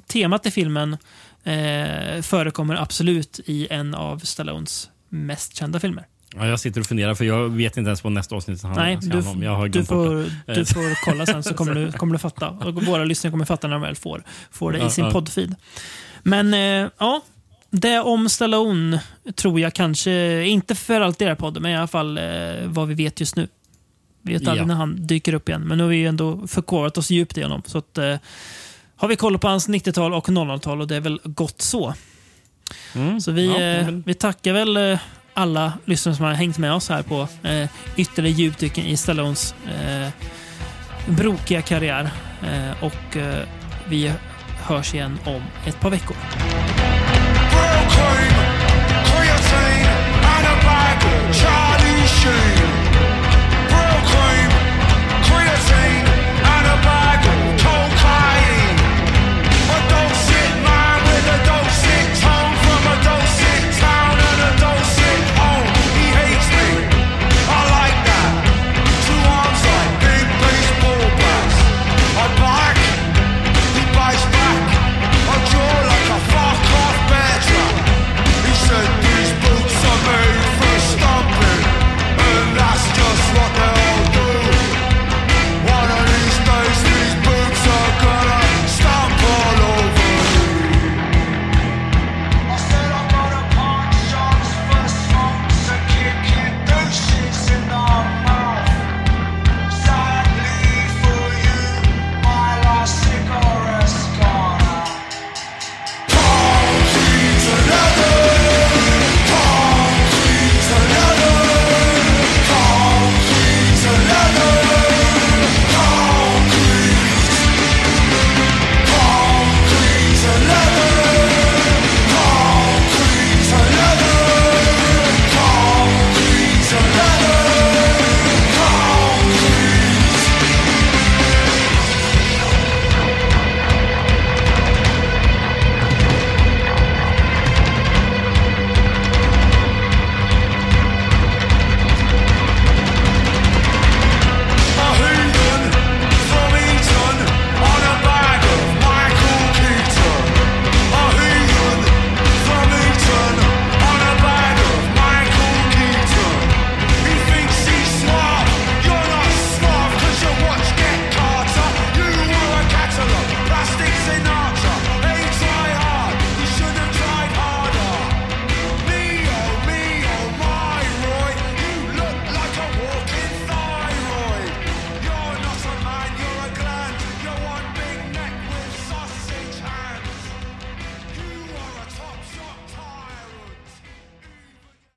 [0.07, 0.97] temat i filmen
[1.45, 6.07] eh, förekommer absolut i en av Stallones mest kända filmer.
[6.37, 8.99] Ja, jag sitter och funderar för jag vet inte ens vad nästa avsnitt handlar Nej,
[9.03, 9.43] du, om.
[9.43, 12.49] Jag har du, får, du får kolla sen så kommer du, kommer du fatta.
[12.51, 15.11] Och våra lyssnare kommer fatta när de väl får, får det i sin ja.
[15.11, 15.55] poddfeed.
[16.23, 17.21] Men eh, ja,
[17.71, 19.01] det om Stallone
[19.35, 22.25] tror jag kanske, inte för allt i den här podden, men i alla fall eh,
[22.65, 23.49] vad vi vet just nu.
[24.23, 24.67] Vi vet aldrig Ja.
[24.67, 27.43] när han dyker upp igen, men nu har vi ju ändå förkovrat oss djupt i
[27.43, 27.63] honom.
[27.67, 28.17] Så att, eh,
[28.97, 31.95] har vi koll på hans 90-tal och 00-tal och det är väl gott så.
[33.21, 33.63] Så vi, Mm.
[33.63, 34.99] Ja, eh, men- vi tackar väl eh,
[35.37, 40.09] alla lyssnare som har hängt med oss här på eh, ytterligare djupdyken i Stallones eh,
[41.07, 42.11] brokiga karriär.
[42.43, 43.49] Eh, och eh,
[43.89, 44.13] vi
[44.63, 46.17] hörs igen om ett par veckor.
[51.33, 52.56] Charlie Sheen.